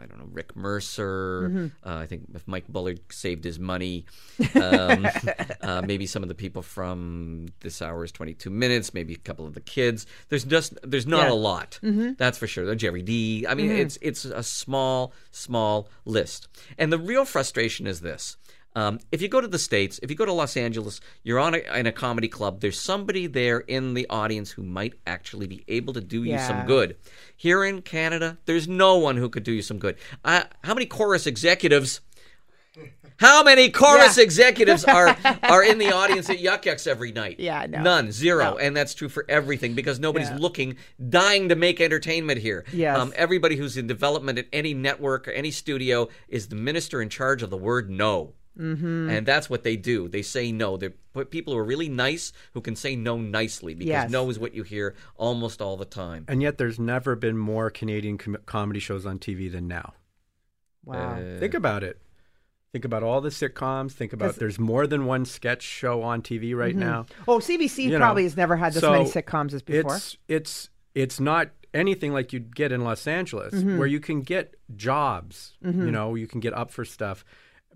I 0.03 0.07
don't 0.07 0.19
know, 0.19 0.29
Rick 0.31 0.55
Mercer. 0.57 1.49
Mm-hmm. 1.49 1.89
Uh, 1.89 1.97
I 1.99 2.07
think 2.07 2.27
if 2.35 2.47
Mike 2.47 2.69
Bullard 2.69 3.01
saved 3.11 3.45
his 3.45 3.59
money, 3.59 4.05
um, 4.55 5.07
uh, 5.63 5.83
maybe 5.85 6.07
some 6.07 6.23
of 6.23 6.29
the 6.29 6.35
people 6.35 6.63
from 6.63 7.47
This 7.61 7.81
Hour's 7.83 8.13
22 8.13 8.51
Minutes, 8.51 8.93
maybe 8.95 9.15
a 9.15 9.19
couple 9.19 9.47
of 9.47 9.55
the 9.55 9.61
kids. 9.61 10.07
There's 10.29 10.45
just 10.45 10.75
there's 10.83 11.07
not 11.07 11.19
Yeah. 11.19 11.23
Mm-hmm. 11.25 11.33
a 11.33 11.35
lot. 11.35 11.79
That's 12.19 12.39
for 12.39 12.47
sure. 12.47 12.75
Gerry 12.75 13.03
Dee 13.03 13.47
I 13.49 13.55
mean, 13.55 13.71
it's 13.71 13.99
it's 14.03 14.25
a 14.25 14.43
small 14.43 15.13
small 15.31 15.89
list. 16.05 16.49
And 16.79 16.93
the 16.93 16.99
real 16.99 17.25
frustration 17.25 17.87
is 17.87 18.01
this. 18.01 18.37
Um, 18.77 19.01
if 19.11 19.23
you 19.23 19.29
go 19.29 19.41
to 19.41 19.49
the 19.49 19.59
States, 19.59 19.99
if 20.03 20.11
you 20.11 20.17
go 20.17 20.27
to 20.27 20.33
Los 20.35 20.55
Angeles, 20.57 21.01
you're 21.23 21.39
on 21.39 21.55
a, 21.55 21.79
in 21.79 21.87
a 21.87 21.93
comedy 21.93 22.29
club, 22.29 22.61
there's 22.61 22.79
somebody 22.79 23.27
there 23.27 23.61
in 23.61 23.95
the 23.95 24.07
audience 24.11 24.51
who 24.51 24.63
might 24.63 24.93
actually 25.07 25.47
be 25.47 25.65
able 25.67 25.95
to 25.95 26.01
do 26.03 26.23
you 26.25 26.33
Yeah. 26.33 26.47
some 26.47 26.67
good. 26.67 26.97
Here 27.35 27.65
in 27.65 27.81
Canada, 27.81 28.37
there's 28.45 28.69
no 28.69 28.99
one 28.99 29.17
who 29.17 29.31
could 29.31 29.45
do 29.45 29.53
you 29.53 29.63
some 29.63 29.79
good. 29.79 29.97
Uh, 30.23 30.43
how 30.63 30.75
many 30.75 30.85
Corus 30.85 31.27
executives? 31.27 32.03
How 33.19 33.43
many 33.43 33.71
Corus 33.83 34.19
Yeah. 34.19 34.23
executives 34.29 34.85
are 34.85 35.17
are 35.43 35.65
in 35.65 35.79
the 35.79 35.91
audience 35.95 36.29
at 36.29 36.41
Yuk 36.41 36.67
Yuk's 36.67 36.87
every 36.87 37.13
night? 37.13 37.41
Yeah, 37.41 37.65
no. 37.65 37.81
none, 37.81 38.13
zero, 38.13 38.45
No. 38.45 38.59
and 38.59 38.77
that's 38.77 38.93
true 38.93 39.09
for 39.09 39.25
everything 39.27 39.73
because 39.75 39.99
nobody's 39.99 40.29
Yeah. 40.29 40.37
looking, 40.39 40.77
dying 41.09 41.49
to 41.49 41.57
make 41.57 41.81
entertainment 41.81 42.41
here. 42.43 42.67
Um, 42.87 43.15
everybody 43.17 43.57
who's 43.57 43.79
in 43.79 43.87
development 43.87 44.39
at 44.39 44.49
any 44.53 44.75
network 44.75 45.27
or 45.29 45.31
any 45.31 45.51
studio 45.51 46.09
is 46.29 46.49
the 46.49 46.57
minister 46.57 47.01
in 47.01 47.09
charge 47.09 47.43
of 47.43 47.49
the 47.49 47.57
word 47.57 47.89
no. 47.89 48.35
Mm-hmm. 48.59 49.11
And 49.11 49.27
that's 49.27 49.51
what 49.51 49.65
they 49.65 49.77
do. 49.77 50.09
They 50.09 50.23
say 50.23 50.51
no. 50.53 50.77
They're 50.77 50.93
people 51.31 51.53
who 51.53 51.59
are 51.59 51.65
really 51.65 51.89
nice 51.89 52.33
who 52.55 52.61
can 52.61 52.77
say 52.77 52.97
no 52.97 53.19
nicely 53.19 53.75
because 53.75 53.89
Yes. 53.89 54.11
no 54.11 54.29
is 54.31 54.39
what 54.39 54.55
you 54.55 54.63
hear 54.63 54.95
almost 55.17 55.61
all 55.63 55.77
the 55.77 55.85
time. 55.85 56.25
and 56.29 56.41
yet, 56.43 56.59
there's 56.59 56.79
never 56.79 57.17
been 57.17 57.37
more 57.39 57.71
Canadian 57.71 58.19
com- 58.19 58.39
comedy 58.47 58.81
shows 58.81 59.05
on 59.07 59.19
TV 59.19 59.51
than 59.51 59.67
now. 59.69 59.95
Wow. 60.85 61.15
Uh, 61.19 61.39
Think 61.41 61.55
about 61.55 61.83
it. 61.83 62.01
Think 62.73 62.85
about 62.85 63.03
all 63.03 63.21
the 63.21 63.31
sitcoms. 63.31 63.93
Think 63.93 64.13
about 64.13 64.37
there's 64.37 64.59
more 64.59 64.87
than 64.87 65.07
one 65.07 65.25
sketch 65.25 65.63
show 65.63 66.03
on 66.03 66.21
TV 66.21 66.55
right 66.55 66.77
now. 66.77 67.07
oh, 67.27 67.39
CBC 67.39 67.85
you 67.85 67.91
know, 67.93 67.99
probably 67.99 68.25
has 68.25 68.37
never 68.37 68.57
had 68.57 68.75
this 68.75 68.83
so 68.83 68.93
many 68.93 69.05
sitcoms 69.05 69.55
as 69.55 69.63
before. 69.63 69.97
It's 69.97 70.17
it's 70.29 70.71
it's 70.95 71.19
not 71.21 71.51
anything 71.73 72.13
like 72.13 72.33
you'd 72.35 72.55
get 72.55 72.73
in 72.73 72.85
Los 72.85 73.07
Angeles, 73.07 73.55
Mm-hmm. 73.55 73.79
where 73.79 73.87
you 73.87 74.01
can 74.01 74.21
get 74.23 74.57
jobs. 74.77 75.55
You 75.63 75.91
know, 75.91 76.15
you 76.17 76.27
can 76.27 76.41
get 76.41 76.53
up 76.55 76.71
for 76.71 76.85
stuff, 76.85 77.25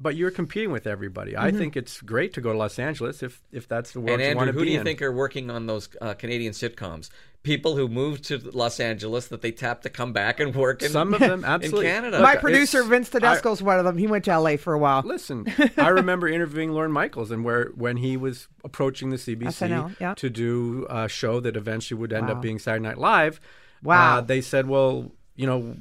but 0.03 0.17
you're 0.17 0.31
competing 0.31 0.73
with 0.73 0.87
everybody. 0.87 1.33
Mm-hmm. 1.33 1.45
I 1.45 1.51
think 1.53 1.77
it's 1.77 2.01
great 2.01 2.33
to 2.35 2.41
go 2.41 2.53
to 2.53 2.59
Los 2.59 2.79
Angeles 2.79 3.23
if 3.23 3.43
if 3.53 3.69
that's 3.69 3.93
the 3.93 4.01
world 4.01 4.19
And 4.21 4.31
you 4.31 4.37
want 4.37 4.49
Andrew, 4.49 4.53
to 4.53 4.59
who 4.59 4.65
be 4.65 4.69
do 4.71 4.73
you 4.73 4.79
in. 4.81 4.85
think 4.85 5.03
are 5.03 5.13
working 5.13 5.51
on 5.51 5.67
those 5.67 5.89
uh, 6.01 6.15
Canadian 6.15 6.53
sitcoms? 6.55 7.11
People 7.43 7.75
who 7.77 7.89
moved 7.89 8.25
to 8.25 8.37
Los 8.53 8.81
Angeles 8.81 9.29
that 9.29 9.41
they 9.41 9.51
tap 9.51 9.81
to 9.83 9.89
come 9.91 10.13
back 10.13 10.41
and 10.41 10.55
work 10.55 10.83
in, 10.83 10.91
Some 10.91 11.15
of 11.15 11.21
them, 11.21 11.43
absolutely. 11.47 11.87
in 11.87 11.93
Canada. 11.95 12.21
My 12.21 12.37
producer 12.37 12.79
it's- 12.81 13.11
Vince 13.11 13.45
is 13.47 13.63
one 13.63 13.79
of 13.79 13.85
them. 13.87 13.97
He 13.97 14.07
went 14.07 14.25
to 14.27 14.39
LA 14.39 14.57
for 14.57 14.75
a 14.75 14.79
while. 14.79 15.03
Listen, 15.05 15.47
I 15.79 15.89
remember 15.89 16.29
interviewing 16.29 16.73
Lorne 16.73 16.93
Michaels 16.93 17.31
and 17.31 17.43
where 17.45 17.67
when 17.75 17.97
he 17.97 18.17
was 18.19 18.49
approaching 18.65 19.09
the 19.11 19.17
CBC 19.17 19.69
SNL, 19.69 19.97
yeah. 20.01 20.13
to 20.15 20.29
do 20.29 20.87
a 20.91 21.09
show 21.09 21.41
that 21.41 21.57
eventually 21.57 21.99
would 21.99 22.13
end 22.13 22.27
Wow. 22.29 22.35
up 22.35 22.43
being 22.43 22.59
Saturday 22.59 22.83
Night 22.83 22.99
Live. 22.99 23.41
Wow. 23.83 24.19
uh, 24.19 24.21
they 24.21 24.43
said, 24.43 24.67
"Well, 24.69 25.11
you 25.35 25.47
know, 25.47 25.77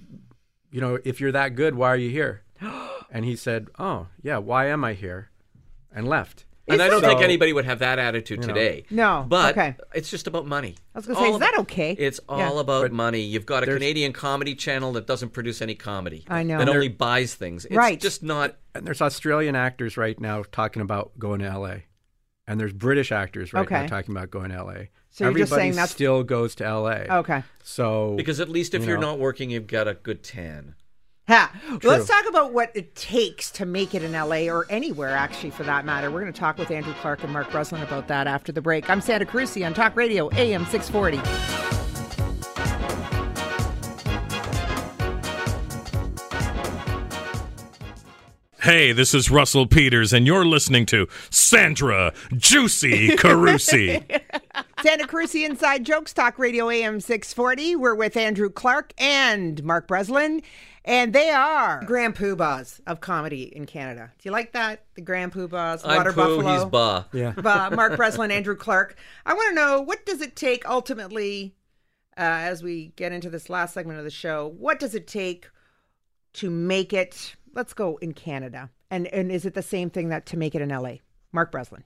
you 0.71 0.79
know, 0.79 0.97
if 1.03 1.19
you're 1.19 1.33
that 1.33 1.55
good, 1.55 1.75
why 1.75 1.89
are 1.89 1.97
you 1.97 2.09
here?" 2.09 2.43
And 3.11 3.25
he 3.25 3.35
said, 3.35 3.67
"Oh, 3.77 4.07
yeah, 4.21 4.37
why 4.37 4.67
am 4.67 4.83
I 4.83 4.93
here?" 4.93 5.29
And 5.93 6.07
left. 6.07 6.45
and 6.67 6.83
I 6.83 6.87
don't 6.87 7.01
So- 7.01 7.07
think 7.07 7.21
anybody 7.21 7.51
would 7.51 7.65
have 7.65 7.79
that 7.79 7.97
attitude 7.97 8.43
today. 8.43 8.83
No, 8.91 9.25
but 9.27 9.57
okay. 9.57 9.75
it's 9.95 10.11
just 10.11 10.27
about 10.27 10.45
money. 10.45 10.75
I 10.93 10.99
was 10.99 11.07
gonna 11.07 11.17
say, 11.19 11.29
is 11.31 11.35
about- 11.37 11.39
that 11.53 11.59
okay? 11.61 11.93
It's 11.93 12.19
all 12.29 12.37
Yeah. 12.37 12.59
about 12.59 12.83
But 12.83 12.91
money. 12.91 13.21
You've 13.21 13.47
got 13.47 13.63
a 13.63 13.65
Canadian 13.65 14.13
comedy 14.13 14.53
channel 14.53 14.91
that 14.93 15.07
doesn't 15.07 15.29
produce 15.29 15.63
any 15.63 15.73
comedy. 15.73 16.25
I 16.27 16.43
know. 16.43 16.59
That 16.59 16.65
There- 16.65 16.75
only 16.75 16.89
buys 16.89 17.33
things. 17.33 17.65
It's 17.65 17.75
Right. 17.75 17.99
just 17.99 18.21
not. 18.21 18.55
And 18.75 18.85
there's 18.85 19.01
Australian 19.01 19.55
actors 19.55 19.97
right 19.97 20.19
now 20.19 20.43
talking 20.51 20.83
about 20.83 21.17
going 21.17 21.39
to 21.39 21.47
LA. 21.47 21.85
And 22.47 22.59
there's 22.59 22.73
British 22.73 23.11
actors 23.11 23.51
right 23.51 23.67
now 23.67 23.77
Okay. 23.79 23.87
talking 23.87 24.15
about 24.15 24.29
going 24.29 24.51
to 24.51 24.57
LA. 24.57 24.89
So 25.09 25.23
you're 25.23 25.29
Everybody 25.31 25.39
just 25.41 25.53
saying 25.55 25.71
that's- 25.71 25.89
still 25.91 26.21
goes 26.23 26.53
to 26.55 26.65
LA. 26.65 27.07
Okay. 27.09 27.41
So 27.63 28.13
Because 28.15 28.39
at 28.39 28.47
least 28.47 28.75
if 28.75 28.83
You 28.83 28.89
you 28.89 28.93
are 28.93 28.97
know. 28.99 29.09
not 29.11 29.17
working, 29.19 29.49
you've 29.49 29.65
got 29.65 29.87
a 29.87 29.95
good 29.95 30.21
tan. 30.21 30.75
Ha. 31.29 31.51
Let's 31.83 32.07
talk 32.07 32.27
about 32.27 32.53
what 32.53 32.71
it 32.73 32.95
takes 32.95 33.51
to 33.51 33.67
make 33.67 33.93
it 33.93 34.01
in 34.01 34.13
LA 34.13 34.51
or 34.51 34.65
anywhere, 34.67 35.11
actually, 35.15 35.51
for 35.51 35.61
that 35.61 35.85
matter. 35.85 36.09
We're 36.09 36.21
going 36.21 36.33
to 36.33 36.39
talk 36.39 36.57
with 36.57 36.71
Andrew 36.71 36.95
Clarke 37.01 37.23
and 37.23 37.31
Mark 37.31 37.51
Breslin 37.51 37.83
about 37.83 38.07
that 38.07 38.25
after 38.25 38.51
the 38.51 38.63
break. 38.63 38.89
I'm 38.89 38.99
Sandra 38.99 39.27
Carusi 39.27 39.63
on 39.63 39.75
Talk 39.75 39.95
Radio, 39.95 40.31
AM 40.33 40.65
640. 40.65 41.17
Hey, 48.61 48.91
this 48.91 49.13
is 49.13 49.29
Russell 49.29 49.67
Peters, 49.67 50.11
and 50.11 50.25
you're 50.25 50.45
listening 50.45 50.87
to 50.87 51.07
Sandra 51.29 52.11
Juicy 52.35 53.09
Carusi. 53.09 54.03
Sandra 54.81 55.07
Carusi 55.07 55.45
Inside 55.45 55.85
Jokes 55.85 56.11
Talk 56.11 56.39
Radio 56.39 56.69
AM 56.69 56.99
640. 56.99 57.75
We're 57.75 57.95
with 57.95 58.17
Andrew 58.17 58.49
Clarke 58.49 58.93
and 58.97 59.63
Mark 59.63 59.87
Breslin, 59.87 60.41
and 60.85 61.13
they 61.13 61.29
are 61.29 61.83
Grand 61.85 62.15
Poobahs 62.15 62.79
of 62.87 62.99
comedy 63.01 63.43
in 63.43 63.65
Canada. 63.65 64.11
Do 64.17 64.27
you 64.27 64.31
like 64.31 64.53
that? 64.53 64.85
The 64.95 65.01
Grand 65.01 65.31
Poobahs, 65.33 65.81
I'm 65.83 65.97
Water 65.97 66.13
Pooh, 66.13 66.37
Buffalo. 66.37 66.53
he's 66.53 66.65
Ba. 66.65 67.07
Yeah. 67.13 67.31
Ba- 67.35 67.75
Mark 67.75 67.95
Breslin, 67.95 68.31
Andrew 68.31 68.55
Clarke. 68.55 68.95
I 69.25 69.33
want 69.33 69.49
to 69.49 69.55
know 69.55 69.81
what 69.81 70.05
does 70.05 70.21
it 70.21 70.35
take 70.35 70.67
ultimately, 70.67 71.55
uh, 72.17 72.21
as 72.21 72.63
we 72.63 72.93
get 72.95 73.11
into 73.11 73.29
this 73.29 73.49
last 73.49 73.73
segment 73.73 73.99
of 73.99 74.05
the 74.05 74.11
show, 74.11 74.47
what 74.57 74.79
does 74.79 74.95
it 74.95 75.07
take 75.07 75.49
to 76.33 76.49
make 76.49 76.93
it? 76.93 77.35
Let's 77.53 77.73
go 77.73 77.97
in 77.97 78.13
Canada, 78.13 78.69
and 78.91 79.07
and 79.07 79.31
is 79.31 79.45
it 79.45 79.53
the 79.55 79.63
same 79.63 79.89
thing 79.89 80.09
that 80.09 80.25
to 80.27 80.37
make 80.37 80.53
it 80.55 80.61
in 80.61 80.69
LA? 80.69 80.95
Mark 81.31 81.51
Breslin. 81.51 81.83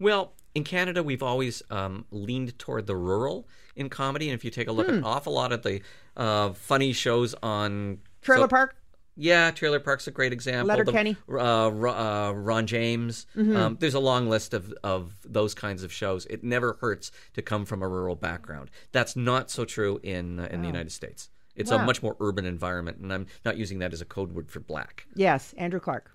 Well, 0.00 0.32
in 0.54 0.64
Canada, 0.64 1.02
we've 1.02 1.22
always 1.22 1.62
um, 1.70 2.04
leaned 2.10 2.58
toward 2.58 2.86
the 2.86 2.96
rural 2.96 3.48
in 3.76 3.88
comedy, 3.88 4.28
and 4.28 4.34
if 4.34 4.44
you 4.44 4.50
take 4.50 4.68
a 4.68 4.72
look 4.72 4.88
at 4.88 4.94
an 4.94 5.04
awful 5.04 5.32
lot 5.32 5.52
of 5.52 5.62
the 5.62 5.80
uh, 6.16 6.52
funny 6.52 6.92
shows 6.92 7.34
on 7.42 7.98
Trailer 8.20 8.44
so- 8.44 8.48
Park. 8.48 8.76
Yeah, 9.14 9.50
Trailer 9.50 9.78
Park's 9.78 10.06
a 10.06 10.10
great 10.10 10.32
example. 10.32 10.68
Letterkenny. 10.68 11.18
The- 11.28 11.36
uh, 11.38 11.68
uh, 11.68 12.32
Ron 12.32 12.66
James. 12.66 13.26
Um, 13.36 13.76
there's 13.78 13.92
a 13.92 14.00
long 14.00 14.26
list 14.30 14.54
of, 14.54 14.72
of 14.82 15.12
those 15.22 15.52
kinds 15.54 15.82
of 15.82 15.92
shows. 15.92 16.24
It 16.26 16.42
never 16.42 16.78
hurts 16.80 17.12
to 17.34 17.42
come 17.42 17.66
from 17.66 17.82
a 17.82 17.88
rural 17.88 18.16
background. 18.16 18.70
That's 18.90 19.14
not 19.14 19.50
so 19.50 19.66
true 19.66 20.00
in 20.02 20.40
uh, 20.40 20.48
in 20.50 20.62
the 20.62 20.66
United 20.66 20.92
States. 20.92 21.28
It's 21.54 21.70
Wow. 21.70 21.80
a 21.80 21.84
much 21.84 22.02
more 22.02 22.16
urban 22.20 22.46
environment, 22.46 22.96
and 23.02 23.12
I'm 23.12 23.26
not 23.44 23.58
using 23.58 23.80
that 23.80 23.92
as 23.92 24.00
a 24.00 24.06
code 24.06 24.32
word 24.32 24.50
for 24.50 24.60
black. 24.60 25.06
Yes, 25.14 25.52
Andrew 25.58 25.78
Clarke. 25.80 26.10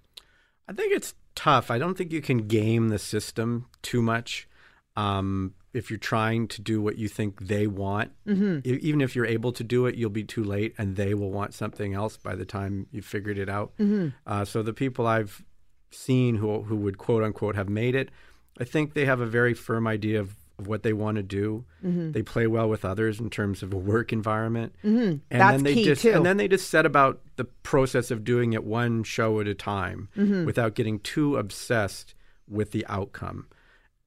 I 0.68 0.74
think 0.74 0.92
it's 0.92 1.14
tough. 1.36 1.70
I 1.70 1.78
don't 1.78 1.96
think 1.96 2.12
you 2.12 2.22
can 2.22 2.48
game 2.48 2.90
the 2.90 2.98
system 2.98 3.68
too 3.84 4.02
much. 4.02 4.50
Um, 4.96 5.54
if 5.78 5.90
you're 5.90 6.00
trying 6.14 6.48
to 6.48 6.60
do 6.62 6.82
what 6.82 6.98
you 6.98 7.08
think 7.08 7.32
they 7.54 7.66
want, 7.68 8.10
Mm-hmm. 8.28 8.60
even 8.88 9.00
if 9.02 9.16
you're 9.16 9.26
able 9.38 9.52
to 9.54 9.64
do 9.64 9.86
it, 9.88 9.96
you'll 9.96 10.10
be 10.22 10.24
too 10.36 10.44
late, 10.44 10.74
and 10.80 10.96
they 10.96 11.14
will 11.14 11.32
want 11.32 11.54
something 11.54 11.94
else 11.94 12.18
by 12.18 12.36
the 12.36 12.46
time 12.46 12.88
you 12.92 13.02
figured 13.02 13.38
it 13.38 13.50
out. 13.50 13.70
Mm-hmm. 13.80 14.08
Uh, 14.26 14.44
so 14.46 14.62
the 14.64 14.74
people 14.74 15.06
I've 15.08 15.44
seen 15.92 16.36
who 16.36 16.64
who 16.64 16.76
would 16.76 16.98
quote 16.98 17.24
unquote 17.24 17.56
have 17.56 17.70
made 17.70 17.96
it, 17.96 18.10
I 18.60 18.64
think 18.66 18.94
they 18.94 19.06
have 19.06 19.22
a 19.22 19.26
very 19.40 19.54
firm 19.54 19.88
idea 19.88 20.20
of, 20.20 20.36
of 20.60 20.68
what 20.68 20.82
they 20.84 20.94
want 20.94 21.16
to 21.18 21.24
do. 21.24 21.64
Mm-hmm. 21.86 22.12
They 22.12 22.24
play 22.24 22.48
well 22.48 22.68
with 22.68 22.84
others 22.84 23.20
in 23.20 23.30
terms 23.30 23.62
of 23.64 23.72
a 23.74 23.78
work 23.78 24.12
environment, 24.12 24.74
Mm-hmm. 24.84 24.98
and 25.32 25.42
That's 25.42 25.52
then 25.58 25.64
they 25.64 25.74
key, 25.76 25.86
just 25.86 26.02
too. 26.02 26.12
and 26.16 26.26
then 26.26 26.38
they 26.38 26.48
just 26.48 26.70
set 26.70 26.86
about 26.86 27.22
the 27.36 27.46
process 27.64 28.12
of 28.12 28.24
doing 28.24 28.54
it 28.54 28.64
one 28.64 29.04
show 29.04 29.40
at 29.40 29.48
a 29.48 29.54
time 29.54 30.10
Mm-hmm. 30.18 30.46
without 30.46 30.74
getting 30.76 31.00
too 31.00 31.38
obsessed 31.38 32.16
with 32.50 32.72
the 32.72 32.86
outcome. 32.88 33.46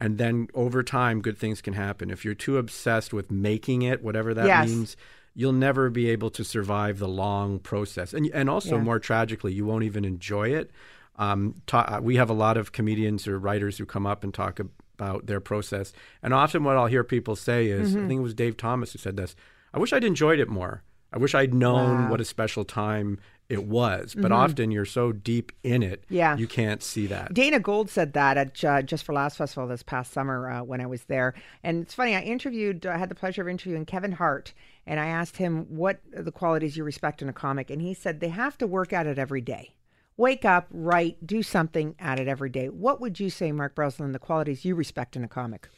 And 0.01 0.17
then 0.19 0.49
over 0.55 0.83
time, 0.83 1.21
good 1.21 1.37
things 1.37 1.61
can 1.61 1.75
happen. 1.75 2.11
If 2.11 2.25
you're 2.25 2.35
too 2.35 2.57
obsessed 2.57 3.13
with 3.13 3.31
making 3.31 3.83
it, 3.83 4.03
whatever 4.03 4.33
that 4.35 4.47
Yes. 4.47 4.69
means, 4.69 4.97
you'll 5.35 5.53
never 5.53 5.91
be 5.91 6.09
able 6.09 6.31
to 6.31 6.43
survive 6.43 6.99
the 6.99 7.09
long 7.09 7.59
process. 7.59 8.15
And 8.15 8.29
and 8.33 8.49
also 8.49 8.77
Yeah. 8.77 8.83
more 8.83 8.99
tragically, 8.99 9.53
you 9.53 9.65
won't 9.67 9.85
even 9.85 10.05
enjoy 10.05 10.49
it. 10.49 10.71
Um, 11.17 11.57
ta- 11.67 11.97
uh, 11.99 12.01
we 12.01 12.17
have 12.17 12.31
a 12.31 12.35
lot 12.35 12.57
of 12.57 12.73
comedians 12.73 13.29
or 13.29 13.39
writers 13.39 13.77
who 13.79 13.85
come 13.85 14.07
up 14.07 14.25
and 14.25 14.33
talk 14.33 14.59
about 14.59 15.27
their 15.27 15.41
process. 15.41 15.93
And 16.23 16.33
often, 16.33 16.65
what 16.65 16.77
I'll 16.77 16.87
hear 16.87 17.05
people 17.05 17.37
say 17.37 17.67
is, 17.69 17.91
Mm-hmm. 17.95 18.05
I 18.05 18.09
think 18.09 18.19
it 18.21 18.23
was 18.23 18.35
Dave 18.35 18.57
Thomas 18.57 18.93
who 18.93 18.99
said 18.99 19.17
this. 19.19 19.37
I 19.75 19.79
wish 19.79 19.93
I'd 19.93 20.05
enjoyed 20.05 20.41
it 20.41 20.49
more. 20.49 20.83
I 21.13 21.19
wish 21.19 21.35
I'd 21.35 21.53
known 21.55 22.05
Wow. 22.05 22.11
what 22.11 22.21
a 22.21 22.25
special 22.25 22.65
time 22.65 23.19
it 23.51 23.65
was. 23.65 24.15
But 24.15 24.33
often, 24.33 24.71
you're 24.71 24.85
so 24.87 25.13
deep 25.13 25.53
in 25.63 25.83
it, 25.83 26.03
Mm-hmm. 26.05 26.15
Yeah. 26.15 26.37
you 26.37 26.47
can't 26.47 26.83
see 26.83 27.07
that. 27.09 27.35
Dana 27.35 27.59
Gould 27.61 27.91
said 27.91 28.13
that 28.15 28.37
at 28.39 28.65
uh, 28.65 28.81
Just 28.83 29.05
for 29.05 29.13
Laughs 29.13 29.37
Festival 29.37 29.69
this 29.69 29.83
past 29.83 30.13
summer 30.13 30.49
uh, 30.51 30.63
when 30.63 30.81
I 30.81 30.87
was 30.87 31.03
there. 31.05 31.35
And 31.63 31.83
it's 31.83 31.93
funny, 31.95 32.15
I 32.15 32.23
interviewed, 32.23 32.87
I 32.87 32.97
had 32.97 33.09
the 33.11 33.15
pleasure 33.15 33.43
of 33.43 33.49
interviewing 33.49 33.85
Kevin 33.85 34.13
Hart, 34.13 34.55
and 34.87 34.99
I 35.01 35.07
asked 35.07 35.37
him 35.37 35.67
what 35.69 36.01
are 36.17 36.23
the 36.23 36.33
qualities 36.33 36.77
you 36.77 36.85
respect 36.85 37.21
in 37.23 37.29
a 37.29 37.33
comic. 37.33 37.69
And 37.71 37.83
he 37.83 37.93
said 37.93 38.21
they 38.21 38.29
have 38.31 38.57
to 38.59 38.67
work 38.67 38.93
at 38.93 39.07
it 39.07 39.19
every 39.19 39.41
day. 39.41 39.75
Wake 40.17 40.45
up, 40.45 40.67
write, 40.71 41.27
do 41.27 41.43
something 41.43 41.95
at 41.99 42.21
it 42.21 42.29
every 42.29 42.51
day. 42.51 42.69
What 42.69 43.01
would 43.01 43.19
you 43.19 43.31
say, 43.31 43.53
Mark 43.53 43.75
Breslin, 43.75 44.13
the 44.13 44.19
qualities 44.19 44.65
you 44.65 44.75
respect 44.75 45.17
in 45.17 45.25
a 45.25 45.29
comic? 45.29 45.69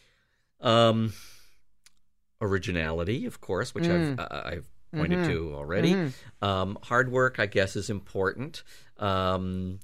Um, 0.60 1.12
originality, 2.40 3.26
of 3.26 3.40
course, 3.40 3.74
which 3.74 3.84
Mm. 3.84 4.12
I've 4.12 4.18
uh, 4.18 4.42
I've 4.44 4.68
pointed 4.94 5.20
Mm-hmm. 5.20 5.30
to 5.32 5.54
already. 5.54 6.12
Um, 6.40 6.78
hard 6.82 7.10
work, 7.10 7.38
I 7.38 7.46
guess, 7.46 7.76
is 7.76 7.88
important. 7.90 8.62
Um, 8.98 9.80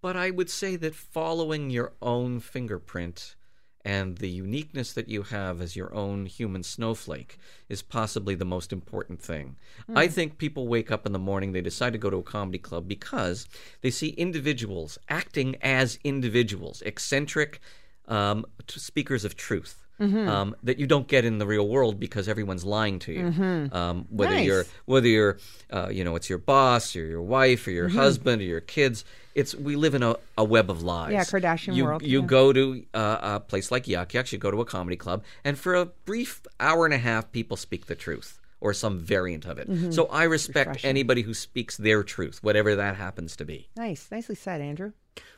but 0.00 0.16
I 0.16 0.30
would 0.30 0.50
say 0.50 0.76
that 0.76 0.94
following 0.94 1.70
your 1.70 1.92
own 2.02 2.40
fingerprint 2.40 3.36
and 3.84 4.18
the 4.18 4.28
uniqueness 4.28 4.92
that 4.92 5.08
you 5.08 5.22
have 5.24 5.60
as 5.60 5.74
your 5.74 5.92
own 5.92 6.26
human 6.26 6.62
snowflake 6.62 7.36
is 7.68 7.82
possibly 7.82 8.36
the 8.36 8.44
most 8.44 8.72
important 8.72 9.20
thing. 9.20 9.56
I 9.94 10.06
think 10.06 10.38
people 10.38 10.68
wake 10.68 10.92
up 10.92 11.04
in 11.04 11.12
the 11.12 11.18
morning, 11.18 11.50
they 11.50 11.60
decide 11.62 11.92
to 11.94 11.98
go 11.98 12.08
to 12.10 12.18
a 12.18 12.22
comedy 12.22 12.58
club 12.58 12.86
because 12.86 13.48
they 13.80 13.90
see 13.90 14.10
individuals 14.10 14.98
acting 15.08 15.56
as 15.62 15.98
individuals, 16.04 16.80
eccentric 16.86 17.58
um, 18.06 18.44
speakers 18.68 19.24
of 19.24 19.36
truth. 19.36 19.81
Um, 20.00 20.56
that 20.64 20.80
you 20.80 20.88
don't 20.88 21.06
get 21.06 21.24
in 21.24 21.38
the 21.38 21.46
real 21.46 21.68
world 21.68 22.00
because 22.00 22.26
everyone's 22.28 22.64
lying 22.64 22.98
to 23.00 23.12
you. 23.12 23.70
Um, 23.72 24.06
whether 24.10 24.34
Nice. 24.34 24.46
you're 24.46 24.64
whether 24.84 25.06
you're 25.06 25.38
uh, 25.70 25.90
you 25.92 26.02
know 26.02 26.16
it's 26.16 26.28
your 26.28 26.38
boss 26.38 26.96
or 26.96 27.04
your 27.04 27.22
wife 27.22 27.68
or 27.68 27.70
your 27.70 27.88
husband 27.88 28.42
or 28.42 28.44
your 28.44 28.60
kids, 28.60 29.04
it's 29.36 29.54
we 29.54 29.76
live 29.76 29.94
in 29.94 30.02
a, 30.02 30.16
a 30.36 30.42
web 30.42 30.70
of 30.70 30.82
lies. 30.82 31.12
Yeah, 31.12 31.22
Kardashian 31.22 31.76
you, 31.76 31.84
world, 31.84 32.02
You 32.02 32.20
yeah. 32.20 32.26
go 32.26 32.52
to 32.52 32.84
uh, 32.94 33.18
a 33.22 33.40
place 33.40 33.70
like 33.70 33.86
Yuk 33.86 34.12
Yuk's, 34.12 34.32
you 34.32 34.38
go 34.38 34.50
to 34.50 34.60
a 34.60 34.64
comedy 34.64 34.96
club, 34.96 35.22
and 35.44 35.56
for 35.56 35.74
a 35.74 35.86
brief 35.86 36.42
hour 36.58 36.84
and 36.84 36.94
a 36.94 36.98
half, 36.98 37.30
people 37.30 37.56
speak 37.56 37.86
the 37.86 37.94
truth 37.94 38.40
or 38.60 38.72
some 38.72 38.98
variant 38.98 39.44
of 39.44 39.58
it. 39.58 39.68
Mm-hmm. 39.68 39.90
So 39.90 40.06
I 40.06 40.24
respect 40.24 40.84
anybody 40.84 41.22
who 41.22 41.34
speaks 41.34 41.76
their 41.76 42.02
truth, 42.02 42.42
whatever 42.42 42.76
that 42.76 42.96
happens 42.96 43.36
to 43.36 43.44
be. 43.44 43.68
Nice. 43.76 44.08
Nicely 44.10 44.36
said, 44.36 44.60
Andrew. 44.60 44.92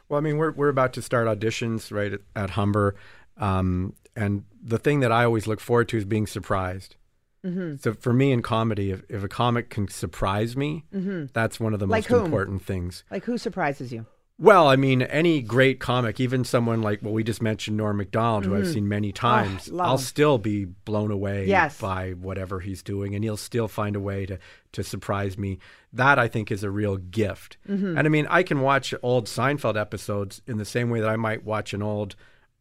Well, 0.09 0.19
I 0.19 0.21
mean, 0.21 0.37
we're 0.37 0.53
we're 0.53 0.69
about 0.69 0.93
to 0.95 1.03
start 1.03 1.27
auditions 1.27 1.91
right 1.91 2.13
at, 2.13 2.21
at 2.37 2.51
Humber, 2.51 2.97
um, 3.39 3.95
and 4.17 4.45
the 4.63 4.79
thing 4.79 5.01
that 5.01 5.13
I 5.13 5.25
always 5.25 5.47
look 5.47 5.61
forward 5.61 5.89
to 5.91 5.99
is 5.99 6.05
being 6.05 6.27
surprised. 6.27 6.97
Mm-hmm. 7.45 7.77
So 7.77 7.93
for 7.93 8.13
me 8.13 8.33
in 8.33 8.41
comedy, 8.41 8.91
if, 8.91 9.03
if 9.11 9.23
a 9.23 9.29
comic 9.29 9.69
can 9.69 9.89
surprise 9.89 10.57
me, 10.57 10.85
that's 10.91 11.61
one 11.61 11.75
of 11.75 11.81
the 11.81 11.85
Mm-hmm. 11.87 11.91
Like 11.93 12.11
most 12.11 12.17
whom? 12.19 12.25
important 12.27 12.63
things. 12.63 13.05
Like, 13.11 13.25
who 13.25 13.37
surprises 13.37 13.93
you? 13.93 14.07
Well, 14.37 14.67
I 14.67 14.75
mean, 14.75 15.03
any 15.03 15.43
great 15.43 15.79
comic, 15.79 16.19
even 16.19 16.43
someone 16.43 16.83
like 16.83 17.01
well, 17.03 17.13
we 17.13 17.23
just 17.23 17.41
mentioned 17.41 17.77
Norm 17.77 17.99
Macdonald, 17.99 18.47
who 18.47 18.57
I've 18.57 18.67
seen 18.67 18.89
many 18.89 19.13
times, 19.13 19.67
Mm-hmm. 19.69 19.81
Oh, 19.81 19.85
I'll 19.85 19.99
still 19.99 20.39
be 20.39 20.65
blown 20.65 21.13
away 21.13 21.47
Yes. 21.47 21.79
by 21.81 22.13
whatever 22.13 22.59
he's 22.59 22.83
doing, 22.83 23.15
and 23.15 23.23
he'll 23.23 23.37
still 23.37 23.69
find 23.69 23.95
a 23.95 24.01
way 24.01 24.27
to 24.27 24.39
to 24.73 24.83
surprise 24.83 25.39
me. 25.39 25.61
That 25.93 26.19
I 26.19 26.27
think 26.27 26.51
is 26.51 26.65
a 26.65 26.71
real 26.71 26.97
gift. 26.97 27.59
Mm-hmm. 27.69 27.97
And 27.97 28.01
I 28.01 28.09
mean, 28.09 28.27
I 28.29 28.43
can 28.43 28.61
watch 28.61 28.93
old 29.05 29.27
Seinfeld 29.27 29.81
episodes 29.81 30.43
in 30.49 30.57
the 30.57 30.65
same 30.65 30.91
way 30.91 30.99
that 31.01 31.11
I 31.11 31.17
might 31.17 31.45
watch 31.45 31.73
an 31.73 31.83
old 31.83 32.17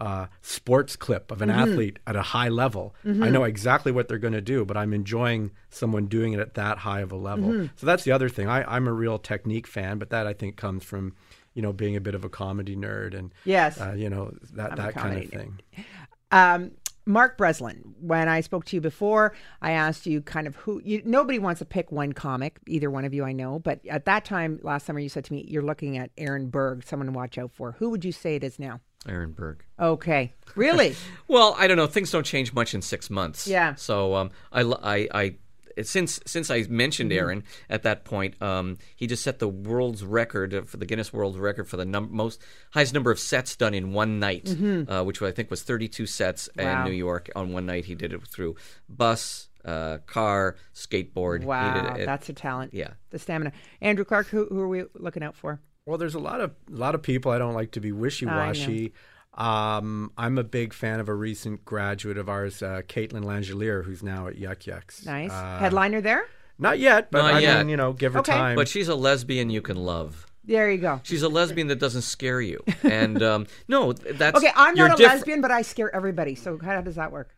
uh, 0.05 0.27
sports 0.41 0.95
clip 0.95 1.31
of 1.31 1.41
an 1.41 1.49
Mm-hmm. 1.49 1.59
athlete 1.71 1.99
at 2.05 2.15
a 2.15 2.21
high 2.21 2.49
level. 2.49 2.93
I 3.05 3.29
know 3.29 3.43
exactly 3.45 3.91
what 3.91 4.07
they're 4.07 4.17
going 4.27 4.33
to 4.33 4.41
do, 4.41 4.65
but 4.65 4.75
I'm 4.75 4.93
enjoying 4.93 5.51
someone 5.69 6.07
doing 6.07 6.33
it 6.33 6.39
at 6.39 6.55
that 6.55 6.77
high 6.79 7.01
of 7.01 7.11
a 7.11 7.15
level. 7.15 7.49
Mm-hmm. 7.49 7.65
So 7.77 7.85
that's 7.85 8.03
the 8.03 8.11
other 8.11 8.27
thing. 8.29 8.47
I, 8.49 8.63
I'm 8.75 8.87
a 8.87 8.93
real 8.93 9.17
technique 9.17 9.67
fan, 9.67 9.99
but 9.99 10.09
that 10.09 10.27
I 10.27 10.33
think 10.33 10.57
comes 10.57 10.83
from 10.83 11.13
you 11.53 11.61
know 11.61 11.71
being 11.71 11.95
a 11.95 12.01
bit 12.01 12.15
of 12.15 12.23
a 12.25 12.29
comedy 12.29 12.75
nerd 12.75 13.17
and 13.17 13.31
Yes. 13.45 13.79
uh, 13.79 13.93
you 13.95 14.09
know 14.09 14.33
that 14.53 14.71
I'm 14.71 14.77
that 14.77 14.93
kind 14.95 15.23
of 15.23 15.29
thing. 15.29 15.59
Um, 16.31 16.71
Mark 17.05 17.37
Breslin, 17.37 17.93
when 17.99 18.27
I 18.29 18.41
spoke 18.41 18.65
to 18.65 18.75
you 18.77 18.81
before, 18.81 19.35
I 19.61 19.71
asked 19.73 20.05
you 20.07 20.21
kind 20.21 20.47
of 20.47 20.55
who. 20.55 20.81
You, 20.83 21.01
nobody 21.05 21.37
wants 21.37 21.59
to 21.59 21.65
pick 21.65 21.91
one 21.91 22.13
comic, 22.13 22.59
either 22.65 22.89
one 22.89 23.03
of 23.05 23.13
you, 23.13 23.23
I 23.25 23.33
know. 23.33 23.59
But 23.59 23.85
at 23.87 24.05
that 24.05 24.23
time, 24.25 24.59
last 24.63 24.85
summer, 24.85 24.99
you 24.99 25.09
said 25.09 25.25
to 25.25 25.33
me, 25.33 25.45
you're 25.47 25.61
looking 25.61 25.97
at 25.97 26.11
Aaron 26.17 26.49
Berg, 26.49 26.83
someone 26.85 27.07
to 27.07 27.11
watch 27.11 27.37
out 27.37 27.51
for. 27.51 27.73
Who 27.73 27.89
would 27.89 28.03
you 28.05 28.13
say 28.13 28.35
it 28.35 28.43
is 28.43 28.57
now? 28.57 28.79
Aaron 29.07 29.31
Berg. 29.31 29.63
Okay. 29.79 30.33
Really? 30.55 30.95
Well, 31.27 31.55
I 31.57 31.65
don't 31.67 31.77
know. 31.77 31.87
Things 31.87 32.11
don't 32.11 32.25
change 32.25 32.53
much 32.53 32.73
in 32.75 32.81
six 32.83 33.09
months. 33.09 33.47
Yeah. 33.47 33.73
So 33.75 34.13
um, 34.15 34.29
I, 34.51 34.61
I, 34.61 35.07
I, 35.13 35.35
since 35.81 36.19
since 36.27 36.51
I 36.51 36.63
mentioned 36.69 37.09
Mm-hmm. 37.09 37.17
Aaron 37.19 37.43
at 37.71 37.81
that 37.83 38.05
point, 38.05 38.39
um, 38.39 38.77
he 38.95 39.07
just 39.07 39.23
set 39.23 39.39
the 39.39 39.47
world's 39.47 40.03
record 40.03 40.69
for 40.69 40.77
the 40.77 40.85
Guinness 40.85 41.11
World 41.11 41.35
Record 41.39 41.67
for 41.67 41.77
the 41.77 41.85
num- 41.85 42.09
most 42.11 42.39
highest 42.71 42.93
number 42.93 43.09
of 43.09 43.17
sets 43.19 43.55
done 43.55 43.73
in 43.73 43.93
one 43.93 44.19
night, 44.19 44.47
uh, 44.87 45.03
which 45.03 45.21
I 45.23 45.31
think 45.31 45.49
was 45.49 45.63
32 45.63 46.05
sets 46.05 46.49
Mm-hmm. 46.55 46.67
Wow. 46.69 46.85
in 46.85 46.91
New 46.91 46.95
York 46.95 47.29
on 47.35 47.51
one 47.51 47.65
night. 47.65 47.85
He 47.85 47.95
did 47.95 48.13
it 48.13 48.21
through 48.27 48.55
bus, 48.87 49.47
uh, 49.65 49.97
car, 50.05 50.57
skateboard. 50.75 51.43
Wow. 51.45 51.93
did 51.93 52.01
it- 52.01 52.05
that's 52.05 52.29
a 52.29 52.33
talent. 52.33 52.73
yeah. 52.75 52.91
The 53.09 53.17
stamina. 53.17 53.53
Andrew 53.81 54.05
Clarke, 54.05 54.27
who, 54.27 54.45
who 54.45 54.59
are 54.59 54.67
we 54.67 54.83
looking 54.93 55.23
out 55.23 55.35
for? 55.35 55.59
Well, 55.85 55.97
there's 55.97 56.15
a 56.15 56.19
lot 56.19 56.39
of 56.39 56.51
a 56.71 56.75
lot 56.75 56.95
of 56.95 57.01
people. 57.01 57.31
I 57.31 57.37
don't 57.37 57.53
like 57.53 57.71
to 57.71 57.81
be 57.81 57.91
wishy 57.91 58.25
washy. 58.25 58.93
Um, 59.33 60.11
I'm 60.17 60.37
a 60.37 60.43
big 60.43 60.73
fan 60.73 60.99
of 60.99 61.09
a 61.09 61.13
recent 61.13 61.65
graduate 61.65 62.17
of 62.17 62.29
ours, 62.29 62.61
uh, 62.61 62.83
Caitlin 62.87 63.23
Langelier, 63.23 63.83
who's 63.83 64.03
now 64.03 64.27
at 64.27 64.37
Yuk 64.37 64.65
Yuk's. 64.67 65.05
Nice. 65.05 65.31
Uh, 65.31 65.57
Headliner 65.59 66.01
there? 66.01 66.25
Not 66.59 66.77
yet, 66.79 67.09
but 67.09 67.23
Not 67.23 67.33
I 67.33 67.39
yet. 67.39 67.57
mean, 67.57 67.69
you 67.69 67.77
know, 67.77 67.93
give 67.93 68.13
her 68.13 68.19
Okay. 68.19 68.31
time. 68.31 68.55
But 68.55 68.67
she's 68.69 68.87
a 68.87 68.95
lesbian 68.95 69.49
you 69.49 69.61
can 69.61 69.75
love. 69.75 70.27
There 70.45 70.69
you 70.69 70.77
go. 70.77 70.99
She's 71.03 71.23
a 71.23 71.29
lesbian 71.29 71.67
that 71.67 71.79
doesn't 71.79 72.03
scare 72.03 72.41
you. 72.41 72.63
And 72.83 73.23
um, 73.23 73.47
no, 73.67 73.91
that's 73.93 74.37
Okay, 74.37 74.51
I'm 74.55 74.75
not 74.75 74.91
a 74.91 74.95
different. 74.95 75.19
lesbian, 75.19 75.41
but 75.41 75.51
I 75.51 75.63
scare 75.63 75.93
everybody. 75.93 76.35
So 76.35 76.59
how 76.63 76.79
does 76.81 76.95
that 76.95 77.11
work? 77.11 77.35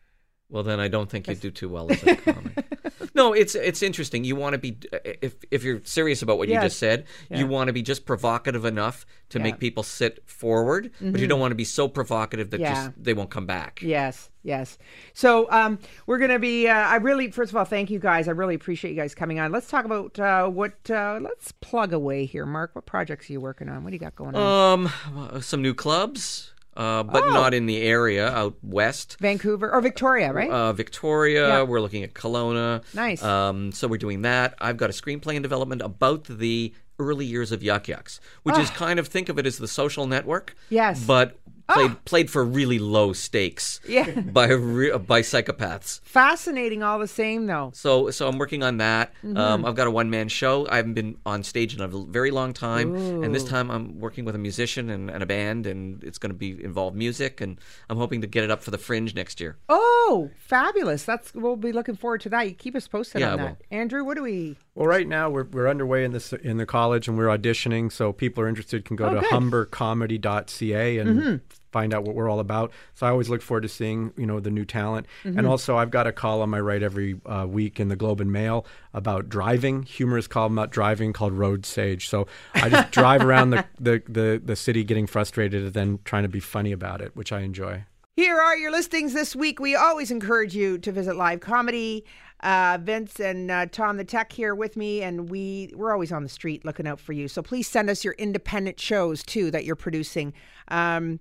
Well, 0.48 0.62
then 0.62 0.78
I 0.78 0.86
don't 0.88 1.10
think 1.10 1.26
you 1.26 1.34
do 1.34 1.50
too 1.50 1.68
well 1.68 1.90
as 1.90 2.02
a 2.04 2.14
comic. 2.16 2.64
no, 3.16 3.32
it's 3.32 3.56
it's 3.56 3.82
interesting. 3.82 4.22
You 4.22 4.36
want 4.36 4.52
to 4.52 4.58
be 4.58 4.78
if 5.20 5.34
if 5.50 5.64
you're 5.64 5.80
serious 5.82 6.22
about 6.22 6.38
what 6.38 6.48
you 6.48 6.54
just 6.60 6.78
said, 6.78 7.06
Yeah. 7.28 7.38
you 7.38 7.46
want 7.48 7.66
to 7.66 7.72
be 7.72 7.82
just 7.82 8.06
provocative 8.06 8.64
enough 8.64 9.04
to 9.30 9.38
Yeah. 9.38 9.42
make 9.44 9.58
people 9.58 9.82
sit 9.82 10.22
forward, 10.24 10.92
but 11.00 11.18
you 11.20 11.26
Mhm. 11.26 11.30
don't 11.30 11.40
want 11.40 11.50
to 11.50 11.56
be 11.56 11.64
so 11.64 11.88
provocative 11.88 12.50
that 12.50 12.60
Yeah. 12.60 12.74
just 12.74 12.90
they 13.02 13.12
won't 13.12 13.30
come 13.30 13.44
back. 13.46 13.80
Yes, 13.82 14.30
yes. 14.44 14.78
So 15.14 15.50
um, 15.50 15.80
we're 16.06 16.18
going 16.18 16.30
to 16.30 16.38
be. 16.38 16.68
Uh, 16.68 16.74
I 16.74 16.96
really, 16.96 17.32
first 17.32 17.50
of 17.50 17.56
all, 17.56 17.64
thank 17.64 17.90
you 17.90 17.98
guys. 17.98 18.28
I 18.28 18.30
really 18.30 18.54
appreciate 18.54 18.92
you 18.92 18.96
guys 18.96 19.16
coming 19.16 19.40
on. 19.40 19.50
Let's 19.50 19.66
talk 19.68 19.84
about 19.84 20.16
uh, 20.20 20.46
what. 20.48 20.74
Uh, 20.88 21.18
let's 21.20 21.50
plug 21.60 21.92
away 21.92 22.24
here, 22.24 22.46
Mark. 22.46 22.76
What 22.76 22.86
projects 22.86 23.28
are 23.28 23.32
you 23.32 23.40
working 23.40 23.68
on? 23.68 23.82
What 23.82 23.90
do 23.90 23.94
you 23.94 24.00
got 24.00 24.14
going 24.14 24.36
on? 24.36 24.86
Um, 25.26 25.42
some 25.42 25.60
new 25.60 25.74
clubs, 25.74 26.52
uh, 26.76 27.02
but 27.02 27.24
Oh. 27.24 27.30
not 27.30 27.54
in 27.54 27.66
the 27.66 27.80
area 27.82 28.28
out 28.28 28.54
west. 28.62 29.16
Vancouver 29.20 29.72
or 29.72 29.80
Victoria, 29.80 30.32
right? 30.32 30.50
Uh, 30.50 30.72
Victoria. 30.72 31.48
Yeah. 31.48 31.62
We're 31.62 31.80
looking 31.80 32.02
at 32.02 32.14
Kelowna. 32.14 32.82
Nice. 32.94 33.22
Um, 33.22 33.72
so 33.72 33.88
we're 33.88 33.96
doing 33.98 34.22
that. 34.22 34.54
I've 34.60 34.76
got 34.76 34.90
a 34.90 34.92
screenplay 34.92 35.34
in 35.34 35.42
development 35.42 35.82
about 35.82 36.24
the 36.24 36.72
early 36.98 37.26
years 37.26 37.52
of 37.52 37.62
Yuk 37.62 37.88
Yuk's, 37.88 38.20
which 38.42 38.56
is 38.58 38.70
Ah. 38.70 38.74
kind 38.74 38.98
of 38.98 39.08
think 39.08 39.28
of 39.28 39.38
it 39.38 39.46
as 39.46 39.58
the 39.58 39.68
social 39.68 40.06
network. 40.06 40.54
Yes. 40.70 41.04
But 41.04 41.38
played 41.68 42.04
played 42.04 42.30
for 42.30 42.44
really 42.44 42.78
low 42.78 43.12
stakes. 43.12 43.80
Yeah. 43.88 44.08
By 44.20 44.48
re- 44.48 44.96
by 44.98 45.22
psychopaths. 45.22 46.00
Fascinating, 46.04 46.82
all 46.82 46.98
the 46.98 47.08
same, 47.08 47.46
though. 47.46 47.70
So 47.74 48.10
so 48.10 48.28
I'm 48.28 48.38
working 48.38 48.62
on 48.62 48.76
that. 48.78 49.12
Mhm. 49.24 49.36
Um, 49.38 49.64
I've 49.64 49.74
got 49.74 49.86
a 49.86 49.90
one 49.90 50.10
man 50.10 50.28
show. 50.28 50.66
I 50.68 50.76
haven't 50.76 50.94
been 50.94 51.16
on 51.26 51.42
stage 51.42 51.74
in 51.74 51.80
a 51.80 51.88
very 51.88 52.30
long 52.30 52.52
time, 52.52 52.94
and 52.94 53.34
this 53.34 53.44
time 53.44 53.70
I'm 53.70 53.98
working 54.00 54.24
with 54.24 54.34
a 54.34 54.38
musician 54.38 54.90
and, 54.90 55.10
and 55.10 55.22
a 55.22 55.26
band, 55.26 55.66
and 55.66 56.02
it's 56.04 56.18
going 56.18 56.30
to 56.32 56.38
be 56.38 56.62
involve 56.62 56.94
music, 56.94 57.40
and 57.40 57.58
I'm 57.90 57.96
hoping 57.98 58.20
to 58.22 58.26
get 58.26 58.44
it 58.44 58.50
up 58.50 58.62
for 58.62 58.70
the 58.70 58.78
Fringe 58.78 59.14
next 59.14 59.40
year. 59.40 59.56
Oh, 59.68 60.30
fabulous! 60.36 61.04
That's 61.04 61.34
we'll 61.34 61.56
be 61.56 61.72
looking 61.72 61.96
forward 61.96 62.20
to 62.22 62.28
that. 62.30 62.48
You 62.48 62.54
keep 62.54 62.74
us 62.76 62.86
posted 62.88 63.20
Yeah, 63.20 63.32
on 63.32 63.38
that, 63.38 63.56
Andrew. 63.70 64.04
What 64.04 64.16
do 64.16 64.22
we? 64.22 64.56
Well, 64.74 64.86
right 64.86 65.08
now 65.08 65.30
we're, 65.30 65.44
we're 65.44 65.68
underway 65.68 66.04
in 66.04 66.12
this 66.12 66.32
in 66.34 66.58
the 66.58 66.66
college 66.66 67.08
and 67.08 67.16
we're 67.16 67.28
auditioning. 67.34 67.90
So 67.90 68.12
people 68.12 68.44
are 68.44 68.48
interested 68.48 68.84
can 68.84 68.94
go 68.96 69.06
Oh, 69.06 69.14
to 69.14 69.20
good. 69.20 69.30
humbercomedy.ca 69.30 70.98
and 70.98 71.20
Mhm. 71.20 71.40
Find 71.72 71.92
out 71.92 72.04
what 72.04 72.14
we're 72.14 72.28
all 72.28 72.40
about. 72.40 72.72
So 72.94 73.06
I 73.06 73.10
always 73.10 73.28
look 73.28 73.42
forward 73.42 73.62
to 73.62 73.68
seeing 73.68 74.12
you 74.16 74.26
know 74.26 74.40
the 74.40 74.50
new 74.50 74.64
talent. 74.64 75.06
Mhm. 75.24 75.38
And 75.38 75.46
also 75.46 75.76
I've 75.76 75.90
got 75.90 76.06
a 76.06 76.12
column 76.12 76.54
I 76.54 76.60
write 76.60 76.82
every 76.82 77.20
uh, 77.26 77.46
week 77.48 77.80
in 77.80 77.88
the 77.88 77.96
Globe 77.96 78.20
and 78.20 78.32
Mail 78.32 78.66
about 78.94 79.28
driving, 79.28 79.82
humorous 79.82 80.26
column 80.26 80.58
about 80.58 80.70
driving 80.70 81.12
called 81.12 81.32
Road 81.32 81.66
Sage. 81.66 82.08
So 82.08 82.26
I 82.54 82.68
just 82.68 82.90
drive 82.92 83.22
around 83.26 83.50
the, 83.50 83.64
the, 83.78 84.02
the, 84.08 84.42
the 84.44 84.56
city 84.56 84.84
getting 84.84 85.06
frustrated 85.06 85.62
and 85.64 85.74
then 85.74 85.98
trying 86.04 86.22
to 86.22 86.28
be 86.28 86.40
funny 86.40 86.72
about 86.72 87.00
it, 87.00 87.14
which 87.14 87.32
I 87.32 87.40
enjoy. 87.40 87.84
Here 88.16 88.40
are 88.40 88.56
your 88.56 88.70
listings 88.70 89.12
this 89.12 89.36
week. 89.36 89.60
We 89.60 89.74
always 89.74 90.10
encourage 90.10 90.56
you 90.56 90.78
to 90.78 90.90
visit 90.90 91.16
live 91.16 91.40
comedy. 91.40 92.06
Uh, 92.40 92.78
Vince 92.80 93.18
and 93.18 93.50
uh, 93.50 93.66
Tom 93.66 93.96
the 93.96 94.04
Tech 94.04 94.30
here 94.32 94.54
with 94.54 94.76
me, 94.76 95.02
and 95.02 95.30
we 95.30 95.72
we're 95.74 95.92
always 95.92 96.12
on 96.12 96.22
the 96.22 96.28
street 96.28 96.64
looking 96.64 96.86
out 96.86 97.00
for 97.00 97.12
you. 97.12 97.28
So 97.28 97.42
please 97.42 97.66
send 97.66 97.88
us 97.88 98.04
your 98.04 98.14
independent 98.14 98.78
shows 98.78 99.22
too 99.22 99.50
that 99.50 99.64
you're 99.64 99.76
producing. 99.76 100.32
Um, 100.68 101.20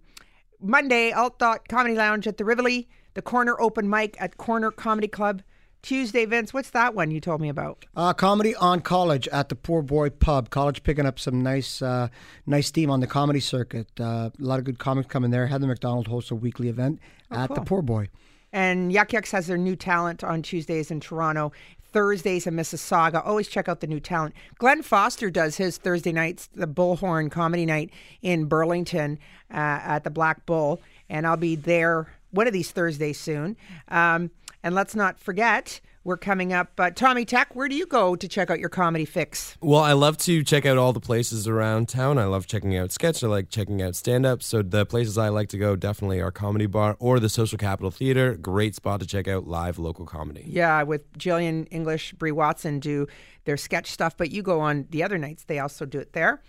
Monday, 0.68 1.12
Alt 1.12 1.40
Dot 1.40 1.68
Comedy 1.68 1.96
Lounge 1.96 2.28
at 2.28 2.38
the 2.38 2.46
Rivoli, 2.46 2.88
the 3.14 3.22
Corner 3.22 3.56
Open 3.60 3.90
Mic 3.90 4.16
at 4.20 4.38
Corner 4.38 4.72
Comedy 4.72 5.08
Club. 5.08 5.42
Tuesday, 5.82 6.26
Vince, 6.26 6.52
what's 6.52 6.72
that 6.72 6.96
one 6.96 7.12
you 7.12 7.22
told 7.22 7.40
me 7.40 7.48
about? 7.48 7.86
Uh, 7.96 8.12
comedy 8.12 8.56
on 8.56 8.80
college 8.80 9.28
at 9.28 9.50
the 9.50 9.56
Pour 9.56 9.84
Boy 9.84 10.10
Pub. 10.10 10.50
College 10.50 10.82
picking 10.82 11.06
up 11.06 11.20
some 11.20 11.44
nice, 11.44 11.80
uh, 11.80 12.08
nice 12.48 12.66
steam 12.68 12.90
on 12.90 13.02
the 13.02 13.08
comedy 13.08 13.40
circuit. 13.40 13.88
Uh, 14.00 14.32
a 14.32 14.32
lot 14.40 14.58
of 14.58 14.66
good 14.66 14.80
comics 14.80 15.08
coming 15.08 15.30
there. 15.30 15.46
Heather 15.46 15.68
McDonald 15.68 16.08
hosts 16.08 16.32
a 16.32 16.36
weekly 16.36 16.70
event 16.70 17.00
Oh, 17.32 17.38
at 17.38 17.54
the. 17.54 17.62
Pour 17.62 17.84
Boy. 17.84 18.10
And 18.52 18.92
Yuk 18.92 19.14
Yuk's 19.14 19.30
has 19.32 19.46
their 19.48 19.58
new 19.58 19.76
talent 19.76 20.24
on 20.24 20.42
Tuesdays 20.42 20.90
in 20.90 21.02
Toronto, 21.02 21.52
Thursdays 21.96 22.46
in 22.46 22.54
Mississauga. 22.56 23.26
Always 23.26 23.48
check 23.48 23.70
out 23.70 23.80
the 23.80 23.88
new 23.88 24.02
talent. 24.02 24.36
Glen 24.58 24.82
Foster 24.82 25.32
does 25.32 25.56
his 25.56 25.78
Thursday 25.78 26.12
nights, 26.12 26.50
the 26.54 26.68
Bullhorn 26.68 27.32
Comedy 27.32 27.66
Night 27.66 27.90
in 28.22 28.48
Burlington 28.48 29.18
uh, 29.50 29.80
at 29.82 30.04
the 30.04 30.10
Black 30.10 30.46
Bull. 30.46 30.82
And 31.10 31.26
I'll 31.26 31.38
be 31.38 31.56
there 31.56 32.14
one 32.32 32.48
of 32.48 32.54
these 32.54 32.70
Thursdays 32.70 33.18
soon. 33.18 33.56
Um, 33.88 34.32
and 34.62 34.76
let's 34.76 34.94
not 34.94 35.22
forget, 35.22 35.80
we're 36.06 36.16
coming 36.16 36.54
up. 36.54 36.80
Uh, 36.80 36.92
Tommy 36.92 37.26
Tech, 37.26 37.54
where 37.56 37.68
do 37.68 37.76
you 37.76 37.86
go 37.86 38.16
to 38.16 38.28
check 38.28 38.50
out 38.50 38.60
your 38.60 38.70
comedy 38.70 39.04
fix? 39.04 39.58
Well, 39.60 39.82
I 39.82 39.94
love 39.94 40.18
to 40.20 40.44
check 40.44 40.66
out 40.66 40.78
all 40.78 40.94
the 40.94 41.00
places 41.02 41.48
around 41.48 41.90
town. 41.90 42.18
I 42.18 42.26
love 42.26 42.48
checking 42.48 42.78
out 42.78 42.92
sketch. 42.92 43.24
I 43.24 43.28
like 43.28 43.50
checking 43.50 43.82
out 43.82 43.96
stand 43.96 44.26
up. 44.26 44.42
So 44.42 44.62
the 44.62 44.86
places 44.86 45.18
I 45.18 45.30
like 45.30 45.50
to 45.50 45.58
go 45.58 45.76
definitely 45.76 46.22
are 46.22 46.32
Comedy 46.32 46.68
Bar 46.68 46.96
or 47.00 47.20
the 47.20 47.28
Social 47.28 47.58
Capital 47.58 47.92
Theater. 47.92 48.36
Great 48.36 48.76
spot 48.76 49.02
to 49.02 49.08
check 49.08 49.28
out 49.28 49.48
live 49.48 49.80
local 49.80 50.06
comedy. 50.06 50.46
Yeah, 50.48 50.84
with 50.84 51.12
Jillian 51.18 51.68
English, 51.72 52.14
Brie 52.14 52.32
Watson 52.32 52.80
do 52.80 53.08
their 53.46 53.58
sketch 53.58 53.92
stuff, 53.92 54.16
but 54.16 54.32
you 54.32 54.44
go 54.44 54.60
on 54.60 54.86
the 54.92 55.04
other 55.04 55.18
nights, 55.18 55.44
they 55.44 55.60
also 55.60 55.86
do 55.86 56.00
it 56.00 56.14
there. 56.14 56.42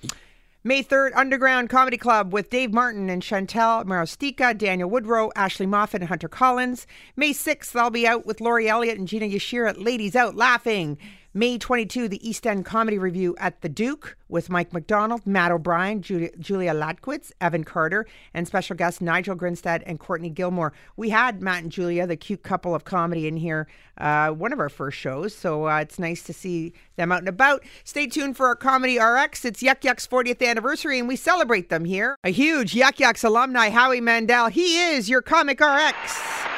May 0.66 0.82
3rd, 0.82 1.12
Underground 1.14 1.70
Comedy 1.70 1.96
Club 1.96 2.32
with 2.32 2.50
Dave 2.50 2.74
Martin 2.74 3.08
and 3.08 3.22
Chantel 3.22 3.84
Marostica, 3.84 4.58
Daniel 4.58 4.90
Woodrow, 4.90 5.30
Ashley 5.36 5.64
Moffat, 5.64 6.00
and 6.00 6.08
Hunter 6.08 6.28
Collins. 6.28 6.88
May 7.14 7.30
6th, 7.30 7.76
I'll 7.76 7.88
be 7.88 8.04
out 8.04 8.26
with 8.26 8.40
Laurie 8.40 8.68
Elliott 8.68 8.98
and 8.98 9.06
Gina 9.06 9.26
Yashere 9.26 9.68
at 9.68 9.80
Ladies 9.80 10.16
Out 10.16 10.34
Laughing. 10.34 10.98
May 11.36 11.58
22, 11.58 12.08
the 12.08 12.26
East 12.26 12.46
End 12.46 12.64
Comedy 12.64 12.96
Review 12.96 13.36
at 13.38 13.60
the 13.60 13.68
Duke 13.68 14.16
with 14.26 14.48
Mike 14.48 14.72
McDonald, 14.72 15.26
Matt 15.26 15.52
O'Brien, 15.52 16.00
Julia, 16.00 16.30
Julia 16.38 16.72
Hladkowicz, 16.72 17.30
Evan 17.42 17.62
Carter, 17.62 18.06
and 18.32 18.46
special 18.46 18.74
guests 18.74 19.02
Nigel 19.02 19.34
Grinstead 19.34 19.82
and 19.82 20.00
Courtney 20.00 20.30
Gilmore. 20.30 20.72
We 20.96 21.10
had 21.10 21.42
Matt 21.42 21.62
and 21.62 21.70
Julia, 21.70 22.06
the 22.06 22.16
cute 22.16 22.42
couple 22.42 22.74
of 22.74 22.84
comedy, 22.84 23.26
in 23.26 23.36
here, 23.36 23.68
uh, 23.98 24.30
one 24.30 24.50
of 24.54 24.60
our 24.60 24.70
first 24.70 24.96
shows. 24.96 25.34
So 25.34 25.68
uh, 25.68 25.80
it's 25.80 25.98
nice 25.98 26.22
to 26.22 26.32
see 26.32 26.72
them 26.96 27.12
out 27.12 27.18
and 27.18 27.28
about. 27.28 27.62
Stay 27.84 28.06
tuned 28.06 28.38
for 28.38 28.46
our 28.46 28.56
Comedy 28.56 28.98
RX. 28.98 29.44
It's 29.44 29.62
Yuk 29.62 29.84
Yuk's 29.84 30.06
40th 30.06 30.42
anniversary, 30.42 30.98
and 30.98 31.06
we 31.06 31.16
celebrate 31.16 31.68
them 31.68 31.84
here. 31.84 32.16
A 32.24 32.30
huge 32.30 32.74
Yuk 32.74 32.98
Yuk's 32.98 33.24
alumni, 33.24 33.68
Howie 33.68 34.00
Mandel. 34.00 34.48
He 34.48 34.80
is 34.80 35.10
your 35.10 35.20
Comic 35.20 35.60
RX. 35.60 36.55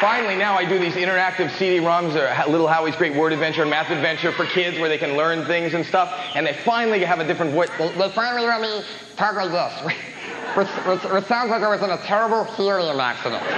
Finally, 0.00 0.36
now 0.36 0.54
I 0.54 0.64
do 0.64 0.78
these 0.78 0.94
interactive 0.94 1.50
CD-ROMs, 1.58 2.14
or 2.14 2.48
Little 2.48 2.68
Howie's 2.68 2.94
Great 2.94 3.16
Word 3.16 3.32
Adventure 3.32 3.62
and 3.62 3.70
Math 3.70 3.90
Adventure 3.90 4.30
for 4.30 4.46
kids 4.46 4.78
where 4.78 4.88
they 4.88 4.96
can 4.96 5.16
learn 5.16 5.44
things 5.44 5.74
and 5.74 5.84
stuff, 5.84 6.12
and 6.36 6.46
they 6.46 6.52
finally 6.52 7.02
have 7.04 7.18
a 7.18 7.26
different 7.26 7.52
voice. 7.52 7.68
They, 7.78 7.90
they 7.90 8.08
finally 8.10 8.46
let 8.46 8.60
me 8.60 8.84
talk 9.16 9.34
like 9.34 9.50
this, 9.50 9.72
which 11.12 11.24
sounds 11.24 11.50
like 11.50 11.62
I 11.62 11.68
was 11.68 11.82
in 11.82 11.90
a 11.90 11.98
terrible 11.98 12.44
helium 12.44 13.00
accident. 13.00 13.42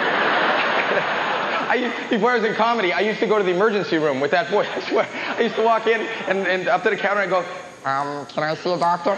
I 1.69 2.09
before 2.09 2.31
I 2.31 2.39
was 2.39 2.45
in 2.49 2.55
comedy, 2.55 2.95
I 2.95 3.01
used 3.01 3.21
to 3.21 3.27
go 3.27 3.37
to 3.37 3.45
the 3.45 3.53
emergency 3.53 3.99
room 3.99 4.19
with 4.19 4.31
that 4.31 4.49
voice. 4.49 4.69
I 4.75 4.81
swear. 4.89 5.07
I 5.13 5.43
used 5.43 5.57
to 5.57 5.63
walk 5.63 5.87
in 5.89 6.01
and, 6.01 6.47
and 6.47 6.69
up 6.69 6.83
to 6.85 6.91
the 6.91 6.97
counter 6.97 7.21
and 7.21 7.31
go, 7.31 7.41
um, 7.85 8.25
can 8.27 8.45
I 8.45 8.55
see 8.55 8.73
a 8.73 8.79
doctor? 8.79 9.11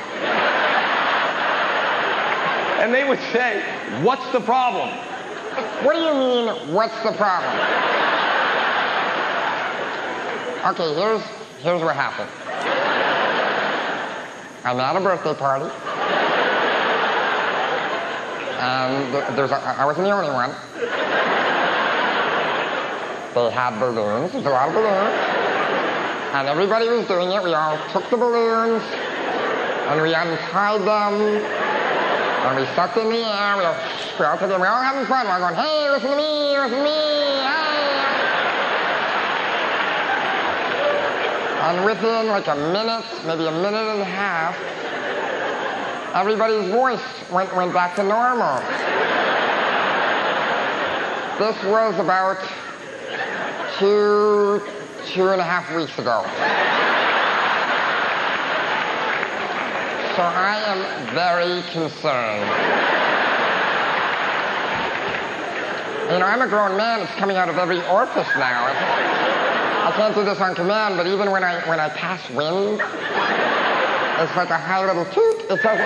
And 2.82 2.92
they 2.92 3.08
would 3.08 3.20
say, 3.32 3.62
what's 4.02 4.28
the 4.32 4.40
problem? 4.40 5.11
What 5.84 5.94
do 5.94 6.00
you 6.00 6.14
mean, 6.14 6.74
what's 6.74 6.94
the 7.02 7.12
problem? 7.12 7.52
Okay, 10.64 10.94
here's, 10.94 11.22
here's 11.60 11.82
what 11.82 11.96
happened. 11.96 12.30
I'm 14.64 14.78
at 14.78 14.96
a 14.96 15.00
birthday 15.00 15.34
party. 15.34 15.64
Um, 18.62 18.92
and 18.94 19.12
th- 19.12 19.36
there's 19.36 19.50
a, 19.50 19.58
I 19.58 19.84
wasn't 19.84 20.06
the 20.06 20.12
only 20.12 20.30
one. 20.30 20.54
They 23.34 23.50
had 23.50 23.80
balloons, 23.80 24.32
there's 24.32 24.46
a 24.46 24.50
lot 24.50 24.68
of 24.68 24.74
balloons. 24.74 25.18
And 26.32 26.48
everybody 26.48 26.88
was 26.88 27.06
doing 27.08 27.30
it. 27.32 27.42
We 27.42 27.52
all 27.54 27.76
took 27.92 28.08
the 28.08 28.16
balloons 28.16 28.82
and 29.90 30.00
we 30.00 30.14
untied 30.14 30.80
them 30.82 31.42
and 32.44 32.58
we 32.58 32.66
sucked 32.74 32.96
in 32.96 33.08
the 33.08 33.22
air. 33.22 33.56
We 33.56 33.64
all, 33.64 33.76
we 34.18 34.24
all 34.24 34.36
took 34.36 34.50
it. 34.50 34.58
We 34.60 34.66
all 34.66 34.82
having 34.82 35.06
fun. 35.06 35.26
We're 35.26 35.38
going, 35.38 35.54
hey, 35.54 35.90
listen 35.90 36.10
to 36.10 36.16
me, 36.16 36.58
listen 36.58 36.78
to 36.78 36.84
me. 36.84 36.90
Hey. 36.90 37.82
And 41.62 41.84
within 41.84 42.26
like 42.26 42.48
a 42.48 42.56
minute, 42.56 43.04
maybe 43.24 43.46
a 43.46 43.52
minute 43.52 43.86
and 43.94 44.02
a 44.02 44.04
half, 44.04 44.56
everybody's 46.16 46.68
voice 46.70 47.00
went, 47.30 47.54
went 47.54 47.72
back 47.72 47.94
to 47.96 48.02
normal. 48.02 48.58
This 51.38 51.56
was 51.64 51.98
about 51.98 52.38
two, 53.78 54.60
two 55.14 55.28
and 55.28 55.40
a 55.40 55.44
half 55.44 55.74
weeks 55.74 55.98
ago. 55.98 56.24
So 60.16 60.20
I 60.20 60.60
am 60.66 61.14
very 61.14 61.62
concerned. 61.72 62.44
You 66.12 66.18
know, 66.18 66.26
I'm 66.26 66.42
a 66.42 66.48
grown 66.48 66.76
man. 66.76 67.00
It's 67.00 67.14
coming 67.14 67.38
out 67.38 67.48
of 67.48 67.56
every 67.56 67.80
orifice 67.86 68.28
now. 68.36 68.66
I 69.88 69.92
can't 69.96 70.14
do 70.14 70.22
this 70.22 70.38
on 70.38 70.54
command, 70.54 70.98
but 70.98 71.06
even 71.06 71.30
when 71.30 71.42
I 71.42 71.66
when 71.66 71.80
I 71.80 71.88
pass 71.88 72.28
wind, 72.30 72.82
It's 74.22 74.36
like 74.36 74.50
a 74.50 74.58
high 74.58 74.86
little 74.86 75.06
toot. 75.06 75.50
It's 75.50 75.64
like, 75.64 75.80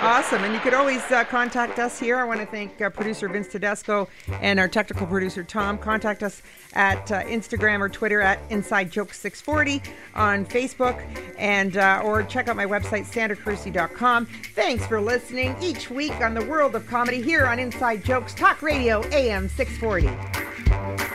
Awesome. 0.00 0.44
And 0.44 0.54
you 0.54 0.60
could 0.60 0.74
always 0.74 1.02
uh, 1.10 1.24
contact 1.24 1.78
us 1.78 1.98
here. 1.98 2.16
I 2.16 2.24
want 2.24 2.40
to 2.40 2.46
thank 2.46 2.80
uh, 2.80 2.90
producer 2.90 3.28
Vince 3.28 3.48
Tedesco 3.48 4.08
and 4.40 4.58
our 4.58 4.68
technical 4.68 5.06
producer 5.06 5.42
Tom. 5.42 5.78
Contact 5.78 6.22
us 6.22 6.42
at 6.74 7.10
uh, 7.10 7.22
Instagram 7.24 7.80
or 7.80 7.88
Twitter 7.88 8.20
at 8.20 8.40
Inside 8.50 8.90
Joke 8.90 9.12
640 9.12 9.82
on 10.14 10.46
Facebook 10.46 11.04
and 11.38 11.76
uh, 11.76 12.02
or 12.04 12.22
check 12.22 12.48
out 12.48 12.56
my 12.56 12.66
website 12.66 13.06
sandracarusi.com. 13.06 14.26
Thanks 14.54 14.86
for 14.86 15.00
listening 15.00 15.56
each 15.60 15.90
week 15.90 16.14
on 16.20 16.34
the 16.34 16.44
world 16.44 16.74
of 16.74 16.86
comedy 16.86 17.20
here 17.20 17.46
on 17.46 17.58
Inside 17.58 18.04
Jokes 18.04 18.34
Talk 18.34 18.62
Radio 18.62 19.02
AM 19.12 19.48
640. 19.48 21.05